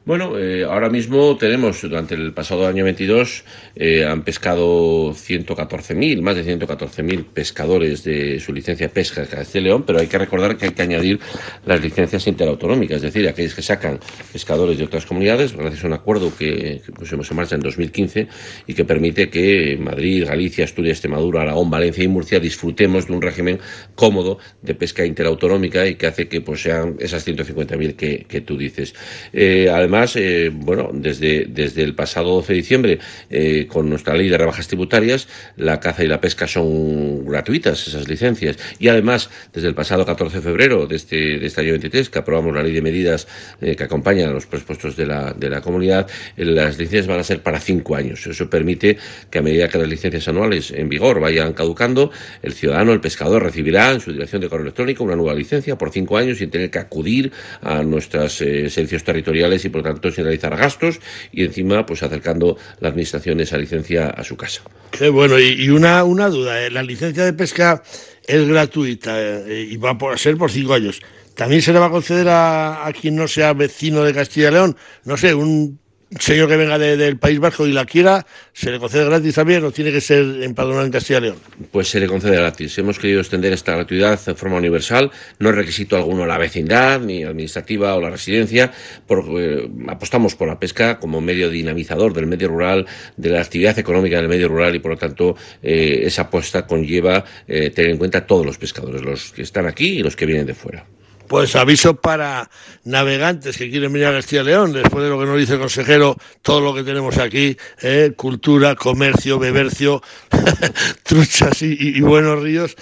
Bueno, 0.07 0.39
eh, 0.39 0.65
ahora 0.65 0.91
mismo 0.91 1.35
tenemos, 1.39 1.81
durante 1.81 2.15
el 2.15 2.35
pasado 2.35 2.67
año 2.67 2.85
22, 2.85 3.43
eh, 3.75 4.05
han 4.05 4.23
pescado 4.23 5.15
114.000, 5.15 6.21
más 6.21 6.37
de 6.37 6.45
114.000 6.45 7.25
pescadores 7.25 8.05
de 8.05 8.39
su 8.39 8.53
licencia 8.53 8.91
pesca 8.91 9.23
de 9.23 9.29
Castilla 9.29 9.65
León, 9.65 9.85
pero 9.87 10.01
hay 10.01 10.07
que 10.07 10.19
recordar 10.19 10.59
que 10.59 10.67
hay 10.67 10.73
que 10.73 10.83
añadir 10.83 11.21
las 11.65 11.81
licencias 11.81 12.27
interautonómicas, 12.27 12.97
es 12.97 13.03
decir, 13.03 13.27
aquellos 13.27 13.55
que 13.55 13.63
sacan 13.63 13.99
pescadores 14.31 14.77
de 14.77 14.85
otras 14.85 15.07
comunidades, 15.07 15.57
gracias 15.57 15.83
a 15.85 15.87
un 15.87 15.95
acuerdo 15.95 16.37
que, 16.37 16.83
pusimos 16.99 17.31
en 17.31 17.37
marcha 17.39 17.55
en 17.55 17.63
2015 17.63 18.29
y 18.67 18.75
que 18.75 18.85
permite 18.85 19.31
que 19.31 19.79
Madrid, 19.81 20.27
Galicia, 20.27 20.67
Asturias, 20.67 20.99
Extremadura, 20.99 21.41
Aragón, 21.41 21.71
Valencia 21.71 22.05
y 22.05 22.09
Murcia 22.09 22.41
disfrutemos 22.41 23.07
de 23.07 23.15
un 23.15 23.23
régimen 23.23 23.59
cómodo 23.95 24.37
de 24.61 24.75
pesca 24.75 25.07
interautonómica 25.07 25.87
y 25.87 25.95
que 25.95 26.07
hace 26.09 26.29
que 26.29 26.43
pues, 26.43 26.61
sean 26.61 26.97
esas 26.99 27.27
150.000 27.27 27.97
que, 27.97 28.27
que 28.29 28.43
tú 28.43 28.59
dices. 28.59 28.95
Eh, 29.33 29.71
además, 29.73 29.94
además, 29.95 30.17
eh, 30.17 30.51
bueno, 30.53 30.91
desde, 30.93 31.47
desde 31.47 31.83
el 31.83 31.95
pasado 31.95 32.35
12 32.35 32.53
de 32.53 32.57
diciembre, 32.57 32.99
eh, 33.31 33.67
con 33.69 33.89
nuestra 33.89 34.15
ley 34.15 34.29
de 34.29 34.37
rebajas 34.37 34.67
tributarias, 34.67 35.29
la 35.57 35.79
caza 35.79 36.03
y 36.03 36.09
la 36.09 36.21
pesca 36.21 36.49
son 36.49 37.25
gratuitas, 37.25 37.87
esas 37.87 38.09
licencias. 38.09 38.57
Y 38.81 38.89
además, 38.89 39.31
desde 39.53 39.69
el 39.69 39.75
pasado 39.75 40.05
14 40.05 40.39
de 40.39 40.43
febrero 40.43 40.87
de 40.87 40.97
este, 40.97 41.39
de 41.39 41.47
este 41.47 41.61
año 41.61 41.71
23, 41.71 42.11
que 42.11 42.19
aprobamos 42.19 42.55
la 42.55 42.63
ley 42.63 42.73
de 42.73 42.83
medidas 42.83 43.29
eh, 43.61 43.77
que 43.77 43.85
acompañan 43.85 44.31
a 44.31 44.33
los 44.33 44.47
presupuestos 44.47 44.97
de 44.97 45.07
la, 45.07 45.33
de 45.33 45.49
la 45.49 45.61
comunidad, 45.61 46.09
las 46.37 46.77
licencias 46.77 47.07
van 47.07 47.21
a 47.21 47.25
ser 47.25 47.43
para 47.43 47.61
cinco 47.61 47.95
años. 47.95 48.27
Eso 48.27 48.51
permite 48.51 48.99
que 49.31 49.39
a 49.39 49.43
medida 49.43 49.69
que 49.69 49.79
las 49.79 49.89
licencias 49.89 50.27
anuales 50.27 50.73
en 50.73 50.89
vigor 50.89 51.21
vayan 51.21 51.53
caducando, 51.53 52.11
el 52.43 52.53
ciudadano, 52.53 52.93
el 52.93 53.01
pescador, 53.01 53.43
recibirá 53.45 53.93
en 53.93 54.01
su 54.01 54.13
dirección 54.13 54.43
de 54.43 54.49
correo 54.49 54.65
electrónico 54.65 55.05
una 55.05 55.15
nueva 55.15 55.35
licencia 55.35 55.79
por 55.79 55.91
cinco 55.91 56.17
años 56.17 56.39
sin 56.39 56.51
tener 56.51 56.71
que 56.71 56.81
acudir 56.81 57.33
a 57.63 57.83
nuestros 57.83 58.35
servicios 58.35 59.05
territoriales 59.05 59.65
y 59.65 59.69
tanto 59.85 60.11
sin 60.11 60.25
realizar 60.25 60.57
gastos 60.57 61.01
y 61.31 61.45
encima 61.45 61.87
pues 61.87 62.03
acercando 62.03 62.57
la 62.81 62.89
administración 62.89 63.41
esa 63.41 63.57
licencia 63.59 64.09
a 64.09 64.25
su 64.25 64.37
casa. 64.37 64.63
Qué 64.91 65.09
bueno, 65.09 65.39
y, 65.39 65.69
una, 65.69 66.03
una 66.03 66.29
duda, 66.29 66.65
¿eh? 66.65 66.71
la 66.71 66.83
licencia 66.83 67.25
de 67.25 67.33
pesca 67.33 67.83
es 68.27 68.49
gratuita 68.49 69.15
eh, 69.21 69.69
y 69.71 69.77
va 69.77 69.97
a 70.13 70.19
ser 70.19 70.37
por 70.37 70.51
cinco 70.51 70.75
años. 70.75 71.01
¿También 71.35 71.63
se 71.63 71.73
le 71.73 71.79
va 71.79 71.87
a 71.87 71.91
conceder 71.91 72.29
a, 72.29 72.87
a 72.87 72.93
quien 72.93 73.17
no 73.17 73.27
sea 73.29 73.53
vecino 73.53 74.03
de 74.03 74.15
Castilla 74.15 74.49
y 74.49 74.53
León? 74.53 74.77
No 75.05 75.17
sé, 75.17 75.35
un 75.35 75.81
señor 76.19 76.49
que 76.49 76.57
venga 76.57 76.79
del 76.79 77.19
País 77.19 77.39
Vasco 77.39 77.67
y 77.67 77.73
la 77.73 77.85
quiera, 77.85 78.27
¿se 78.53 78.71
le 78.71 78.79
concede 78.79 79.05
gratis 79.05 79.35
también 79.35 79.65
o 79.65 79.71
tiene 79.71 79.93
que 79.93 80.01
ser 80.01 80.43
empadronado 80.43 80.87
en 80.87 80.93
Castilla 80.93 81.19
y 81.19 81.23
León? 81.23 81.37
Pues 81.71 81.89
se 81.89 82.01
le 82.01 82.07
concede 82.07 82.37
gratis. 82.37 82.77
Hemos 82.79 82.99
querido 82.99 83.21
extender 83.21 83.53
esta 83.53 83.73
gratuidad 83.73 84.21
de 84.25 84.35
forma 84.35 84.57
universal. 84.57 85.11
No 85.39 85.51
es 85.51 85.55
requisito 85.55 85.97
alguno 85.97 86.27
la 86.27 86.39
vecindad, 86.39 87.01
ni 87.01 87.25
administrativa 87.25 87.95
o 87.95 88.01
la 88.01 88.11
residencia. 88.11 88.73
Eh, 89.09 89.71
apostamos 89.89 90.35
por 90.35 90.49
la 90.49 90.59
pesca 90.59 90.99
como 90.99 91.21
medio 91.21 91.51
dinamizador 91.51 92.13
del 92.13 92.27
medio 92.27 92.49
rural, 92.49 92.87
de 93.17 93.31
la 93.31 93.41
actividad 93.41 93.79
económica 93.79 94.17
del 94.17 94.29
medio 94.29 94.49
rural 94.49 94.75
y 94.75 94.79
por 94.79 94.93
lo 94.93 94.97
tanto 94.97 95.37
eh, 95.63 96.03
esa 96.05 96.23
apuesta 96.23 96.67
conlleva 96.67 97.25
eh, 97.47 97.71
tener 97.71 97.91
en 97.91 97.99
cuenta 97.99 98.27
todos 98.27 98.45
los 98.45 98.59
pescadores, 98.59 99.03
los 99.03 99.33
que 99.33 99.43
están 99.43 99.67
aquí 99.67 99.99
y 99.99 100.03
los 100.03 100.17
que 100.17 100.27
vienen 100.27 100.47
de 100.47 100.55
fuera. 100.55 100.87
Pues 101.29 101.57
aviso 101.57 101.97
para 101.97 102.51
navegantes 102.85 103.57
que 103.57 103.71
quieren 103.71 103.93
venir 103.93 104.09
a 104.09 104.13
Castilla 104.13 104.43
y 104.43 104.47
León, 104.47 104.73
después 104.73 105.03
de 105.03 105.11
lo 105.11 105.19
que 105.19 105.27
nos 105.27 105.39
dice 105.39 105.55
el 105.55 105.61
consejero, 105.61 106.17
todo 106.43 106.61
lo 106.61 106.75
que 106.75 106.83
tenemos 106.83 107.19
aquí, 107.19 107.57
eh, 107.81 108.13
cultura, 108.15 108.75
comercio, 108.75 109.39
bebercio, 109.39 110.03
truchas 111.03 111.63
y, 111.63 112.01
buenos 112.03 112.43
ríos, 112.43 112.77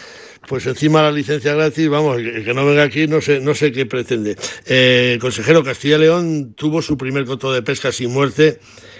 pues 0.48 0.66
encima 0.66 1.02
la 1.02 1.12
licencia 1.12 1.54
gratis, 1.54 1.88
vamos, 1.88 2.18
el 2.18 2.44
que 2.44 2.52
no 2.52 2.66
venga 2.66 2.82
aquí 2.82 3.06
no 3.06 3.20
sé, 3.20 3.40
no 3.40 3.54
sé 3.54 3.70
qué 3.70 3.86
pretende. 3.86 4.36
Eh, 4.66 5.12
el 5.14 5.20
consejero 5.20 5.62
Castilla 5.62 5.98
León 5.98 6.54
tuvo 6.54 6.82
su 6.82 6.98
primer 6.98 7.24
coto 7.24 7.52
de 7.52 7.62
pesca 7.62 7.92
sin 7.92 8.10
muerte 8.10 8.58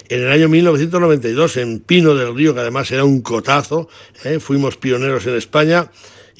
en 0.09 0.20
el 0.20 0.30
año 0.30 0.49
1992 0.49 1.57
en 1.57 1.80
Pino 1.80 2.14
del 2.14 2.34
Río, 2.34 2.55
que 2.55 2.61
además 2.61 2.90
era 2.93 3.05
un 3.05 3.22
cotazo, 3.22 3.88
eh, 4.24 4.38
fuimos 4.38 4.76
pioneros 4.76 5.26
en 5.26 5.36
España 5.36 5.90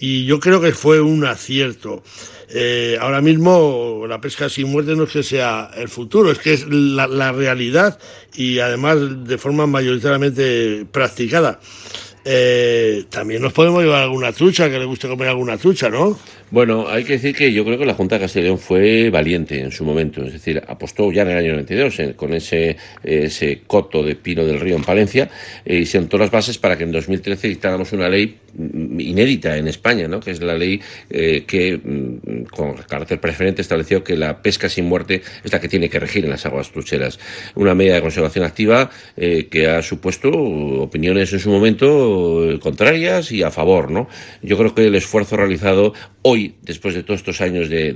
y 0.03 0.25
yo 0.25 0.41
creo 0.41 0.61
que 0.61 0.73
fue 0.73 1.01
un 1.01 1.25
acierto. 1.25 2.03
Eh, 2.49 2.99
ahora 3.01 3.21
mismo 3.21 4.05
la 4.09 4.21
pesca 4.21 4.49
sin 4.49 4.69
muerte 4.69 4.97
no 4.97 5.05
es 5.05 5.11
que 5.11 5.23
sea 5.23 5.71
el 5.77 5.89
futuro, 5.89 6.33
es 6.33 6.41
que 6.41 6.55
es 6.55 6.67
la, 6.69 7.31
realidad 7.31 8.01
y 8.35 8.59
además 8.59 8.99
de 9.25 9.39
forma 9.39 9.69
mayoritariamente 9.69 10.85
practicada. 10.91 11.61
Eh, 12.25 13.05
también 13.11 13.43
nos 13.43 13.53
podemos 13.53 13.81
llevar 13.81 14.03
alguna 14.03 14.33
trucha, 14.33 14.69
que 14.69 14.81
le 14.81 14.87
guste 14.87 15.07
comer 15.07 15.29
alguna 15.29 15.57
trucha, 15.57 15.89
¿no? 15.89 16.19
Bueno, 16.53 16.87
hay 16.87 17.05
que 17.05 17.15
decir 17.15 17.35
que 17.35 17.51
yo 17.51 17.65
creo 17.65 17.79
que 17.79 17.87
la 17.87 17.95
Junta 17.95 18.19
de 18.19 18.43
León 18.43 18.59
fue 18.59 19.09
valiente 19.09 19.59
en 19.59 19.73
su 19.73 19.87
momento, 19.87 20.23
es 20.23 20.35
decir, 20.35 20.63
apostó 20.69 21.11
ya 21.11 21.23
en 21.23 21.31
el 21.31 21.39
año 21.39 21.53
92 21.53 22.15
con 22.15 22.35
ese, 22.35 22.77
ese 23.03 23.63
coto 23.67 24.03
de 24.03 24.17
pino 24.17 24.45
del 24.45 24.61
río 24.61 24.77
en 24.77 24.85
Palencia 24.85 25.31
eh, 25.65 25.79
y 25.79 25.87
sentó 25.87 26.19
las 26.19 26.31
bases 26.31 26.59
para 26.59 26.77
que 26.77 26.85
en 26.85 26.93
2013 26.93 27.49
dictáramos 27.49 27.95
una 27.95 28.07
ley 28.07 28.37
mm, 28.53 29.01
inédita 29.01 29.57
en 29.57 29.67
España, 29.67 30.07
¿no? 30.09 30.21
que 30.21 30.33
es 30.33 30.43
la 30.43 30.55
ley 30.55 30.79
eh, 31.09 31.45
que 31.47 31.79
mm, 31.83 32.45
con 32.55 32.75
carácter 32.75 33.19
preferente 33.19 33.63
estableció 33.63 34.05
que 34.05 34.19
la 34.19 34.43
pesca 34.43 34.69
sin 34.69 34.85
muerte 34.85 35.23
es 35.43 35.51
la 35.51 35.59
que 35.59 35.71
tiene 35.71 35.89
que 35.89 36.01
regir 36.01 36.27
en 36.27 36.33
las 36.33 36.45
aguas 36.45 36.71
trucheras. 36.71 37.19
Una 37.55 37.75
medida 37.75 37.95
de 37.95 38.03
conservación 38.03 38.45
activa 38.45 38.91
eh, 39.17 39.49
que 39.51 39.69
ha 39.69 39.81
supuesto 39.81 40.29
opiniones 40.31 41.33
en 41.33 41.39
su 41.39 41.49
momento 41.49 42.59
contrarias 42.61 43.33
y 43.33 43.43
a 43.43 43.51
favor. 43.51 43.91
¿no? 43.91 44.07
Yo 44.43 44.59
creo 44.59 44.75
que 44.75 44.87
el 44.87 44.95
esfuerzo 44.97 45.39
realizado 45.39 45.95
hoy 46.21 46.42
después 46.63 46.95
de 46.95 47.03
todos 47.03 47.21
estos 47.21 47.41
años 47.41 47.69
de, 47.69 47.93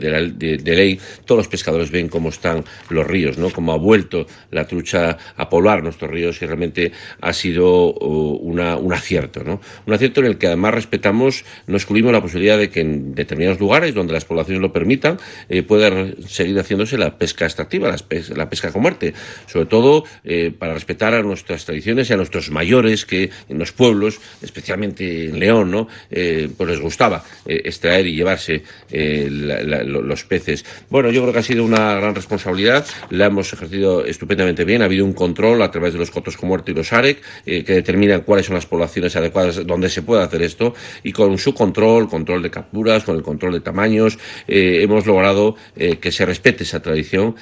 ley, 0.64 1.00
todos 1.24 1.38
los 1.38 1.48
pescadores 1.48 1.90
ven 1.90 2.08
cómo 2.08 2.28
están 2.28 2.64
los 2.90 3.06
ríos, 3.06 3.38
¿no? 3.38 3.50
Cómo 3.50 3.72
ha 3.72 3.78
vuelto 3.78 4.26
la 4.50 4.66
trucha 4.66 5.16
a 5.36 5.48
poblar 5.48 5.82
nuestros 5.82 6.10
ríos 6.10 6.40
y 6.42 6.46
realmente 6.46 6.92
ha 7.20 7.32
sido 7.32 7.92
uh, 7.92 8.36
un 8.36 8.92
acierto, 8.92 9.42
¿no? 9.44 9.60
Un 9.86 9.94
acierto 9.94 10.20
en 10.20 10.26
el 10.26 10.38
que 10.38 10.46
además 10.46 10.74
respetamos, 10.74 11.44
no 11.66 11.76
excluimos 11.76 12.12
la 12.12 12.20
posibilidad 12.20 12.58
de 12.58 12.70
que 12.70 12.80
en 12.80 13.14
determinados 13.14 13.60
lugares 13.60 13.94
donde 13.94 14.12
las 14.12 14.24
poblaciones 14.24 14.60
lo 14.60 14.72
permitan 14.72 15.18
eh, 15.48 15.62
pueda 15.62 15.90
seguir 16.26 16.58
haciéndose 16.58 16.98
la 16.98 17.18
pesca 17.18 17.44
extractiva, 17.44 17.94
la 18.34 18.48
pesca, 18.48 18.72
con 18.72 18.82
muerte, 18.82 19.14
sobre 19.46 19.66
todo 19.66 20.04
eh, 20.24 20.52
para 20.56 20.74
respetar 20.74 21.14
a 21.14 21.22
nuestras 21.22 21.64
tradiciones 21.64 22.10
y 22.10 22.12
a 22.12 22.16
nuestros 22.16 22.50
mayores 22.50 23.04
que 23.04 23.30
en 23.48 23.58
los 23.58 23.72
pueblos 23.72 24.20
especialmente 24.42 25.26
en 25.28 25.38
León, 25.38 25.70
¿no? 25.70 25.88
Eh, 26.10 26.48
pues 26.56 26.70
les 26.70 26.80
gustaba 26.80 27.24
extraer 27.46 28.06
y 28.06 28.16
eh, 28.90 29.28
los 29.30 30.24
peces. 30.24 30.64
Bueno, 30.90 31.10
yo 31.10 31.22
creo 31.22 31.32
que 31.32 31.38
ha 31.38 31.42
sido 31.42 31.64
una 31.64 31.94
gran 31.94 32.14
responsabilidad, 32.14 32.86
la 33.10 33.26
hemos 33.26 33.52
ejercido 33.52 34.04
estupendamente 34.04 34.64
bien, 34.64 34.82
ha 34.82 34.86
habido 34.86 35.04
un 35.04 35.12
control 35.12 35.62
a 35.62 35.70
través 35.70 35.92
de 35.92 35.98
los 35.98 36.10
cotos 36.10 36.36
con 36.36 36.48
muerto 36.48 36.70
y 36.70 36.74
los 36.74 36.92
AREC, 36.92 37.22
que 37.44 37.62
determinan 37.62 38.22
cuáles 38.22 38.46
son 38.46 38.54
las 38.54 38.66
poblaciones 38.66 39.16
adecuadas 39.16 39.66
donde 39.66 39.88
se 39.88 40.02
puede 40.02 40.22
hacer 40.22 40.42
esto, 40.42 40.74
y 41.02 41.12
con 41.12 41.38
su 41.38 41.54
control, 41.54 42.08
control 42.08 42.42
de 42.42 42.50
capturas, 42.50 43.04
con 43.04 43.16
el 43.16 43.22
control 43.22 43.54
de 43.54 43.60
tamaños, 43.60 44.18
hemos 44.46 45.06
logrado 45.06 45.56
que 45.74 46.12
se 46.12 46.26
respete 46.26 46.64
esa 46.64 46.80
tradición 46.80 47.34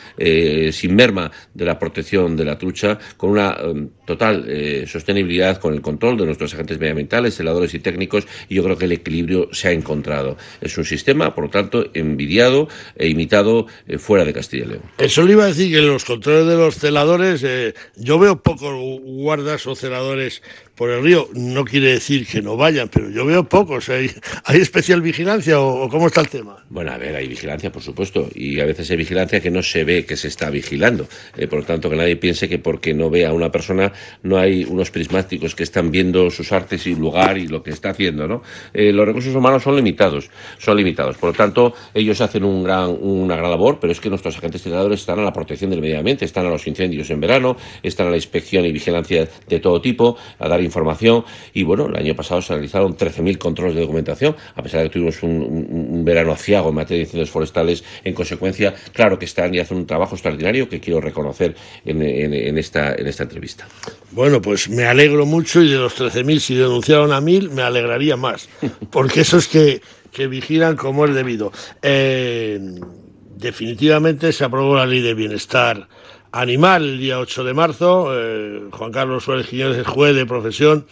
sin 0.73 0.95
merma 0.95 1.31
de 1.53 1.65
la 1.65 1.79
protección 1.79 2.37
de 2.37 2.45
la 2.45 2.59
trucha, 2.59 2.99
con 3.17 3.31
una 3.31 3.57
total 4.05 4.47
sostenibilidad, 4.87 5.59
con 5.59 5.75
el 5.75 5.81
control 5.81 6.17
de 6.17 6.27
nuestros 6.27 6.55
agentes 6.55 6.79
medioambientales, 6.79 7.35
celadores 7.35 7.75
y 7.75 7.79
técnicos, 7.79 8.27
y 8.49 8.57
yo 8.57 8.65
creo 8.65 8.77
que 8.77 8.85
el 8.85 8.93
equilibrio 8.93 9.49
se 9.53 9.69
ha 9.69 9.73
encontrado. 9.73 10.37
Es 10.61 10.74
un 10.79 10.85
sistema, 10.85 11.35
por 11.35 11.45
lo 11.45 11.51
tanto, 11.51 11.91
envidiado 11.95 12.69
e 12.97 13.09
imitado 13.09 13.67
eh, 13.87 13.99
fuera 13.99 14.25
de 14.25 14.33
Castilla 14.33 14.65
y 14.65 14.69
León. 14.69 14.83
Eso 14.99 15.23
le 15.23 15.33
iba 15.33 15.45
a 15.45 15.49
decir 15.49 15.71
que 15.71 15.79
en 15.79 15.89
los 15.89 16.05
controles 16.05 16.47
de 16.47 16.57
los 16.57 16.77
celadores, 16.77 17.43
eh, 17.45 17.75
yo 17.97 18.19
veo 18.19 18.41
pocos 18.43 18.75
guardas 19.03 19.67
o 19.67 19.75
celadores 19.75 20.43
por 20.75 20.91
el 20.91 21.03
río. 21.03 21.29
No 21.35 21.65
quiere 21.65 21.93
decir 21.93 22.27
que 22.27 22.43
no 22.43 22.57
vayan, 22.57 22.89
pero 22.89 23.11
yo 23.11 23.25
veo 23.25 23.45
pocos. 23.49 23.89
¿Hay, 23.89 24.11
¿hay 24.45 24.61
especial 24.61 25.03
vigilancia 25.03 25.61
o, 25.61 25.89
cómo 25.89 26.07
está 26.07 26.21
el 26.21 26.29
tema? 26.29 26.65
Bueno, 26.69 26.93
a 26.93 26.99
ver, 26.99 27.15
hay 27.17 27.29
vigilancia, 27.29 27.71
por 27.71 27.83
supuesto, 27.83 28.29
y 28.35 28.61
a 28.61 28.65
veces 28.65 28.91
hay 28.91 28.97
vigilancia 28.97 29.41
que 29.41 29.51
no 29.51 29.63
se 29.63 29.85
ve 29.85 30.05
que 30.05 30.17
se 30.17 30.29
está 30.29 30.51
vigilando. 30.51 31.07
Eh, 31.37 31.47
por 31.47 31.61
lo 31.61 31.65
tanto, 31.65 31.91
que 31.91 31.97
nadie 31.97 32.17
piense 32.17 32.49
que 32.49 32.59
porque 32.59 32.95
no 32.95 33.11
ve 33.11 33.27
a 33.27 33.33
una 33.33 33.51
persona 33.51 33.93
no 34.23 34.39
hay 34.39 34.65
unos 34.65 34.91
prismáticos 34.91 35.55
que 35.55 35.63
están 35.63 35.91
viendo 35.91 36.31
sus 36.31 36.53
artes 36.53 36.87
y 36.87 36.95
lugar 36.95 37.39
y 37.39 37.47
lo 37.47 37.63
que 37.63 37.71
está 37.71 37.91
haciendo, 37.91 38.27
¿no? 38.27 38.43
Eh, 38.73 38.93
los 38.93 39.07
recursos 39.07 39.35
humanos 39.35 39.63
son 39.63 39.77
limitados, 39.77 40.31
son 40.59 40.77
limitados. 40.77 41.17
Por 41.17 41.31
lo 41.31 41.35
tanto, 41.35 41.75
ellos 41.93 42.21
hacen 42.21 42.45
un 42.45 42.65
gran, 42.65 42.97
una 43.01 43.37
gran 43.37 43.51
labor, 43.51 43.79
pero 43.81 43.93
es 43.93 44.01
que 44.01 44.09
nuestros 44.09 44.37
agentes 44.37 44.63
tiradores 44.63 45.01
están 45.01 45.19
a 45.19 45.23
la 45.23 45.33
protección 45.33 45.71
del 45.71 45.81
medio 45.81 45.99
ambiente, 45.99 46.25
están 46.25 46.47
a 46.47 46.51
los 46.51 46.67
incendios 46.67 47.11
en 47.11 47.21
verano, 47.21 47.57
están 47.83 48.09
a 48.09 48.11
la 48.11 48.17
inspección 48.17 48.65
y 48.65 48.73
vigilancia 48.73 49.29
de 49.49 49.61
todo 49.61 49.81
tipo, 49.81 50.17
a 50.39 50.49
dar 50.49 50.64
información. 50.65 51.25
Y 51.53 51.63
bueno, 51.63 51.87
el 51.87 51.97
año 51.97 52.15
pasado 52.15 52.43
se 52.43 52.53
realizaron 52.53 52.97
13.000 52.97 53.39
controles 53.39 53.75
de 53.75 53.83
documentación, 53.83 54.37
a 54.55 54.63
pesar 54.63 54.81
de 54.81 54.89
que 54.89 54.93
tuvimos 54.93 55.23
un, 55.23 56.05
verano 56.05 56.33
aciago 56.33 56.69
en 56.71 56.75
materia 56.75 56.99
de 56.99 57.05
incendios 57.05 57.31
forestales. 57.31 57.85
En 58.05 58.15
consecuencia, 58.15 58.75
claro 58.93 59.19
que 59.19 59.25
están 59.25 59.55
y 59.55 59.59
hacen 59.59 59.77
un 59.77 59.87
trabajo 59.87 60.15
extraordinario 60.15 60.69
que 60.69 60.81
quiero 60.81 61.01
reconocer 61.01 61.55
en, 61.85 62.59
esta, 62.59 62.95
en 62.95 63.07
esta 63.07 63.23
entrevista. 63.23 63.67
Bueno, 64.11 64.41
pues 64.41 64.69
me 64.69 64.85
alegro 64.85 65.27
mucho 65.27 65.63
y 65.63 65.71
de 65.71 65.79
los 65.79 65.99
13.000, 65.99 66.39
si 66.39 66.55
denunciaron 66.55 67.13
a 67.13 67.21
1.000, 67.21 67.51
me 67.51 67.63
alegraría 67.63 68.17
más, 68.17 68.49
porque 68.91 69.23
esos 69.23 69.49
que, 69.49 69.81
que 70.13 70.27
vigilan 70.27 70.77
como 70.77 71.05
es 71.05 71.15
debido. 71.15 71.53
Eh, 71.83 72.61
definitivamente 73.37 74.33
se 74.33 74.45
aprobó 74.45 74.77
la 74.77 74.87
ley 74.87 75.03
de 75.03 75.15
bienestar 75.15 75.89
animal 76.35 76.85
el 76.85 76.99
día 76.99 77.21
8 77.21 77.45
de 77.45 77.55
marzo. 77.55 78.09
Eh, 78.13 78.65
Juan 78.71 78.93
Carlos 78.93 79.25
Suárez 79.25 79.47
Quiñones 79.47 79.79
es 79.79 79.87
juez 79.87 80.15
de 80.15 80.27
profesión. 80.27 80.87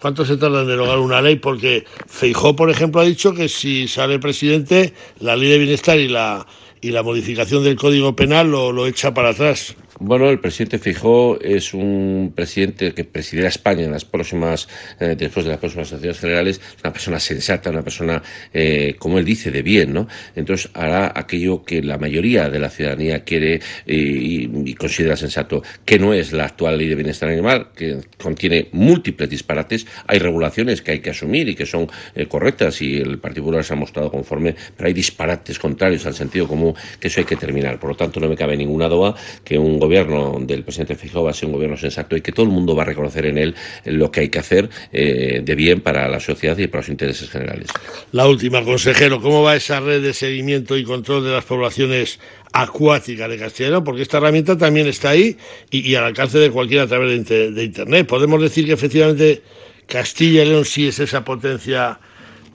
¿Cuánto 0.00 0.24
se 0.24 0.36
tarda 0.36 0.62
en 0.62 0.66
derogar 0.66 0.98
una 0.98 1.22
ley? 1.22 1.36
Porque 1.36 1.84
Feijó, 2.06 2.56
por 2.56 2.70
ejemplo, 2.70 3.00
ha 3.00 3.04
dicho 3.04 3.34
que 3.34 3.48
si 3.48 3.88
sale 3.88 4.18
presidente, 4.18 4.94
la 5.20 5.36
ley 5.36 5.50
de 5.50 5.58
bienestar 5.58 5.98
y 5.98 6.08
la, 6.08 6.46
y 6.80 6.90
la 6.90 7.02
modificación 7.02 7.62
del 7.64 7.76
Código 7.76 8.16
Penal 8.16 8.50
lo, 8.50 8.72
lo 8.72 8.86
echa 8.86 9.14
para 9.14 9.30
atrás. 9.30 9.76
Bueno, 9.98 10.28
el 10.28 10.40
presidente 10.40 10.78
Fijó 10.78 11.40
es 11.40 11.72
un 11.72 12.34
presidente 12.36 12.92
que 12.92 13.04
presidirá 13.04 13.48
España 13.48 13.82
en 13.82 13.92
las 13.92 14.04
próximas, 14.04 14.68
eh, 15.00 15.16
después 15.16 15.46
de 15.46 15.52
las 15.52 15.58
próximas 15.58 15.90
elecciones 15.90 16.20
generales, 16.20 16.60
es 16.60 16.82
una 16.84 16.92
persona 16.92 17.18
sensata, 17.18 17.70
una 17.70 17.82
persona, 17.82 18.22
eh, 18.52 18.94
como 18.98 19.18
él 19.18 19.24
dice, 19.24 19.50
de 19.50 19.62
bien, 19.62 19.94
¿no? 19.94 20.06
Entonces 20.34 20.70
hará 20.74 21.10
aquello 21.14 21.64
que 21.64 21.82
la 21.82 21.96
mayoría 21.96 22.50
de 22.50 22.58
la 22.58 22.68
ciudadanía 22.68 23.24
quiere 23.24 23.54
eh, 23.54 23.60
y, 23.86 24.74
considera 24.74 25.16
sensato, 25.16 25.62
que 25.86 25.98
no 25.98 26.12
es 26.12 26.30
la 26.34 26.44
actual 26.44 26.76
ley 26.76 26.88
de 26.88 26.94
bienestar 26.94 27.30
animal, 27.30 27.68
que 27.74 28.00
contiene 28.18 28.68
múltiples 28.72 29.30
disparates, 29.30 29.86
hay 30.06 30.18
regulaciones 30.18 30.82
que 30.82 30.90
hay 30.90 31.00
que 31.00 31.10
asumir 31.10 31.48
y 31.48 31.54
que 31.54 31.64
son 31.64 31.88
correctas 32.28 32.82
y 32.82 32.98
el 32.98 33.18
Partido 33.18 33.44
Popular 33.44 33.64
se 33.64 33.72
ha 33.72 33.76
mostrado 33.76 34.10
conforme, 34.10 34.54
pero 34.76 34.88
hay 34.88 34.92
disparates 34.92 35.58
contrarios 35.58 36.04
al 36.04 36.14
sentido 36.14 36.46
común 36.46 36.74
que 37.00 37.08
eso 37.08 37.20
hay 37.20 37.26
que 37.26 37.36
terminar. 37.36 37.80
Por 37.80 37.90
lo 37.90 37.96
tanto, 37.96 38.20
no 38.20 38.28
me 38.28 38.36
cabe 38.36 38.58
ninguna 38.58 38.88
duda 38.88 39.14
que 39.42 39.58
un 39.58 39.78
gobierno 39.86 40.38
del 40.40 40.62
presidente 40.62 40.94
Feijóo 40.94 41.24
va 41.24 41.30
a 41.30 41.34
ser 41.34 41.46
un 41.46 41.52
gobierno 41.52 41.76
sensato 41.76 42.16
y 42.16 42.20
que 42.20 42.32
todo 42.32 42.46
el 42.46 42.52
mundo 42.52 42.74
va 42.74 42.82
a 42.82 42.86
reconocer 42.86 43.26
en 43.26 43.38
él 43.38 43.54
lo 43.84 44.10
que 44.10 44.20
hay 44.20 44.28
que 44.28 44.38
hacer 44.38 44.68
eh, 44.92 45.40
de 45.44 45.54
bien 45.54 45.80
para 45.80 46.08
la 46.08 46.20
sociedad 46.20 46.58
y 46.58 46.66
para 46.66 46.82
los 46.82 46.88
intereses 46.88 47.30
generales. 47.30 47.68
La 48.12 48.26
última, 48.26 48.62
consejero, 48.64 49.20
¿cómo 49.20 49.42
va 49.42 49.56
esa 49.56 49.80
red 49.80 50.02
de 50.02 50.12
seguimiento 50.12 50.76
y 50.76 50.84
control 50.84 51.24
de 51.24 51.30
las 51.30 51.44
poblaciones 51.44 52.18
acuáticas 52.52 53.28
de 53.28 53.38
Castilla 53.38 53.80
Porque 53.82 54.02
esta 54.02 54.18
herramienta 54.18 54.56
también 54.56 54.86
está 54.86 55.10
ahí 55.10 55.36
y, 55.70 55.94
al 55.94 56.04
alcance 56.04 56.38
de 56.38 56.50
cualquiera 56.50 56.84
a 56.84 56.86
través 56.86 57.28
de, 57.28 57.50
de 57.52 57.64
Internet. 57.64 58.06
Podemos 58.06 58.40
decir 58.40 58.66
que 58.66 58.72
efectivamente 58.72 59.42
Castilla 59.86 60.42
y 60.42 60.48
León 60.48 60.64
sí 60.64 60.88
es 60.88 60.98
esa 60.98 61.24
potencia 61.24 62.00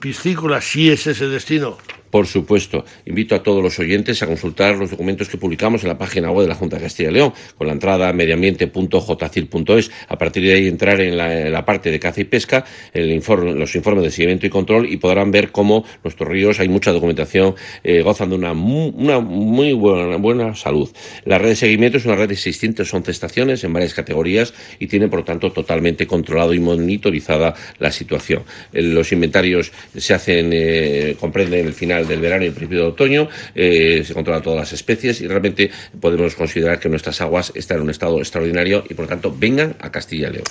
piscícola, 0.00 0.60
sí 0.60 0.90
es 0.90 1.06
ese 1.06 1.28
destino. 1.28 1.78
Por 2.12 2.26
supuesto, 2.26 2.84
invito 3.06 3.34
a 3.34 3.42
todos 3.42 3.62
los 3.62 3.78
oyentes 3.78 4.22
a 4.22 4.26
consultar 4.26 4.76
los 4.76 4.90
documentos 4.90 5.30
que 5.30 5.38
publicamos 5.38 5.82
en 5.82 5.88
la 5.88 5.96
página 5.96 6.30
web 6.30 6.42
de 6.42 6.50
la 6.50 6.54
Junta 6.54 6.76
de 6.76 6.82
Castilla 6.82 7.08
y 7.08 7.12
León, 7.14 7.32
con 7.56 7.66
la 7.66 7.72
entrada 7.72 8.12
medioambiente.jcil.es. 8.12 9.90
A 10.08 10.18
partir 10.18 10.42
de 10.42 10.52
ahí 10.52 10.68
entrar 10.68 11.00
en 11.00 11.16
la, 11.16 11.64
parte 11.64 11.90
de 11.90 11.98
caza 11.98 12.20
y 12.20 12.24
pesca, 12.24 12.66
el 12.92 13.10
informe, 13.12 13.54
los 13.54 13.74
informes 13.76 14.04
de 14.04 14.10
seguimiento 14.10 14.46
y 14.46 14.50
control 14.50 14.92
y 14.92 14.98
podrán 14.98 15.30
ver 15.30 15.52
cómo 15.52 15.86
nuestros 16.04 16.28
ríos, 16.28 16.60
hay 16.60 16.68
mucha 16.68 16.92
documentación, 16.92 17.54
eh, 17.82 18.02
gozan 18.02 18.28
de 18.28 18.34
una, 18.34 18.52
una 18.52 19.20
muy 19.20 19.72
buena, 19.72 20.18
buena, 20.18 20.54
salud. 20.54 20.90
La 21.24 21.38
red 21.38 21.48
de 21.48 21.56
seguimiento 21.56 21.96
es 21.96 22.04
una 22.04 22.16
red 22.16 22.28
de 22.28 22.36
611 22.36 23.10
estaciones 23.10 23.64
en 23.64 23.72
varias 23.72 23.94
categorías 23.94 24.52
y 24.78 24.86
tiene, 24.86 25.08
por 25.08 25.20
lo 25.20 25.24
tanto, 25.24 25.50
totalmente 25.50 26.06
controlado 26.06 26.52
y 26.52 26.60
monitorizada 26.60 27.54
la 27.78 27.90
situación. 27.90 28.42
Eh, 28.74 28.82
los 28.82 29.12
inventarios 29.12 29.72
se 29.96 30.12
hacen, 30.12 30.50
eh, 30.52 31.16
comprenden 31.18 31.64
el 31.64 31.72
final 31.72 32.01
del 32.08 32.20
verano 32.20 32.44
y 32.44 32.48
el 32.48 32.52
principio 32.52 32.82
de 32.82 32.88
otoño, 32.88 33.28
eh, 33.54 34.02
se 34.04 34.14
controlan 34.14 34.42
todas 34.42 34.58
las 34.60 34.72
especies 34.72 35.20
y 35.20 35.28
realmente 35.28 35.70
podemos 36.00 36.34
considerar 36.34 36.78
que 36.78 36.88
nuestras 36.88 37.20
aguas 37.20 37.52
están 37.54 37.78
en 37.78 37.84
un 37.84 37.90
estado 37.90 38.18
extraordinario 38.18 38.84
y 38.88 38.94
por 38.94 39.04
lo 39.04 39.08
tanto 39.08 39.34
vengan 39.36 39.76
a 39.80 39.90
Castilla 39.90 40.28
y 40.28 40.32
León. 40.32 40.44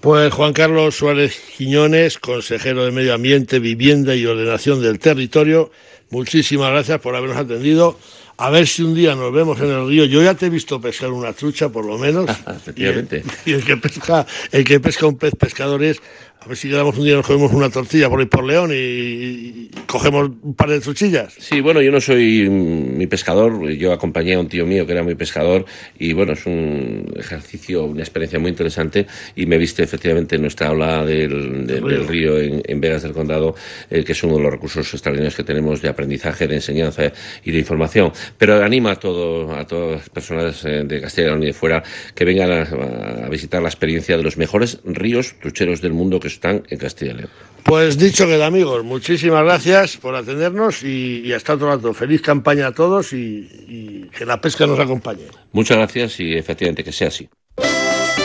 Pues 0.00 0.32
Juan 0.32 0.52
Carlos 0.52 0.96
Suárez 0.96 1.40
Quiñones, 1.56 2.18
consejero 2.18 2.84
de 2.84 2.92
Medio 2.92 3.14
Ambiente, 3.14 3.58
Vivienda 3.58 4.14
y 4.14 4.26
Ordenación 4.26 4.82
del 4.82 4.98
Territorio, 4.98 5.70
muchísimas 6.10 6.70
gracias 6.70 7.00
por 7.00 7.14
habernos 7.16 7.38
atendido. 7.38 7.98
A 8.38 8.50
ver 8.50 8.66
si 8.66 8.82
un 8.82 8.94
día 8.94 9.14
nos 9.14 9.32
vemos 9.32 9.58
en 9.60 9.70
el 9.70 9.88
río. 9.88 10.04
Yo 10.04 10.22
ya 10.22 10.34
te 10.34 10.46
he 10.46 10.50
visto 10.50 10.78
pescar 10.78 11.10
una 11.10 11.32
trucha, 11.32 11.70
por 11.70 11.86
lo 11.86 11.96
menos. 11.96 12.28
Efectivamente. 12.46 13.24
Y 13.46 13.52
el, 13.52 13.64
que 13.64 13.78
pesca, 13.78 14.26
el 14.52 14.62
que 14.62 14.78
pesca 14.78 15.06
un 15.06 15.16
pez 15.16 15.34
pescador 15.34 15.82
es 15.82 16.02
a 16.46 16.48
ver 16.48 16.58
si 16.58 16.68
quedamos 16.68 16.96
un 16.96 17.04
día, 17.04 17.16
nos 17.16 17.26
comemos 17.26 17.52
una 17.52 17.70
tortilla 17.70 18.08
por 18.08 18.20
ahí 18.20 18.26
por 18.26 18.44
León 18.44 18.70
y, 18.72 19.68
cogemos 19.86 20.30
un 20.42 20.54
par 20.54 20.70
de 20.70 20.78
truchillas. 20.78 21.34
Sí, 21.40 21.60
bueno, 21.60 21.82
yo 21.82 21.90
no 21.90 22.00
soy 22.00 22.48
mi 22.48 23.08
pescador, 23.08 23.68
yo 23.70 23.92
acompañé 23.92 24.34
a 24.34 24.38
un 24.38 24.46
tío 24.46 24.64
mío 24.64 24.86
que 24.86 24.92
era 24.92 25.02
muy 25.02 25.16
pescador 25.16 25.64
y 25.98 26.12
bueno, 26.12 26.34
es 26.34 26.46
un 26.46 27.12
ejercicio, 27.16 27.84
una 27.84 28.02
experiencia 28.02 28.38
muy 28.38 28.50
interesante 28.50 29.08
y 29.34 29.46
me 29.46 29.58
viste 29.58 29.82
efectivamente 29.82 30.36
en 30.36 30.42
nuestra 30.42 30.68
aula 30.68 31.04
del, 31.04 32.06
río, 32.06 32.38
en, 32.38 32.80
Vegas 32.80 33.02
del 33.02 33.12
Condado, 33.12 33.56
eh, 33.90 34.04
que 34.04 34.12
es 34.12 34.22
uno 34.22 34.36
de 34.36 34.42
los 34.44 34.52
recursos 34.52 34.92
extraordinarios 34.94 35.34
que 35.34 35.42
tenemos 35.42 35.82
de 35.82 35.88
aprendizaje, 35.88 36.46
de 36.46 36.54
enseñanza 36.54 37.12
y 37.44 37.50
de 37.50 37.58
información. 37.58 38.12
Pero 38.38 38.62
anima 38.62 38.92
a, 38.92 38.96
todo, 38.96 39.52
a 39.52 39.66
todas 39.66 39.98
las 39.98 40.10
personas 40.10 40.64
eh, 40.64 40.84
de 40.84 41.00
Castilla 41.00 41.36
y 41.36 41.46
de 41.46 41.52
fuera 41.52 41.82
que 42.14 42.24
vengan 42.24 42.52
a, 42.52 43.24
a 43.26 43.28
visitar 43.30 43.60
la 43.62 43.68
experiencia 43.68 44.16
de 44.16 44.22
los 44.22 44.36
mejores 44.36 44.78
ríos 44.84 45.34
trucheros 45.40 45.80
del 45.80 45.92
mundo 45.92 46.20
que 46.20 46.35
están 46.36 46.62
en 46.68 46.78
Castilla 46.78 47.12
y 47.12 47.16
León. 47.16 47.30
Pues 47.64 47.98
dicho 47.98 48.26
queda, 48.26 48.46
amigos, 48.46 48.84
muchísimas 48.84 49.42
gracias 49.42 49.96
por 49.96 50.14
atendernos 50.14 50.84
y, 50.84 51.32
hasta 51.32 51.54
otro 51.54 51.66
rato. 51.66 51.92
Feliz 51.92 52.22
campaña 52.22 52.68
a 52.68 52.72
todos 52.72 53.12
y, 53.12 53.48
y 53.66 54.08
que 54.16 54.24
la 54.24 54.40
pesca 54.40 54.66
nos 54.66 54.78
acompañe. 54.78 55.24
Muchas 55.50 55.76
gracias 55.76 56.20
y 56.20 56.34
efectivamente 56.34 56.84
que 56.84 56.92
sea 56.92 57.08
así. 57.08 57.28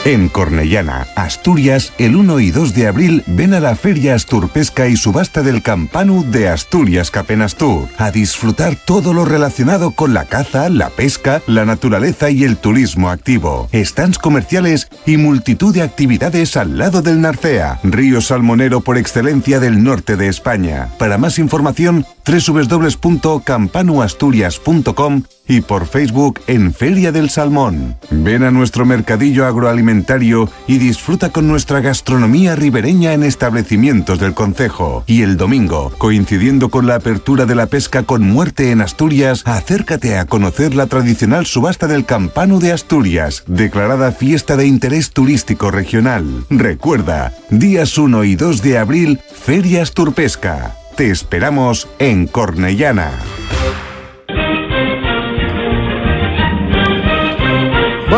En 0.03 0.29
Cornellana, 0.29 1.05
Asturias, 1.15 1.93
el 1.99 2.15
1 2.15 2.39
y 2.39 2.49
2 2.49 2.73
de 2.73 2.87
abril 2.87 3.23
ven 3.27 3.53
a 3.53 3.59
la 3.59 3.75
Feria 3.75 4.15
Asturpesca 4.15 4.87
y 4.87 4.95
subasta 4.95 5.43
del 5.43 5.61
Campanu 5.61 6.25
de 6.25 6.49
Asturias 6.49 7.11
Capenastur 7.11 7.87
a 7.99 8.09
disfrutar 8.09 8.75
todo 8.75 9.13
lo 9.13 9.25
relacionado 9.25 9.91
con 9.91 10.15
la 10.15 10.25
caza, 10.25 10.69
la 10.69 10.89
pesca, 10.89 11.43
la 11.45 11.65
naturaleza 11.65 12.31
y 12.31 12.45
el 12.45 12.57
turismo 12.57 13.11
activo. 13.11 13.69
Stands 13.71 14.17
comerciales 14.17 14.87
y 15.05 15.17
multitud 15.17 15.71
de 15.71 15.83
actividades 15.83 16.57
al 16.57 16.79
lado 16.79 17.03
del 17.03 17.21
Narcea, 17.21 17.79
río 17.83 18.21
salmonero 18.21 18.81
por 18.81 18.97
excelencia 18.97 19.59
del 19.59 19.83
norte 19.83 20.17
de 20.17 20.29
España. 20.29 20.89
Para 20.97 21.19
más 21.19 21.37
información, 21.37 22.07
www.campanuasturias.com 22.25 25.23
y 25.51 25.59
por 25.59 25.85
Facebook 25.85 26.39
en 26.47 26.73
Feria 26.73 27.11
del 27.11 27.29
Salmón. 27.29 27.97
Ven 28.09 28.43
a 28.43 28.51
nuestro 28.51 28.85
mercadillo 28.85 29.45
agroalimentario 29.45 30.49
y 30.65 30.77
disfruta 30.77 31.29
con 31.29 31.49
nuestra 31.49 31.81
gastronomía 31.81 32.55
ribereña 32.55 33.11
en 33.11 33.23
establecimientos 33.23 34.17
del 34.19 34.33
concejo. 34.33 35.03
Y 35.07 35.23
el 35.23 35.35
domingo, 35.35 35.91
coincidiendo 35.97 36.69
con 36.69 36.87
la 36.87 36.95
apertura 36.95 37.45
de 37.45 37.55
la 37.55 37.65
pesca 37.65 38.03
con 38.03 38.23
muerte 38.23 38.71
en 38.71 38.79
Asturias, 38.79 39.43
acércate 39.45 40.17
a 40.17 40.25
conocer 40.25 40.73
la 40.73 40.87
tradicional 40.87 41.45
subasta 41.45 41.85
del 41.85 42.05
Campano 42.05 42.59
de 42.59 42.71
Asturias, 42.71 43.43
declarada 43.45 44.13
fiesta 44.13 44.55
de 44.55 44.67
interés 44.67 45.11
turístico 45.11 45.69
regional. 45.69 46.45
Recuerda, 46.49 47.33
días 47.49 47.97
1 47.97 48.23
y 48.23 48.35
2 48.35 48.61
de 48.61 48.77
abril, 48.77 49.19
Ferias 49.33 49.91
Turpesca. 49.91 50.77
Te 50.95 51.11
esperamos 51.11 51.89
en 51.99 52.27
Cornellana. 52.27 53.11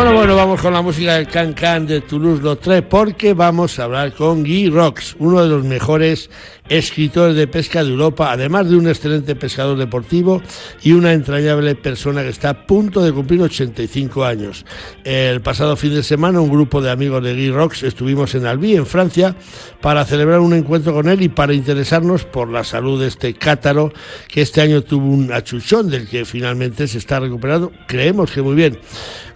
Bueno, 0.04 0.18
bueno, 0.18 0.36
vamos 0.36 0.60
con 0.60 0.74
la 0.74 0.82
música 0.82 1.14
del 1.14 1.26
Can 1.26 1.54
Can 1.54 1.86
de 1.86 2.02
Toulouse-Lautrec 2.02 2.84
porque 2.88 3.32
vamos 3.32 3.78
a 3.78 3.84
hablar 3.84 4.12
con 4.12 4.42
Guy 4.42 4.68
Rox, 4.68 5.16
uno 5.18 5.42
de 5.42 5.48
los 5.48 5.64
mejores 5.64 6.28
escritores 6.68 7.34
de 7.36 7.46
pesca 7.46 7.82
de 7.82 7.90
Europa, 7.90 8.30
además 8.30 8.68
de 8.68 8.76
un 8.76 8.86
excelente 8.86 9.34
pescador 9.34 9.78
deportivo 9.78 10.42
y 10.82 10.92
una 10.92 11.14
entrañable 11.14 11.74
persona 11.74 12.22
que 12.22 12.28
está 12.28 12.50
a 12.50 12.66
punto 12.66 13.02
de 13.02 13.12
cumplir 13.12 13.40
85 13.40 14.24
años. 14.26 14.66
El 15.04 15.40
pasado 15.40 15.74
fin 15.74 15.94
de 15.94 16.02
semana 16.02 16.38
un 16.38 16.50
grupo 16.50 16.82
de 16.82 16.90
amigos 16.90 17.24
de 17.24 17.32
Guy 17.32 17.50
Rox 17.50 17.82
estuvimos 17.82 18.34
en 18.34 18.44
Albi, 18.44 18.76
en 18.76 18.84
Francia, 18.84 19.34
para 19.80 20.04
celebrar 20.04 20.40
un 20.40 20.52
encuentro 20.52 20.92
con 20.92 21.08
él 21.08 21.22
y 21.22 21.30
para 21.30 21.54
interesarnos 21.54 22.24
por 22.24 22.50
la 22.50 22.62
salud 22.62 23.00
de 23.00 23.08
este 23.08 23.32
cátaro 23.32 23.90
que 24.28 24.42
este 24.42 24.60
año 24.60 24.82
tuvo 24.82 25.06
un 25.06 25.32
achuchón 25.32 25.88
del 25.88 26.06
que 26.06 26.26
finalmente 26.26 26.86
se 26.88 26.98
está 26.98 27.20
recuperando. 27.20 27.72
Creemos 27.86 28.30
que 28.30 28.42
muy 28.42 28.54
bien. 28.54 28.78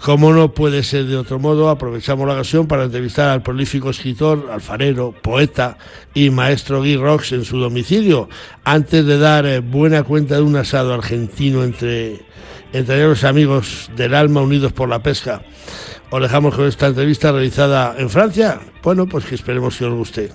Como 0.02 0.32
no 0.32 0.54
puede 0.54 0.84
ser 0.84 1.06
de 1.06 1.16
otro 1.16 1.38
modo, 1.38 1.68
aprovechamos 1.68 2.26
la 2.26 2.34
ocasión 2.34 2.68
para 2.68 2.84
entrevistar 2.84 3.30
al 3.30 3.42
prolífico 3.42 3.90
escritor, 3.90 4.48
alfarero, 4.52 5.12
poeta 5.12 5.76
y 6.14 6.30
maestro 6.30 6.78
Guy 6.78 6.96
Rox 6.96 7.32
en 7.32 7.44
su 7.44 7.58
domicilio, 7.58 8.28
antes 8.64 9.04
de 9.04 9.18
dar 9.18 9.44
eh, 9.44 9.58
buena 9.58 10.04
cuenta 10.04 10.36
de 10.36 10.42
un 10.42 10.56
asado 10.56 10.94
argentino 10.94 11.64
entre, 11.64 12.20
entre 12.72 13.02
los 13.02 13.24
amigos 13.24 13.90
del 13.96 14.14
alma 14.14 14.40
unidos 14.40 14.72
por 14.72 14.88
la 14.88 15.02
pesca. 15.02 15.42
Os 16.10 16.22
dejamos 16.22 16.54
con 16.54 16.66
esta 16.66 16.86
entrevista 16.86 17.32
realizada 17.32 17.96
en 17.98 18.08
Francia. 18.08 18.60
Bueno, 18.82 19.06
pues 19.06 19.24
que 19.24 19.34
esperemos 19.34 19.76
que 19.76 19.84
os 19.84 19.94
guste. 19.94 20.32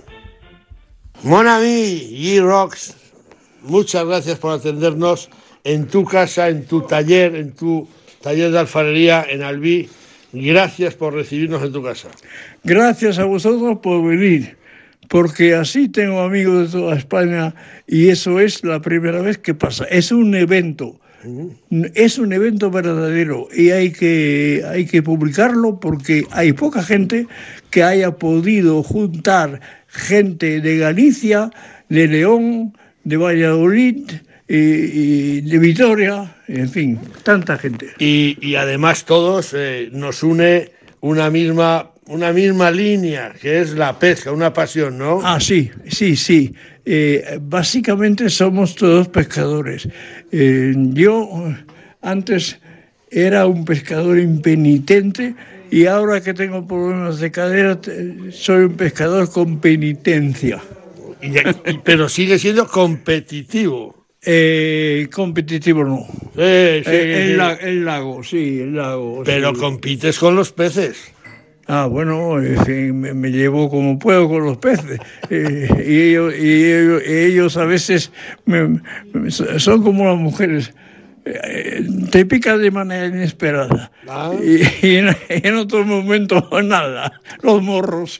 Mon 1.24 1.47
ami, 1.47 2.09
Guy 2.11 2.41
Rox, 2.41 2.95
muchas 3.61 4.05
gracias 4.05 4.38
por 4.39 4.51
atendernos 4.51 5.30
en 5.64 5.88
tu 5.88 6.03
casa, 6.03 6.49
en 6.49 6.66
tu 6.66 6.82
taller, 6.82 7.36
en 7.36 7.55
tu 7.55 7.88
taller 8.24 8.51
de 8.51 8.59
alfarería 8.59 9.26
en 9.30 9.43
Albí. 9.43 9.89
Gracias 10.32 10.95
por 10.95 11.13
recibirnos 11.13 11.61
en 11.61 11.74
tu 11.74 11.84
casa. 11.84 12.07
Gracias 12.63 13.19
a 13.19 13.26
vosotros 13.26 13.78
por 13.84 14.03
venir, 14.03 14.57
porque 15.09 15.53
así 15.53 15.89
tengo 15.89 16.21
amigos 16.21 16.71
de 16.71 16.80
toda 16.80 16.95
España 16.95 17.53
y 17.86 18.09
eso 18.09 18.39
es 18.39 18.63
la 18.63 18.82
primera 18.82 19.21
vez 19.21 19.38
que 19.38 19.53
pasa. 19.53 19.84
Es 19.86 20.11
un 20.11 20.34
evento. 20.34 20.99
Es 21.93 22.17
un 22.17 22.34
evento 22.34 22.69
verdadero 22.69 23.47
y 23.55 23.69
hay 23.69 23.93
que, 23.93 24.61
hay 24.67 24.86
que 24.86 25.01
publicarlo 25.01 25.80
porque 25.80 26.26
hay 26.32 26.51
poca 26.51 26.84
gente 26.84 27.28
que 27.69 27.82
haya 27.82 28.11
podido 28.11 28.84
juntar 28.84 29.61
gente 29.88 30.59
de 30.59 30.78
Galicia, 30.80 31.49
de 31.88 32.09
León, 32.09 32.78
de 33.05 33.15
Valladolid, 33.15 34.03
y, 34.56 35.41
de 35.41 35.58
Vitoria, 35.58 36.36
en 36.47 36.70
fin, 36.70 36.99
tanta 37.24 37.58
gente. 37.58 37.88
Y, 37.97 38.38
y 38.41 38.56
además 38.56 39.06
todos 39.06 39.54
eh, 39.54 39.89
nos 39.91 40.22
une 40.22 40.72
una 41.01 41.30
misma, 41.30 41.91
una 42.08 42.32
misma 42.32 42.70
línea, 42.70 43.34
que 43.41 43.62
es 43.62 43.74
la 43.74 43.97
pesca, 43.97 44.32
una 44.32 44.54
pasión, 44.54 44.97
¿no? 44.97 45.22
Ah, 45.24 45.39
sí, 45.39 45.72
sí, 45.88 46.16
sí. 46.16 46.54
Eh, 46.86 47.39
básicamente 47.41 48.30
somos 48.30 48.76
todos 48.76 49.08
pescadores. 49.08 49.88
Eh, 50.32 50.74
yo 50.76 51.30
antes 52.01 52.60
era 53.10 53.47
un 53.47 53.66
pescador 53.66 54.20
impenitente 54.20 55.34
y 55.72 55.88
ahora 55.88 56.22
que 56.22 56.34
tengo 56.34 56.68
problemas 56.68 57.20
de 57.20 57.32
cadera 57.32 57.80
soy 58.32 58.66
un 58.66 58.76
pescador 58.76 59.32
con 59.32 59.60
penitencia. 59.60 60.62
pero 61.84 62.08
sigue 62.08 62.38
siendo 62.38 62.68
competitivo. 62.68 64.03
Eh, 64.26 65.07
competitivo 65.13 65.84
no. 65.84 66.05
Sí, 66.36 66.84
sí, 66.86 66.89
el, 66.91 67.36
sí. 67.41 67.57
el 67.67 67.86
lago, 67.86 68.24
sí, 68.24 68.61
el 68.61 68.76
lago. 68.76 69.24
Pero 69.26 69.53
sí. 69.53 69.59
compites 69.59 70.17
con 70.19 70.36
los 70.36 70.51
peces. 70.51 71.11
Ah, 71.67 71.86
bueno, 71.86 72.41
en 72.41 72.57
fin, 72.65 72.99
me, 72.99 73.13
me 73.13 73.32
llevo 73.32 73.69
como 73.69 73.97
puedo 73.97 74.28
con 74.28 74.43
los 74.45 74.57
peces. 74.57 74.99
Eh, 75.30 75.67
y, 75.88 76.01
ellos, 76.09 76.34
y, 76.38 76.71
ellos, 76.74 77.03
y 77.07 77.11
ellos 77.13 77.57
a 77.57 77.65
veces 77.65 78.11
me- 78.45 78.82
me- 79.13 79.32
son 79.32 79.82
como 79.84 80.05
las 80.05 80.17
mujeres. 80.17 80.74
Eh, 81.26 81.88
te 82.11 82.26
pican 82.26 82.61
de 82.61 82.69
manera 82.69 83.05
inesperada. 83.05 83.91
Ah. 84.07 84.34
Y, 84.41 84.61
y 84.86 84.95
en, 84.97 85.15
en 85.30 85.55
otros 85.55 85.86
momentos 85.86 86.43
nada, 86.63 87.21
los 87.41 87.61
morros. 87.61 88.19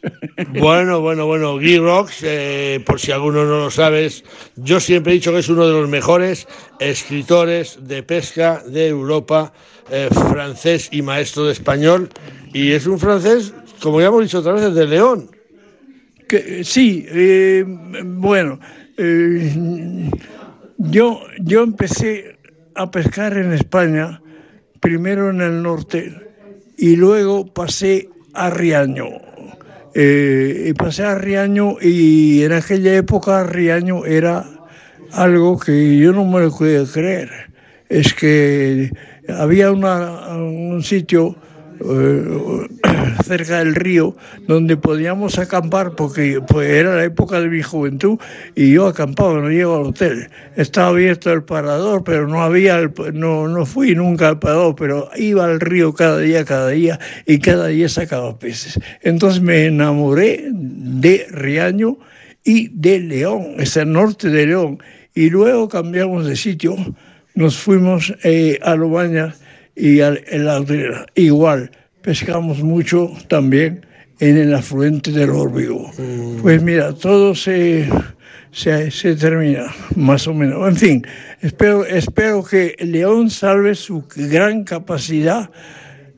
Bueno, 0.60 1.02
bueno, 1.02 1.26
bueno, 1.26 1.56
Guy 1.56 1.80
Rox, 1.80 2.20
eh, 2.24 2.82
por 2.86 3.00
si 3.00 3.12
alguno 3.12 3.44
no 3.46 3.60
lo 3.60 3.72
sabes, 3.72 4.24
yo 4.56 4.80
siempre 4.80 5.12
he 5.12 5.16
dicho 5.16 5.32
que 5.32 5.40
es 5.40 5.50
uno 5.50 5.68
de 5.68 5.74
los 5.74 5.90
mejores 5.90 6.48
escritores 6.80 7.80
de 7.88 8.04
pesca 8.04 8.64
de 8.66 8.88
Europa, 8.88 9.54
eh, 9.90 10.10
francés 10.32 10.88
y 10.92 11.02
maestro 11.02 11.46
de 11.46 11.52
español, 11.52 12.10
y 12.54 12.72
es 12.72 12.88
un 12.88 13.00
francés, 13.00 13.54
como 13.82 14.00
ya 14.00 14.08
hemos 14.08 14.24
dicho 14.24 14.40
otra 14.40 14.54
vez, 14.54 14.74
de 14.74 14.88
León. 14.88 15.30
Que, 16.28 16.64
sí, 16.64 17.06
eh, 17.10 17.66
bueno, 18.06 18.60
yo, 20.78 21.22
yo 21.40 21.64
empecé 21.64 22.33
a 22.76 22.92
pescar 22.92 23.38
en 23.38 23.54
España, 23.54 24.22
primero 24.80 25.30
en 25.30 25.42
el 25.42 25.62
norte, 25.62 26.14
y 26.78 26.96
luego 26.96 27.46
pasé 27.54 28.10
a 28.34 28.50
Riaño. 28.50 29.06
Eh, 29.96 30.66
y 30.70 30.74
pasé 30.74 31.04
a 31.04 31.16
Riaño 31.16 31.76
y 31.80 32.42
en 32.44 32.52
aquella 32.54 32.96
época 32.96 33.44
Riaño 33.44 34.06
era 34.06 34.44
algo 35.12 35.60
que 35.60 35.98
yo 35.98 36.12
no 36.14 36.26
me 36.26 36.42
lo 36.42 36.50
podía 36.58 36.84
creer. 36.92 37.30
Es 37.90 38.14
que 38.16 38.90
había 39.30 39.72
una- 39.72 40.36
un 40.36 40.82
sitio 40.82 41.36
eh, 41.80 42.68
cerca 43.26 43.60
del 43.60 43.76
río 43.76 44.16
donde 44.48 44.78
podíamos 44.78 45.38
acampar 45.40 45.96
porque 45.96 46.40
pues, 46.48 46.70
era 46.70 46.96
la 46.96 47.04
época 47.04 47.40
de 47.40 47.48
mi 47.50 47.62
juventud 47.62 48.18
y 48.56 48.72
yo 48.74 48.88
acampaba, 48.88 49.40
no 49.40 49.50
llego 49.50 49.76
al 49.78 49.84
hotel. 49.88 50.30
Estaba 50.56 50.90
abierto 50.90 51.32
el 51.32 51.44
parador, 51.44 52.04
pero 52.04 52.28
no 52.28 52.42
había, 52.42 52.80
el- 52.80 52.92
no, 53.14 53.48
no 53.48 53.66
fui 53.66 53.96
nunca 53.96 54.30
al 54.30 54.40
parador, 54.40 54.76
pero 54.76 55.10
iba 55.16 55.46
al 55.46 55.60
río 55.60 55.94
cada 55.94 56.20
día, 56.20 56.46
cada 56.46 56.70
día 56.70 57.00
y 57.26 57.40
cada 57.40 57.68
día 57.68 57.90
sacaba 57.90 58.38
peces. 58.40 58.80
Entonces 59.02 59.42
me 59.42 59.66
enamoré 59.66 60.46
de 60.52 61.28
Riaño 61.30 61.98
y 62.44 62.70
de 62.70 63.00
León, 63.00 63.56
es 63.60 63.78
el 63.78 63.92
norte 63.92 64.30
de 64.30 64.48
León. 64.48 64.80
Y 65.16 65.30
luego 65.30 65.70
cambiamos 65.70 66.26
de 66.26 66.36
sitio, 66.36 66.76
nos 67.36 67.58
fuimos 67.58 68.14
eh, 68.24 68.60
a 68.64 68.76
Lobaña 68.76 69.36
y 69.76 70.02
a, 70.02 70.10
en 70.28 70.46
la. 70.46 70.64
Igual, 71.16 71.72
pescamos 72.04 72.62
mucho 72.62 73.12
también 73.28 73.86
en 74.20 74.38
el 74.38 74.54
afluente 74.54 75.12
del 75.12 75.32
Órbigo. 75.32 75.90
Pues 76.42 76.62
mira, 76.62 76.94
todo 76.94 77.34
se, 77.34 77.90
se, 78.52 78.92
se 78.92 79.16
termina, 79.16 79.74
más 79.96 80.28
o 80.28 80.34
menos. 80.34 80.68
En 80.68 80.76
fin, 80.76 81.08
espero, 81.42 81.86
espero 81.86 82.44
que 82.44 82.76
León 82.80 83.30
salve 83.30 83.74
su 83.74 84.06
gran 84.16 84.66
capacidad 84.66 85.50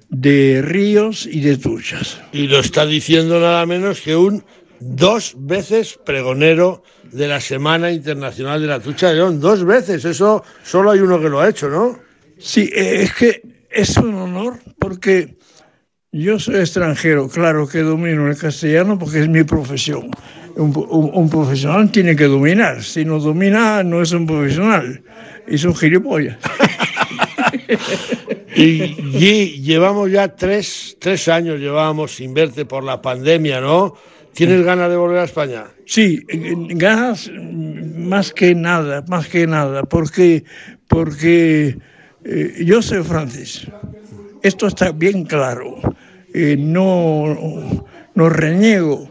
de 0.09 0.61
ríos 0.63 1.25
y 1.25 1.39
de 1.41 1.57
truchas. 1.57 2.19
Y 2.33 2.47
lo 2.47 2.59
está 2.59 2.85
diciendo 2.85 3.39
nada 3.39 3.65
menos 3.65 4.01
que 4.01 4.15
un 4.15 4.43
dos 4.79 5.35
veces 5.37 5.99
pregonero 6.03 6.83
de 7.11 7.27
la 7.27 7.39
Semana 7.39 7.91
Internacional 7.91 8.61
de 8.61 8.67
la 8.67 8.79
Trucha 8.79 9.09
de 9.09 9.15
León. 9.15 9.39
Dos 9.39 9.63
veces, 9.63 10.03
eso 10.03 10.43
solo 10.63 10.91
hay 10.91 10.99
uno 10.99 11.21
que 11.21 11.29
lo 11.29 11.39
ha 11.39 11.49
hecho, 11.49 11.69
¿no? 11.69 11.99
Sí, 12.37 12.69
eh, 12.73 13.03
es 13.03 13.13
que 13.13 13.41
es 13.69 13.97
un 13.97 14.15
honor 14.15 14.59
porque 14.79 15.34
yo 16.23 16.39
soy 16.39 16.55
extranjero, 16.57 17.27
claro 17.27 17.67
que 17.67 17.79
domino 17.79 18.27
el 18.29 18.37
castellano 18.37 18.97
porque 18.97 19.19
es 19.21 19.27
mi 19.29 19.43
profesión. 19.43 20.09
Un, 20.55 20.73
un- 20.89 21.11
un 21.13 21.29
profesional 21.29 21.91
tiene 21.91 22.15
que 22.15 22.25
dominar, 22.25 22.81
si 22.81 23.03
no 23.03 23.19
domina 23.19 23.83
no 23.83 24.01
es 24.01 24.11
un 24.13 24.25
profesional, 24.25 25.03
es 25.47 25.63
un 25.65 25.75
gilipollas. 25.75 26.37
Y, 28.55 28.83
y 29.17 29.61
llevamos 29.61 30.09
ya 30.11 30.29
tres, 30.29 30.95
tres 30.99 31.27
años, 31.27 31.59
llevábamos 31.59 32.15
sin 32.15 32.33
verte 32.33 32.63
por 32.65 32.83
la 32.85 33.01
pandemia, 33.01 33.59
¿no? 33.59 33.95
¿Tienes 34.33 34.63
ganas 34.63 34.89
de 34.89 34.95
volver 34.95 35.19
a 35.19 35.23
España? 35.25 35.65
Sí, 35.85 36.21
ganas 36.69 37.29
más 37.97 38.31
que 38.31 38.55
nada, 38.55 39.03
más 39.09 39.27
que 39.27 39.45
nada, 39.45 39.83
porque, 39.83 40.45
porque 40.87 41.77
eh, 42.23 42.53
yo 42.65 42.81
soy 42.81 43.03
francés. 43.03 43.67
Esto 44.41 44.67
está 44.67 44.91
bien 44.91 45.25
claro. 45.25 45.75
Eh, 46.37 46.57
no, 46.59 47.33
no 48.13 48.29
reniego 48.29 49.07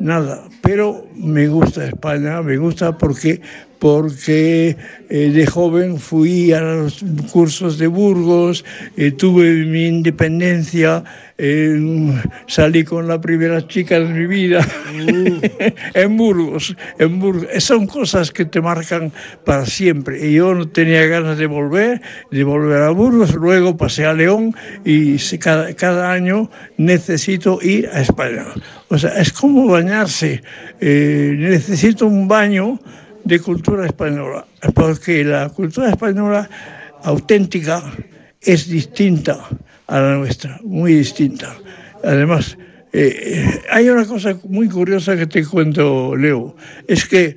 nada, 0.00 0.44
pero 0.60 1.06
me 1.16 1.48
gusta 1.48 1.86
España, 1.86 2.42
me 2.42 2.58
gusta 2.58 2.98
porque 2.98 3.40
porque 3.78 4.76
eh, 5.08 5.30
de 5.30 5.46
joven 5.46 5.98
fui 5.98 6.52
a 6.52 6.60
los 6.60 7.04
cursos 7.30 7.78
de 7.78 7.86
Burgos, 7.86 8.64
eh, 8.96 9.12
tuve 9.12 9.64
mi 9.64 9.86
independencia, 9.86 11.04
eh, 11.38 11.80
salí 12.46 12.82
con 12.82 13.06
la 13.06 13.20
primera 13.20 13.64
chica 13.66 14.00
de 14.00 14.06
mi 14.06 14.26
vida 14.26 14.66
mm. 14.92 15.40
en 15.94 16.16
Burgos. 16.16 16.76
En 16.98 17.20
Burgos. 17.20 17.48
Son 17.58 17.86
cosas 17.86 18.32
que 18.32 18.44
te 18.44 18.60
marcan 18.60 19.12
para 19.44 19.64
siempre. 19.64 20.26
Y 20.26 20.34
yo 20.34 20.54
no 20.54 20.68
tenía 20.68 21.06
ganas 21.06 21.38
de 21.38 21.46
volver, 21.46 22.02
de 22.32 22.42
volver 22.42 22.82
a 22.82 22.90
Burgos, 22.90 23.34
luego 23.34 23.76
pasé 23.76 24.06
a 24.06 24.12
León 24.12 24.54
y 24.84 25.18
cada, 25.38 25.72
cada 25.74 26.10
año 26.10 26.50
necesito 26.76 27.60
ir 27.62 27.88
a 27.92 28.00
España. 28.00 28.44
O 28.88 28.98
sea, 28.98 29.10
es 29.20 29.32
como 29.32 29.68
bañarse. 29.68 30.42
necesito 30.80 32.06
un 32.06 32.26
baño 32.26 32.80
de 33.28 33.38
cultura 33.40 33.84
española, 33.84 34.46
porque 34.74 35.22
la 35.22 35.50
cultura 35.50 35.90
española 35.90 36.48
auténtica 37.02 37.82
es 38.40 38.68
distinta 38.68 39.46
a 39.86 40.00
la 40.00 40.16
nuestra, 40.16 40.58
muy 40.64 40.94
distinta. 40.94 41.54
Además, 42.02 42.56
eh, 42.90 43.20
eh, 43.22 43.62
hay 43.70 43.90
una 43.90 44.06
cosa 44.06 44.34
muy 44.48 44.70
curiosa 44.70 45.14
que 45.14 45.26
te 45.26 45.44
cuento, 45.44 46.16
Leo, 46.16 46.56
es 46.86 47.04
que 47.04 47.36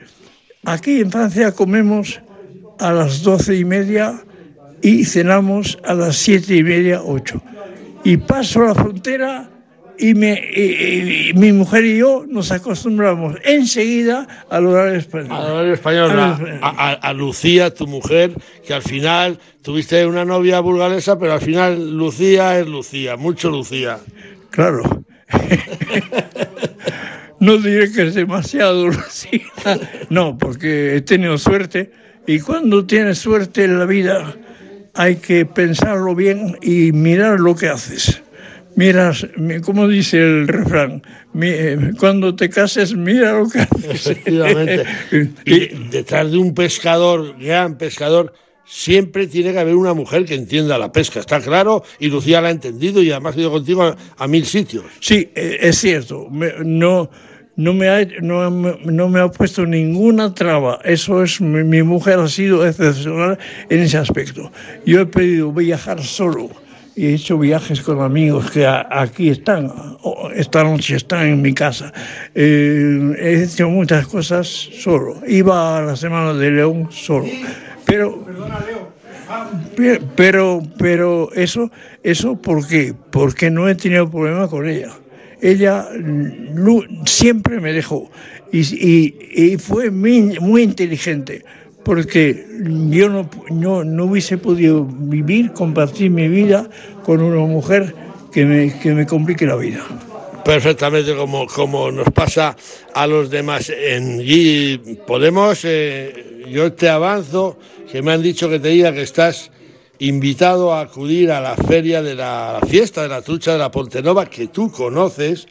aquí 0.63 1.01
en 1.01 1.11
Francia 1.11 1.51
comemos 1.51 2.21
a 2.79 2.93
las 2.93 3.21
doce 3.21 3.57
y 3.57 3.65
media 3.65 4.23
y 4.81 5.03
cenamos 5.03 5.77
a 5.83 5.93
las 5.93 6.15
siete 6.15 6.55
y 6.55 6.63
media, 6.63 7.01
ocho. 7.03 7.41
Y 8.05 8.15
paso 8.15 8.61
la 8.61 8.75
frontera 8.75 9.50
y, 10.01 11.33
mi 11.35 11.51
mujer 11.51 11.85
y 11.85 11.97
yo 11.97 12.25
nos 12.27 12.51
acostumbramos 12.51 13.35
enseguida 13.43 14.27
al 14.49 14.65
horario 14.65 14.97
español. 14.97 15.31
Al 15.31 15.51
horario 15.51 15.73
español, 15.73 16.11
a, 16.61 17.13
Lucía, 17.13 17.73
tu 17.73 17.85
mujer, 17.85 18.33
que 18.65 18.73
al 18.73 18.81
final 18.81 19.37
tuviste 19.61 20.05
una 20.07 20.25
novia 20.25 20.59
burgalesa, 20.59 21.19
pero 21.19 21.33
al 21.33 21.41
final 21.41 21.97
Lucía 21.97 22.59
es 22.59 22.67
Lucía, 22.67 23.15
mucho 23.15 23.51
Lucía. 23.51 23.99
Claro. 24.49 25.03
no 27.39 27.57
diré 27.57 27.91
que 27.91 28.07
es 28.07 28.15
demasiado 28.15 28.87
Lucía. 28.87 29.41
No, 30.09 30.35
porque 30.35 30.95
he 30.95 31.01
tenido 31.01 31.37
suerte 31.37 31.91
y 32.25 32.39
cuando 32.39 32.85
tienes 32.85 33.19
suerte 33.19 33.65
en 33.65 33.77
la 33.77 33.85
vida 33.85 34.35
hay 34.95 35.17
que 35.17 35.45
pensarlo 35.45 36.15
bien 36.15 36.57
y 36.61 36.91
mirar 36.91 37.39
lo 37.39 37.55
que 37.55 37.69
haces 37.69 38.21
miras, 38.75 39.27
como 39.63 39.87
dice 39.87 40.17
el 40.17 40.47
refrán, 40.47 41.01
eh, 41.41 41.91
cuando 41.99 42.35
te 42.35 42.49
cases, 42.49 42.95
mira 42.95 43.33
lo 43.33 43.49
que 43.49 43.59
haces. 43.59 44.07
Efectivamente. 44.07 44.85
y 45.45 45.67
detrás 45.89 46.31
de 46.31 46.37
un 46.37 46.53
pescador, 46.53 47.35
gran 47.39 47.77
pescador, 47.77 48.33
siempre 48.71 49.27
tiene 49.27 49.51
que 49.51 49.59
haber 49.59 49.75
una 49.75 49.93
mujer 49.93 50.23
que 50.23 50.35
entienda 50.35 50.77
la 50.77 50.91
pesca, 50.91 51.19
está 51.19 51.41
claro, 51.41 51.83
y 51.99 52.07
Lucía 52.07 52.39
la 52.39 52.47
ha 52.47 52.51
entendido 52.51 53.01
y 53.01 53.11
además 53.11 53.35
ha 53.35 53.41
ido 53.41 53.51
contigo 53.51 53.95
a, 54.17 54.27
mil 54.27 54.45
sitios. 54.45 54.85
Sí, 55.01 55.29
eh, 55.35 55.57
es 55.59 55.77
cierto, 55.77 56.27
no, 56.29 57.09
no, 57.57 57.73
me 57.73 57.89
ha, 57.89 58.05
no, 58.21 58.49
no, 58.49 59.09
me 59.09 59.19
ha 59.19 59.27
puesto 59.27 59.65
ninguna 59.65 60.33
traba, 60.33 60.79
eso 60.85 61.21
es, 61.21 61.41
mi, 61.41 61.65
mi 61.65 61.83
mujer 61.83 62.19
ha 62.19 62.29
sido 62.29 62.65
excepcional 62.65 63.37
en 63.69 63.79
ese 63.81 63.97
aspecto. 63.97 64.49
Yo 64.85 65.01
he 65.01 65.05
pedido 65.05 65.51
viajar 65.51 66.01
solo 66.01 66.49
he 66.95 67.13
hecho 67.13 67.37
viajes 67.37 67.81
con 67.81 68.01
amigos 68.01 68.51
que 68.51 68.67
aquí 68.67 69.29
están, 69.29 69.71
esta 70.35 70.63
noche 70.63 70.95
están 70.95 71.27
en 71.27 71.41
mi 71.41 71.53
casa. 71.53 71.93
Eh, 72.35 73.15
he 73.19 73.43
hecho 73.43 73.69
muchas 73.69 74.07
cosas 74.07 74.47
solo. 74.47 75.15
Iba 75.27 75.77
a 75.77 75.81
la 75.81 75.95
Semana 75.95 76.33
de 76.33 76.51
León 76.51 76.87
solo. 76.91 77.25
Pero, 77.85 78.25
pero, 80.15 80.61
pero 80.77 81.31
eso, 81.33 81.71
eso 82.03 82.41
¿por 82.41 82.67
qué? 82.67 82.93
Porque 83.11 83.49
no 83.49 83.67
he 83.67 83.75
tenido 83.75 84.09
problema 84.09 84.47
con 84.47 84.67
ella. 84.67 84.91
Ella 85.41 85.87
siempre 87.05 87.59
me 87.59 87.73
dejó 87.73 88.11
y, 88.51 89.15
y, 89.33 89.57
fue 89.57 89.89
muy, 89.89 90.37
muy 90.39 90.61
inteligente 90.61 91.43
porque 91.83 92.45
yo 92.89 93.09
no, 93.09 93.29
no, 93.49 93.83
no, 93.83 94.05
hubiese 94.05 94.37
podido 94.37 94.85
vivir, 94.85 95.51
compartir 95.53 96.11
mi 96.11 96.27
vida 96.27 96.69
con 97.03 97.21
una 97.21 97.45
mujer 97.45 97.95
que 98.31 98.45
me, 98.45 98.79
que 98.79 98.93
me 98.93 99.05
complique 99.05 99.45
la 99.45 99.55
vida. 99.55 99.83
Perfectamente, 100.43 101.15
como, 101.15 101.45
como 101.47 101.91
nos 101.91 102.09
pasa 102.11 102.55
a 102.93 103.07
los 103.07 103.29
demás. 103.29 103.69
En 103.69 104.19
y 104.23 104.77
Podemos, 105.05 105.61
eh, 105.63 106.45
yo 106.49 106.73
te 106.73 106.89
avanzo, 106.89 107.57
que 107.91 108.01
me 108.01 108.11
han 108.11 108.21
dicho 108.21 108.49
que 108.49 108.59
te 108.59 108.69
diga 108.69 108.93
que 108.93 109.03
estás 109.03 109.51
invitado 109.99 110.73
a 110.73 110.81
acudir 110.81 111.31
a 111.31 111.41
la 111.41 111.55
feria 111.55 112.01
de 112.01 112.15
la, 112.15 112.59
fiesta 112.67 113.03
de 113.03 113.09
la 113.09 113.21
trucha 113.21 113.51
de 113.53 113.59
la 113.59 113.69
Pontenova, 113.69 114.25
que 114.25 114.47
tú 114.47 114.71
conoces, 114.71 115.47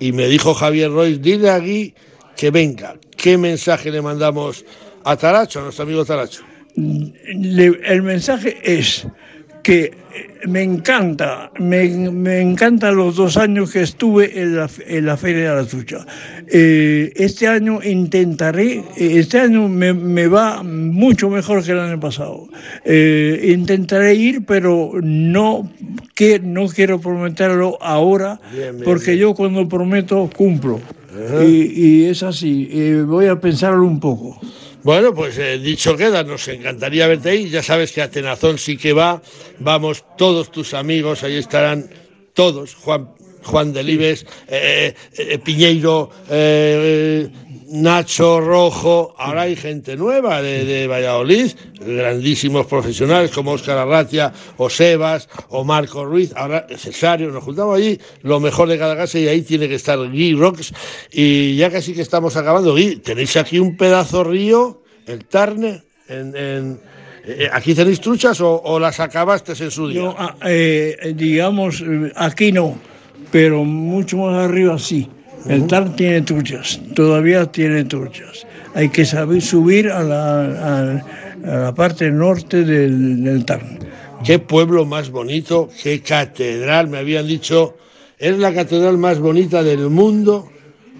y 0.00 0.10
me 0.10 0.26
dijo 0.26 0.54
Javier 0.54 0.90
Royce, 0.90 1.20
dile 1.20 1.50
aquí 1.50 1.94
que 2.36 2.50
venga. 2.50 2.96
¿Qué 3.16 3.38
mensaje 3.38 3.92
le 3.92 4.02
mandamos 4.02 4.64
a 5.04 5.16
Taracho, 5.16 5.60
a 5.60 5.62
nuestro 5.64 5.84
amigo 5.84 6.04
Taracho? 6.04 6.42
el 6.74 8.02
mensaje 8.02 8.58
es 8.64 9.06
que 9.62 9.92
me 10.46 10.62
encanta, 10.62 11.50
me, 11.58 11.88
me 12.10 12.40
encantan 12.40 12.96
los 12.96 13.16
dos 13.16 13.36
años 13.36 13.70
que 13.70 13.82
estuve 13.82 14.40
en 14.40 14.56
la, 14.56 14.68
en 14.86 15.06
la 15.06 15.16
Feria 15.16 15.50
de 15.50 15.62
la 15.62 15.68
Trucha. 15.68 16.04
Eh, 16.48 17.12
este 17.16 17.46
año 17.46 17.80
intentaré, 17.82 18.82
este 18.96 19.38
año 19.38 19.68
me, 19.68 19.94
me, 19.94 20.26
va 20.26 20.62
mucho 20.62 21.30
mejor 21.30 21.64
que 21.64 21.72
el 21.72 21.80
año 21.80 22.00
pasado. 22.00 22.48
Eh, 22.84 23.52
intentaré 23.54 24.14
ir, 24.14 24.44
pero 24.44 24.92
no, 25.00 25.70
que, 26.14 26.40
no 26.40 26.66
quiero 26.66 27.00
prometerlo 27.00 27.78
ahora, 27.80 28.40
porque 28.84 29.16
yo 29.16 29.34
cuando 29.34 29.68
prometo 29.68 30.28
cumplo. 30.36 30.80
Y, 31.46 31.46
y, 31.74 32.04
es 32.06 32.22
así, 32.22 32.68
eh, 32.72 33.04
voy 33.06 33.26
a 33.26 33.38
pensarlo 33.38 33.84
un 33.84 34.00
poco. 34.00 34.40
Bueno, 34.84 35.14
pues 35.14 35.38
eh, 35.38 35.58
dicho 35.58 35.96
queda, 35.96 36.24
nos 36.24 36.48
encantaría 36.48 37.06
verte 37.06 37.30
ahí. 37.30 37.48
Ya 37.48 37.62
sabes 37.62 37.92
que 37.92 38.02
a 38.02 38.10
Tenazón 38.10 38.58
sí 38.58 38.76
que 38.76 38.92
va. 38.92 39.22
Vamos 39.60 40.04
todos 40.16 40.50
tus 40.50 40.74
amigos, 40.74 41.22
ahí 41.22 41.36
estarán 41.36 41.88
todos. 42.34 42.74
Juan, 42.74 43.10
Juan 43.44 43.72
Delibes, 43.72 44.26
eh, 44.48 44.94
eh, 45.16 45.38
Piñeiro, 45.38 46.10
Nacho 47.72 48.40
Rojo. 48.40 49.14
Ahora 49.16 49.42
hay 49.42 49.56
gente 49.56 49.96
nueva 49.96 50.42
de, 50.42 50.86
Valladolid, 50.86 51.52
grandísimos 51.80 52.66
profesionales 52.66 53.30
como 53.30 53.52
Óscar 53.52 53.78
Arratia, 53.78 54.32
o 54.58 54.68
Sebas, 54.68 55.28
o 55.48 55.64
Marco 55.64 56.04
Ruiz. 56.04 56.32
Ahora 56.36 56.66
Cesario, 56.76 57.30
nos 57.30 57.42
juntamos 57.42 57.76
allí, 57.76 57.98
lo 58.22 58.40
mejor 58.40 58.68
de 58.68 58.78
cada 58.78 58.94
casa 58.94 59.18
y 59.18 59.26
ahí 59.26 59.42
tiene 59.42 59.68
que 59.68 59.76
estar 59.76 59.98
Guy 59.98 60.34
Rocks. 60.34 60.72
Y 61.10 61.56
ya 61.56 61.70
casi 61.70 61.94
que 61.94 62.02
estamos 62.02 62.36
acabando, 62.36 62.72
Guy, 62.72 62.96
tenéis 62.96 63.36
aquí 63.36 63.58
un 63.58 63.76
pedazo 63.76 64.22
río 64.22 64.82
el 65.06 65.24
Tarne, 65.24 65.82
eh, 67.24 67.48
¿Aquí 67.52 67.74
tenéis 67.74 68.00
truchas 68.00 68.40
o, 68.40 68.78
las 68.80 69.00
acabaste 69.00 69.52
en 69.52 69.70
su 69.70 69.88
día? 69.88 70.12
Ah, 70.18 70.36
eh, 70.44 71.14
digamos, 71.14 71.80
eh, 71.80 72.12
aquí 72.16 72.50
no, 72.50 72.76
pero 73.30 73.64
mucho 73.64 74.18
más 74.18 74.44
arriba 74.44 74.78
sí. 74.78 75.08
El 75.46 75.66
Tarn 75.66 75.96
tiene 75.96 76.22
truchas, 76.22 76.80
todavía 76.94 77.46
tiene 77.46 77.84
truchas. 77.84 78.46
Hay 78.74 78.88
que 78.88 79.04
saber 79.04 79.42
subir 79.42 79.90
a 79.90 80.02
la, 80.02 81.74
parte 81.74 82.10
norte 82.10 82.64
del, 82.64 83.24
del 83.24 83.44
Tarn. 83.44 83.78
Qué 84.24 84.38
pueblo 84.38 84.84
más 84.84 85.10
bonito, 85.10 85.68
qué 85.82 86.00
catedral, 86.00 86.88
me 86.88 86.98
habían 86.98 87.26
dicho, 87.26 87.76
es 88.18 88.38
la 88.38 88.54
catedral 88.54 88.98
más 88.98 89.18
bonita 89.18 89.62
del 89.62 89.90
mundo, 89.90 90.48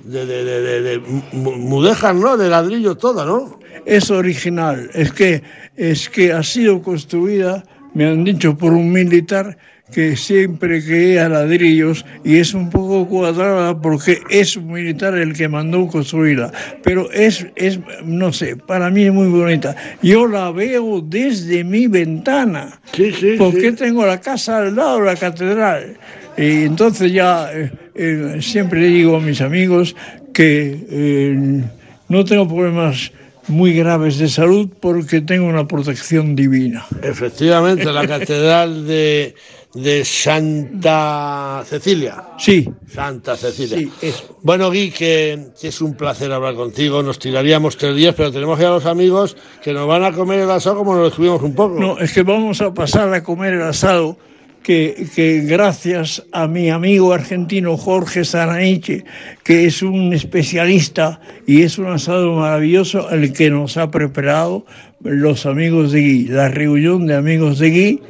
de, 0.04 0.26
de, 0.26 0.44
de, 0.44 0.82
de 0.82 0.98
mudéjar, 0.98 2.16
¿no? 2.16 2.36
De 2.36 2.48
ladrillo 2.48 2.96
toda, 2.96 3.24
¿no? 3.24 3.62
es 3.84 4.10
original, 4.10 4.90
es 4.94 5.12
que, 5.12 5.42
es 5.76 6.08
que 6.08 6.32
ha 6.32 6.42
sido 6.42 6.82
construida, 6.82 7.64
me 7.94 8.06
han 8.06 8.24
dicho, 8.24 8.56
por 8.56 8.72
un 8.72 8.90
militar 8.90 9.56
que 9.92 10.16
siempre 10.16 10.82
creía 10.82 11.28
ladrillos 11.28 12.04
y 12.24 12.38
es 12.38 12.54
un 12.54 12.70
poco 12.70 13.06
cuadrada 13.06 13.80
porque 13.80 14.20
es 14.30 14.56
un 14.56 14.72
militar 14.72 15.14
el 15.16 15.34
que 15.34 15.48
mandó 15.48 15.86
construirla. 15.86 16.50
Pero 16.82 17.10
es, 17.12 17.46
es, 17.56 17.78
no 18.04 18.32
sé, 18.32 18.56
para 18.56 18.90
mí 18.90 19.04
es 19.04 19.12
muy 19.12 19.28
bonita. 19.28 19.76
Yo 20.02 20.26
la 20.26 20.50
veo 20.50 21.00
desde 21.00 21.62
mi 21.62 21.86
ventana, 21.86 22.80
sí, 22.92 23.12
sí, 23.12 23.34
porque 23.38 23.72
tengo 23.72 24.04
la 24.06 24.20
casa 24.20 24.58
al 24.58 24.74
lado 24.74 25.00
de 25.00 25.06
la 25.06 25.16
catedral. 25.16 25.96
Y 26.36 26.64
entonces 26.64 27.12
ya 27.12 27.50
eh, 27.52 27.70
eh, 27.94 28.38
siempre 28.40 28.80
le 28.80 28.88
digo 28.88 29.16
a 29.16 29.20
mis 29.20 29.40
amigos 29.40 29.94
que 30.32 30.86
eh, 30.90 31.62
no 32.08 32.24
tengo 32.24 32.48
problemas 32.48 33.12
muy 33.48 33.74
graves 33.74 34.18
de 34.18 34.28
salud 34.28 34.68
porque 34.80 35.20
tengo 35.20 35.46
una 35.46 35.66
protección 35.66 36.36
divina. 36.36 36.86
Efectivamente, 37.02 37.84
la 37.92 38.06
catedral 38.06 38.86
de, 38.86 39.34
de 39.74 40.04
Santa 40.04 41.62
Cecilia. 41.66 42.24
Sí. 42.38 42.68
Santa 42.86 43.36
Cecilia. 43.36 43.78
Sí, 43.78 43.90
eso. 44.02 44.38
Bueno, 44.42 44.70
Gui, 44.70 44.90
que, 44.90 45.48
que 45.58 45.68
es 45.68 45.80
un 45.80 45.94
placer 45.94 46.30
hablar 46.30 46.54
contigo. 46.54 47.02
Nos 47.02 47.18
tiraríamos 47.18 47.76
tres 47.76 47.96
días, 47.96 48.14
pero 48.14 48.30
tenemos 48.30 48.58
ya 48.58 48.68
los 48.68 48.84
amigos 48.84 49.36
que 49.62 49.72
nos 49.72 49.86
van 49.86 50.04
a 50.04 50.12
comer 50.12 50.40
el 50.40 50.50
asado 50.50 50.76
como 50.76 50.92
nos 50.92 51.02
lo 51.02 51.08
estuvimos 51.08 51.42
un 51.42 51.54
poco. 51.54 51.78
No, 51.78 51.98
es 51.98 52.12
que 52.12 52.22
vamos 52.22 52.60
a 52.60 52.74
pasar 52.74 53.12
a 53.14 53.22
comer 53.22 53.54
el 53.54 53.62
asado 53.62 54.18
que, 54.62 55.06
que 55.14 55.40
gracias 55.40 56.22
a 56.32 56.46
mi 56.46 56.70
amigo 56.70 57.12
argentino 57.12 57.76
Jorge 57.76 58.24
Saraniche, 58.24 59.04
que 59.42 59.64
es 59.64 59.82
un 59.82 60.12
especialista 60.12 61.20
y 61.46 61.62
es 61.62 61.78
un 61.78 61.86
asado 61.86 62.34
maravilloso, 62.34 63.10
el 63.10 63.32
que 63.32 63.50
nos 63.50 63.76
ha 63.76 63.90
preparado 63.90 64.66
los 65.00 65.46
amigos 65.46 65.92
de 65.92 66.00
Gui, 66.00 66.24
la 66.26 66.48
reunión 66.48 67.06
de 67.06 67.16
amigos 67.16 67.58
de 67.58 67.70
Gui, 67.70 68.02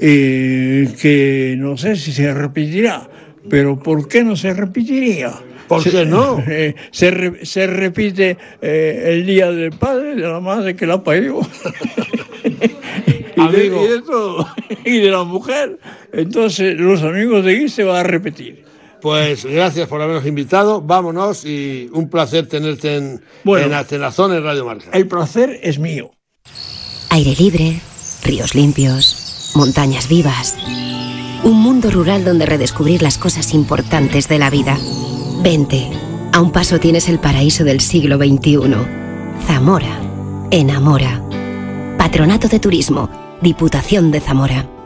eh, 0.00 0.88
que 1.00 1.54
no 1.58 1.76
sé 1.76 1.96
si 1.96 2.12
se 2.12 2.32
repetirá, 2.32 3.08
pero 3.50 3.78
¿por 3.78 4.08
qué 4.08 4.22
no 4.24 4.36
se 4.36 4.54
repetiría? 4.54 5.32
¿Por 5.68 5.82
qué 5.84 6.06
no? 6.06 6.42
Eh, 6.48 6.74
se, 6.90 7.10
re- 7.10 7.44
se 7.44 7.66
repite 7.66 8.38
eh, 8.62 9.04
el 9.08 9.26
día 9.26 9.50
del 9.50 9.72
padre, 9.72 10.14
de 10.14 10.22
la 10.26 10.40
madre 10.40 10.74
que 10.74 10.86
la 10.86 11.02
parió. 11.02 11.40
y, 12.44 12.50
de, 12.50 13.42
Amigo. 13.42 13.84
y 13.84 13.88
de 13.88 14.02
todo, 14.02 14.48
y 14.84 14.98
de 14.98 15.10
la 15.10 15.24
mujer. 15.24 15.78
Entonces, 16.12 16.78
los 16.78 17.02
amigos 17.02 17.44
de 17.44 17.58
Gui 17.58 17.68
se 17.68 17.84
va 17.84 18.00
a 18.00 18.02
repetir. 18.02 18.64
Pues 19.00 19.44
gracias 19.44 19.86
por 19.88 20.00
habernos 20.02 20.26
invitado. 20.26 20.80
Vámonos 20.80 21.44
y 21.44 21.88
un 21.92 22.08
placer 22.10 22.48
tenerte 22.48 22.96
en, 22.96 23.20
Bueno. 23.44 23.66
en 23.66 23.74
Atenazón 23.74 24.32
en 24.34 24.42
Radio 24.42 24.64
Marca. 24.64 24.90
El 24.92 25.06
placer 25.06 25.60
es 25.62 25.78
mío. 25.78 26.10
Aire 27.10 27.34
libre, 27.38 27.80
ríos 28.24 28.54
limpios, 28.56 29.27
montañas 29.54 30.08
vivas. 30.08 30.56
Un 31.44 31.60
mundo 31.60 31.90
rural 31.90 32.24
donde 32.24 32.46
redescubrir 32.46 33.02
las 33.02 33.18
cosas 33.18 33.54
importantes 33.54 34.28
de 34.28 34.38
la 34.38 34.50
vida. 34.50 34.78
Vente, 35.42 35.90
a 36.32 36.40
un 36.40 36.50
paso 36.50 36.78
tienes 36.80 37.08
el 37.08 37.18
paraíso 37.18 37.64
del 37.64 37.80
siglo 37.80 38.16
XXI. 38.16 38.58
Zamora, 39.46 40.00
enamora. 40.50 41.22
Patronato 41.96 42.48
de 42.48 42.60
Turismo, 42.60 43.08
Diputación 43.40 44.10
de 44.10 44.20
Zamora. 44.20 44.77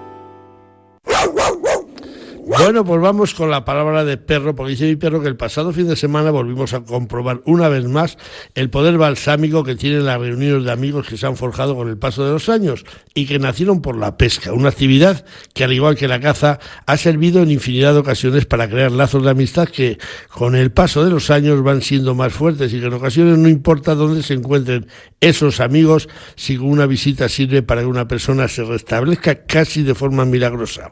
Bueno, 2.44 2.84
pues 2.84 3.00
vamos 3.00 3.34
con 3.34 3.50
la 3.50 3.64
palabra 3.64 4.04
de 4.04 4.16
perro, 4.16 4.56
porque 4.56 4.72
dice 4.72 4.86
mi 4.86 4.96
perro 4.96 5.22
que 5.22 5.28
el 5.28 5.36
pasado 5.36 5.72
fin 5.72 5.86
de 5.86 5.94
semana 5.94 6.32
volvimos 6.32 6.74
a 6.74 6.80
comprobar 6.80 7.40
una 7.44 7.68
vez 7.68 7.84
más 7.84 8.18
el 8.56 8.68
poder 8.68 8.98
balsámico 8.98 9.62
que 9.62 9.76
tienen 9.76 10.06
las 10.06 10.18
reuniones 10.18 10.64
de 10.64 10.72
amigos 10.72 11.06
que 11.06 11.16
se 11.16 11.24
han 11.24 11.36
forjado 11.36 11.76
con 11.76 11.88
el 11.88 11.98
paso 11.98 12.26
de 12.26 12.32
los 12.32 12.48
años 12.48 12.84
y 13.14 13.26
que 13.26 13.38
nacieron 13.38 13.80
por 13.80 13.96
la 13.96 14.16
pesca, 14.16 14.52
una 14.52 14.70
actividad 14.70 15.24
que 15.54 15.62
al 15.62 15.72
igual 15.72 15.94
que 15.94 16.08
la 16.08 16.18
caza 16.18 16.58
ha 16.84 16.96
servido 16.96 17.42
en 17.42 17.52
infinidad 17.52 17.92
de 17.92 18.00
ocasiones 18.00 18.44
para 18.44 18.68
crear 18.68 18.90
lazos 18.90 19.22
de 19.22 19.30
amistad 19.30 19.68
que 19.68 19.98
con 20.28 20.56
el 20.56 20.72
paso 20.72 21.04
de 21.04 21.10
los 21.12 21.30
años 21.30 21.62
van 21.62 21.80
siendo 21.80 22.16
más 22.16 22.32
fuertes 22.32 22.74
y 22.74 22.80
que 22.80 22.86
en 22.86 22.94
ocasiones 22.94 23.38
no 23.38 23.48
importa 23.48 23.94
dónde 23.94 24.24
se 24.24 24.34
encuentren 24.34 24.88
esos 25.20 25.60
amigos, 25.60 26.08
si 26.34 26.56
una 26.56 26.86
visita 26.86 27.28
sirve 27.28 27.62
para 27.62 27.82
que 27.82 27.86
una 27.86 28.08
persona 28.08 28.48
se 28.48 28.64
restablezca 28.64 29.44
casi 29.46 29.84
de 29.84 29.94
forma 29.94 30.24
milagrosa. 30.24 30.90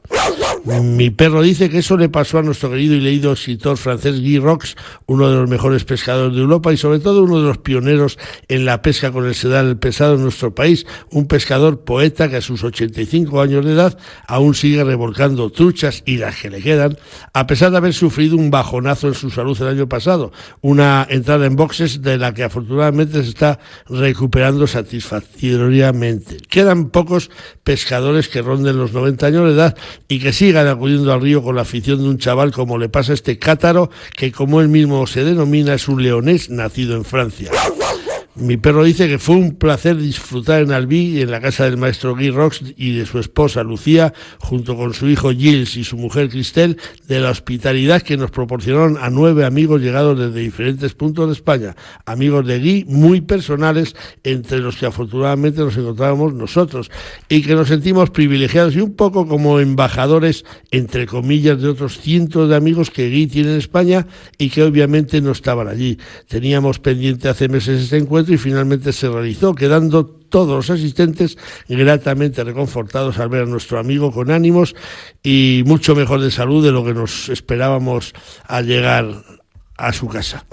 Mi 0.64 1.08
perro 1.08 1.40
dice 1.40 1.70
que 1.70 1.78
eso 1.78 1.96
le 1.96 2.10
pasó 2.10 2.38
a 2.38 2.42
nuestro 2.42 2.70
querido 2.70 2.94
y 2.94 3.00
leído 3.00 3.32
escritor 3.32 3.78
francés 3.78 4.20
Guy 4.20 4.38
Rox, 4.38 4.76
uno 5.06 5.30
de 5.30 5.36
los 5.36 5.48
mejores 5.48 5.84
pescadores 5.84 6.34
de 6.34 6.42
Europa 6.42 6.70
y 6.70 6.76
sobre 6.76 6.98
todo 6.98 7.22
uno 7.22 7.38
de 7.38 7.48
los 7.48 7.58
pioneros 7.58 8.18
en 8.48 8.66
la 8.66 8.82
pesca 8.82 9.10
con 9.10 9.26
el 9.26 9.34
sedal 9.34 9.78
pesado 9.78 10.16
en 10.16 10.22
nuestro 10.22 10.54
país, 10.54 10.86
un 11.10 11.26
pescador 11.26 11.80
poeta 11.84 12.28
que 12.28 12.36
a 12.36 12.40
sus 12.42 12.62
85 12.62 13.40
años 13.40 13.64
de 13.64 13.72
edad 13.72 13.98
aún 14.26 14.54
sigue 14.54 14.84
revolcando 14.84 15.50
truchas 15.50 16.02
y 16.04 16.18
las 16.18 16.36
que 16.36 16.50
le 16.50 16.60
quedan, 16.60 16.98
a 17.32 17.46
pesar 17.46 17.70
de 17.70 17.78
haber 17.78 17.94
sufrido 17.94 18.36
un 18.36 18.50
bajonazo 18.50 19.08
en 19.08 19.14
su 19.14 19.30
salud 19.30 19.60
el 19.62 19.68
año 19.68 19.88
pasado, 19.88 20.30
una 20.60 21.06
entrada 21.08 21.46
en 21.46 21.56
boxes 21.56 22.02
de 22.02 22.18
la 22.18 22.34
que 22.34 22.44
afortunadamente 22.44 23.22
se 23.22 23.30
está 23.30 23.58
recuperando 23.88 24.66
satisfactoriamente. 24.66 26.36
Quedan 26.48 26.90
pocos 26.90 27.30
pescadores 27.64 28.28
que 28.28 28.42
ronden 28.42 28.76
los 28.76 28.92
90 28.92 29.26
años 29.26 29.44
de 29.46 29.54
edad 29.54 29.76
y 30.06 30.18
que 30.18 30.32
sigan 30.50 30.66
acudiendo 30.66 31.12
al 31.12 31.20
río 31.20 31.44
con 31.44 31.54
la 31.54 31.62
afición 31.62 31.98
de 31.98 32.08
un 32.08 32.18
chaval 32.18 32.50
como 32.50 32.76
le 32.76 32.88
pasa 32.88 33.12
a 33.12 33.14
este 33.14 33.38
cátaro, 33.38 33.88
que 34.16 34.32
como 34.32 34.60
él 34.60 34.66
mismo 34.66 35.06
se 35.06 35.22
denomina 35.22 35.74
es 35.74 35.86
un 35.86 36.02
leonés 36.02 36.50
nacido 36.50 36.96
en 36.96 37.04
Francia. 37.04 37.52
Mi 38.36 38.56
perro 38.56 38.84
dice 38.84 39.08
que 39.08 39.18
fue 39.18 39.34
un 39.34 39.56
placer 39.56 39.96
disfrutar 39.96 40.62
en 40.62 40.70
Albi, 40.70 41.20
en 41.20 41.32
la 41.32 41.40
casa 41.40 41.64
del 41.64 41.76
maestro 41.76 42.14
Guy 42.14 42.30
Rox 42.30 42.62
y 42.76 42.96
de 42.96 43.04
su 43.04 43.18
esposa 43.18 43.64
Lucía, 43.64 44.14
junto 44.38 44.76
con 44.76 44.94
su 44.94 45.08
hijo 45.08 45.32
Gilles 45.32 45.76
y 45.76 45.82
su 45.82 45.96
mujer 45.96 46.28
Cristel, 46.28 46.76
de 47.08 47.18
la 47.18 47.30
hospitalidad 47.30 48.02
que 48.02 48.16
nos 48.16 48.30
proporcionaron 48.30 48.98
a 48.98 49.10
nueve 49.10 49.44
amigos 49.44 49.82
llegados 49.82 50.16
desde 50.16 50.38
diferentes 50.42 50.94
puntos 50.94 51.26
de 51.26 51.32
España. 51.32 51.74
Amigos 52.06 52.46
de 52.46 52.60
Guy 52.60 52.84
muy 52.86 53.20
personales, 53.20 53.96
entre 54.22 54.60
los 54.60 54.76
que 54.76 54.86
afortunadamente 54.86 55.62
nos 55.62 55.76
encontrábamos 55.76 56.32
nosotros, 56.32 56.88
y 57.28 57.42
que 57.42 57.56
nos 57.56 57.66
sentimos 57.66 58.10
privilegiados 58.10 58.76
y 58.76 58.80
un 58.80 58.94
poco 58.94 59.26
como 59.26 59.58
embajadores, 59.58 60.44
entre 60.70 61.06
comillas, 61.06 61.60
de 61.60 61.68
otros 61.68 61.98
cientos 61.98 62.48
de 62.48 62.54
amigos 62.54 62.90
que 62.90 63.10
Guy 63.10 63.26
tiene 63.26 63.54
en 63.54 63.58
España 63.58 64.06
y 64.38 64.50
que 64.50 64.62
obviamente 64.62 65.20
no 65.20 65.32
estaban 65.32 65.66
allí. 65.66 65.98
Teníamos 66.28 66.78
pendiente 66.78 67.28
hace 67.28 67.48
meses 67.48 67.82
este 67.82 67.98
y 68.28 68.38
finalmente 68.38 68.92
se 68.92 69.08
realizó, 69.08 69.54
quedando 69.54 70.06
todos 70.06 70.68
los 70.68 70.70
asistentes 70.70 71.36
gratamente 71.68 72.44
reconfortados 72.44 73.18
al 73.18 73.28
ver 73.28 73.42
a 73.42 73.46
nuestro 73.46 73.78
amigo 73.78 74.12
con 74.12 74.30
ánimos 74.30 74.74
y 75.22 75.62
mucho 75.66 75.94
mejor 75.94 76.20
de 76.20 76.30
salud 76.30 76.64
de 76.64 76.72
lo 76.72 76.84
que 76.84 76.94
nos 76.94 77.28
esperábamos 77.28 78.14
al 78.46 78.66
llegar 78.66 79.24
a 79.76 79.92
su 79.92 80.06
casa. 80.06 80.46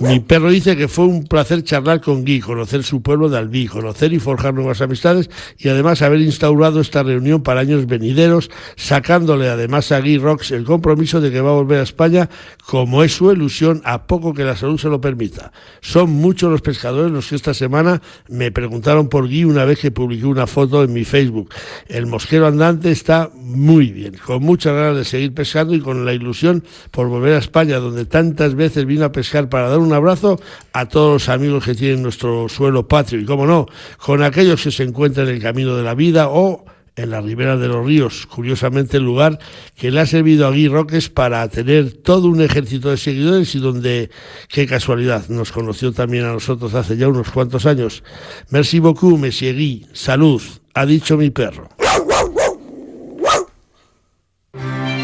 Mi 0.00 0.20
perro 0.20 0.50
dice 0.50 0.76
que 0.76 0.88
fue 0.88 1.06
un 1.06 1.24
placer 1.24 1.62
charlar 1.62 2.00
con 2.00 2.24
Guy, 2.24 2.40
conocer 2.40 2.82
su 2.82 3.00
pueblo 3.00 3.28
de 3.28 3.38
Albí, 3.38 3.66
conocer 3.66 4.12
y 4.12 4.18
forjar 4.18 4.52
nuevas 4.52 4.80
amistades 4.80 5.30
y 5.56 5.68
además 5.68 6.02
haber 6.02 6.20
instaurado 6.20 6.80
esta 6.80 7.02
reunión 7.02 7.42
para 7.42 7.60
años 7.60 7.86
venideros, 7.86 8.50
sacándole 8.76 9.48
además 9.48 9.92
a 9.92 10.00
Guy 10.00 10.18
Rox 10.18 10.50
el 10.50 10.64
compromiso 10.64 11.20
de 11.20 11.30
que 11.30 11.40
va 11.40 11.50
a 11.50 11.54
volver 11.54 11.80
a 11.80 11.84
España, 11.84 12.28
como 12.66 13.04
es 13.04 13.14
su 13.14 13.30
ilusión, 13.30 13.82
a 13.84 14.06
poco 14.06 14.34
que 14.34 14.44
la 14.44 14.56
salud 14.56 14.78
se 14.78 14.88
lo 14.88 15.00
permita. 15.00 15.52
Son 15.80 16.10
muchos 16.10 16.50
los 16.50 16.60
pescadores 16.60 17.12
los 17.12 17.28
que 17.28 17.36
esta 17.36 17.54
semana 17.54 18.02
me 18.28 18.50
preguntaron 18.50 19.08
por 19.08 19.28
Guy 19.28 19.44
una 19.44 19.64
vez 19.64 19.78
que 19.78 19.90
publiqué 19.90 20.26
una 20.26 20.46
foto 20.46 20.82
en 20.82 20.92
mi 20.92 21.04
Facebook. 21.04 21.50
El 21.88 22.06
mosquero 22.06 22.46
andante 22.46 22.90
está 22.90 23.30
muy 23.34 23.90
bien, 23.90 24.16
con 24.24 24.42
muchas 24.42 24.74
ganas 24.74 24.96
de 24.96 25.04
seguir 25.04 25.34
pescando 25.34 25.74
y 25.74 25.80
con 25.80 26.04
la 26.04 26.12
ilusión 26.12 26.64
por 26.90 27.08
volver 27.08 27.34
a 27.34 27.38
España, 27.38 27.78
donde 27.78 28.06
tantas 28.06 28.54
veces 28.54 28.86
vino 28.86 29.04
a 29.04 29.12
pescar 29.12 29.48
para 29.48 29.68
dar 29.68 29.83
un 29.84 29.92
abrazo 29.92 30.40
a 30.72 30.88
todos 30.88 31.12
los 31.12 31.28
amigos 31.28 31.64
que 31.64 31.74
tienen 31.74 32.02
nuestro 32.02 32.48
suelo 32.48 32.88
patrio 32.88 33.20
y, 33.20 33.24
como 33.24 33.46
no, 33.46 33.66
con 33.98 34.22
aquellos 34.22 34.62
que 34.62 34.70
se 34.70 34.82
encuentran 34.82 35.28
en 35.28 35.36
el 35.36 35.42
camino 35.42 35.76
de 35.76 35.82
la 35.82 35.94
vida 35.94 36.28
o 36.28 36.64
en 36.96 37.10
la 37.10 37.20
ribera 37.20 37.56
de 37.56 37.66
los 37.66 37.84
ríos, 37.84 38.26
curiosamente 38.26 38.98
el 38.98 39.02
lugar 39.02 39.38
que 39.76 39.90
le 39.90 40.00
ha 40.00 40.06
servido 40.06 40.46
a 40.46 40.50
Guy 40.50 40.68
Roques 40.68 41.08
para 41.08 41.46
tener 41.48 41.92
todo 41.92 42.28
un 42.28 42.40
ejército 42.40 42.90
de 42.90 42.96
seguidores 42.96 43.54
y 43.54 43.58
donde, 43.58 44.10
qué 44.48 44.66
casualidad, 44.66 45.28
nos 45.28 45.50
conoció 45.50 45.92
también 45.92 46.24
a 46.24 46.32
nosotros 46.32 46.74
hace 46.74 46.96
ya 46.96 47.08
unos 47.08 47.30
cuantos 47.30 47.66
años. 47.66 48.04
Merci 48.50 48.78
beaucoup, 48.78 49.18
monsieur 49.18 49.54
Guy. 49.54 49.86
Salud, 49.92 50.40
ha 50.74 50.86
dicho 50.86 51.16
mi 51.16 51.30
perro. 51.30 51.68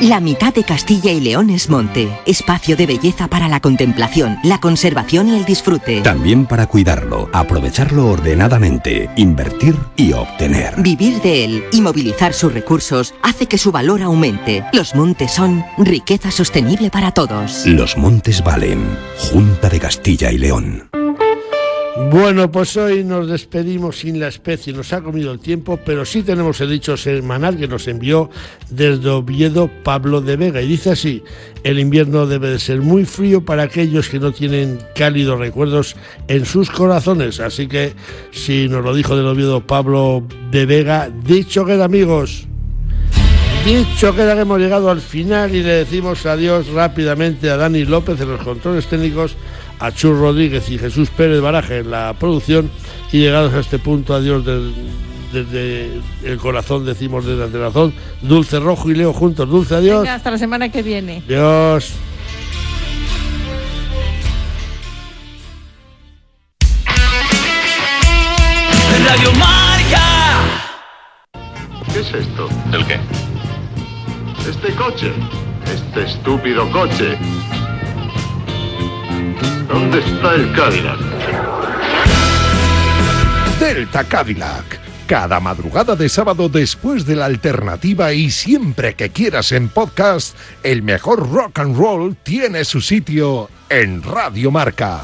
La 0.00 0.18
mitad 0.18 0.54
de 0.54 0.64
Castilla 0.64 1.12
y 1.12 1.20
León 1.20 1.50
es 1.50 1.68
monte, 1.68 2.08
espacio 2.24 2.74
de 2.74 2.86
belleza 2.86 3.28
para 3.28 3.48
la 3.48 3.60
contemplación, 3.60 4.38
la 4.42 4.58
conservación 4.58 5.28
y 5.28 5.36
el 5.36 5.44
disfrute. 5.44 6.00
También 6.00 6.46
para 6.46 6.66
cuidarlo, 6.66 7.28
aprovecharlo 7.34 8.06
ordenadamente, 8.06 9.10
invertir 9.16 9.76
y 9.96 10.14
obtener. 10.14 10.80
Vivir 10.80 11.20
de 11.20 11.44
él 11.44 11.64
y 11.70 11.82
movilizar 11.82 12.32
sus 12.32 12.54
recursos 12.54 13.12
hace 13.22 13.46
que 13.46 13.58
su 13.58 13.72
valor 13.72 14.00
aumente. 14.00 14.64
Los 14.72 14.94
montes 14.94 15.32
son 15.32 15.62
riqueza 15.76 16.30
sostenible 16.30 16.88
para 16.88 17.12
todos. 17.12 17.66
Los 17.66 17.98
montes 17.98 18.42
valen. 18.42 18.80
Junta 19.18 19.68
de 19.68 19.80
Castilla 19.80 20.32
y 20.32 20.38
León. 20.38 20.88
Bueno, 22.08 22.50
pues 22.50 22.76
hoy 22.76 23.04
nos 23.04 23.28
despedimos 23.28 23.98
sin 23.98 24.18
la 24.18 24.28
especie, 24.28 24.72
nos 24.72 24.92
ha 24.92 25.02
comido 25.02 25.32
el 25.32 25.38
tiempo, 25.38 25.78
pero 25.84 26.04
sí 26.04 26.22
tenemos 26.22 26.60
el 26.60 26.70
dicho 26.70 26.96
semanal 26.96 27.58
que 27.58 27.68
nos 27.68 27.86
envió 27.88 28.30
desde 28.70 29.10
Oviedo 29.10 29.70
Pablo 29.84 30.20
de 30.20 30.36
Vega. 30.36 30.62
Y 30.62 30.66
dice 30.66 30.90
así, 30.90 31.22
el 31.62 31.78
invierno 31.78 32.26
debe 32.26 32.48
de 32.50 32.58
ser 32.58 32.80
muy 32.80 33.04
frío 33.04 33.44
para 33.44 33.64
aquellos 33.64 34.08
que 34.08 34.18
no 34.18 34.32
tienen 34.32 34.78
cálidos 34.94 35.38
recuerdos 35.38 35.94
en 36.26 36.46
sus 36.46 36.70
corazones, 36.70 37.38
así 37.38 37.68
que 37.68 37.92
si 38.32 38.68
nos 38.68 38.82
lo 38.82 38.94
dijo 38.94 39.14
del 39.14 39.26
Oviedo 39.26 39.66
Pablo 39.66 40.24
de 40.50 40.66
Vega, 40.66 41.10
dicho 41.24 41.66
queda 41.66 41.84
amigos. 41.84 42.46
Dicho 43.64 44.16
queda 44.16 44.34
que 44.34 44.40
hemos 44.40 44.58
llegado 44.58 44.90
al 44.90 45.02
final 45.02 45.54
y 45.54 45.62
le 45.62 45.84
decimos 45.84 46.24
adiós 46.24 46.68
rápidamente 46.68 47.50
a 47.50 47.58
Dani 47.58 47.84
López 47.84 48.18
en 48.20 48.30
los 48.30 48.42
controles 48.42 48.86
técnicos, 48.86 49.36
a 49.80 49.92
Chur 49.92 50.18
Rodríguez 50.18 50.70
y 50.70 50.78
Jesús 50.78 51.10
Pérez 51.10 51.40
Baraje 51.40 51.78
en 51.78 51.90
la 51.90 52.14
producción 52.18 52.70
y 53.10 53.18
llegados 53.18 53.52
a 53.54 53.60
este 53.60 53.78
punto, 53.78 54.14
adiós 54.14 54.44
del, 54.44 54.72
desde 55.32 56.00
el 56.22 56.36
corazón, 56.38 56.84
decimos 56.84 57.24
desde 57.24 57.44
el 57.44 57.50
corazón, 57.50 57.94
Dulce 58.20 58.60
Rojo 58.60 58.90
y 58.90 58.94
Leo 58.94 59.12
juntos. 59.12 59.48
Dulce, 59.48 59.74
adiós. 59.76 60.02
Venga, 60.02 60.14
hasta 60.14 60.30
la 60.30 60.38
semana 60.38 60.68
que 60.70 60.82
viene. 60.82 61.22
Adiós. 61.26 61.94
Radio 69.06 69.32
Marca. 69.32 70.02
¿Qué 71.92 72.00
es 72.00 72.14
esto? 72.14 72.48
¿El 72.72 72.86
qué? 72.86 73.00
Este 74.48 74.74
coche. 74.74 75.12
Este 75.64 76.04
estúpido 76.04 76.70
coche. 76.70 77.18
¿Dónde 79.70 80.00
está 80.00 80.34
el 80.34 80.52
Cadillac? 80.52 80.98
Delta 83.60 84.02
Cadillac. 84.02 84.80
Cada 85.06 85.38
madrugada 85.38 85.94
de 85.94 86.08
sábado 86.08 86.48
después 86.48 87.06
de 87.06 87.14
la 87.14 87.26
alternativa 87.26 88.12
y 88.12 88.30
siempre 88.30 88.94
que 88.94 89.10
quieras 89.10 89.52
en 89.52 89.68
podcast, 89.68 90.36
el 90.64 90.82
mejor 90.82 91.30
rock 91.30 91.60
and 91.60 91.76
roll 91.76 92.16
tiene 92.16 92.64
su 92.64 92.80
sitio 92.80 93.48
en 93.68 94.02
Radio 94.02 94.50
Marca. 94.50 95.02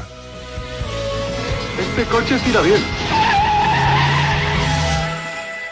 Este 1.79 2.03
coche 2.11 2.37
tira 2.43 2.59
bien. 2.61 2.81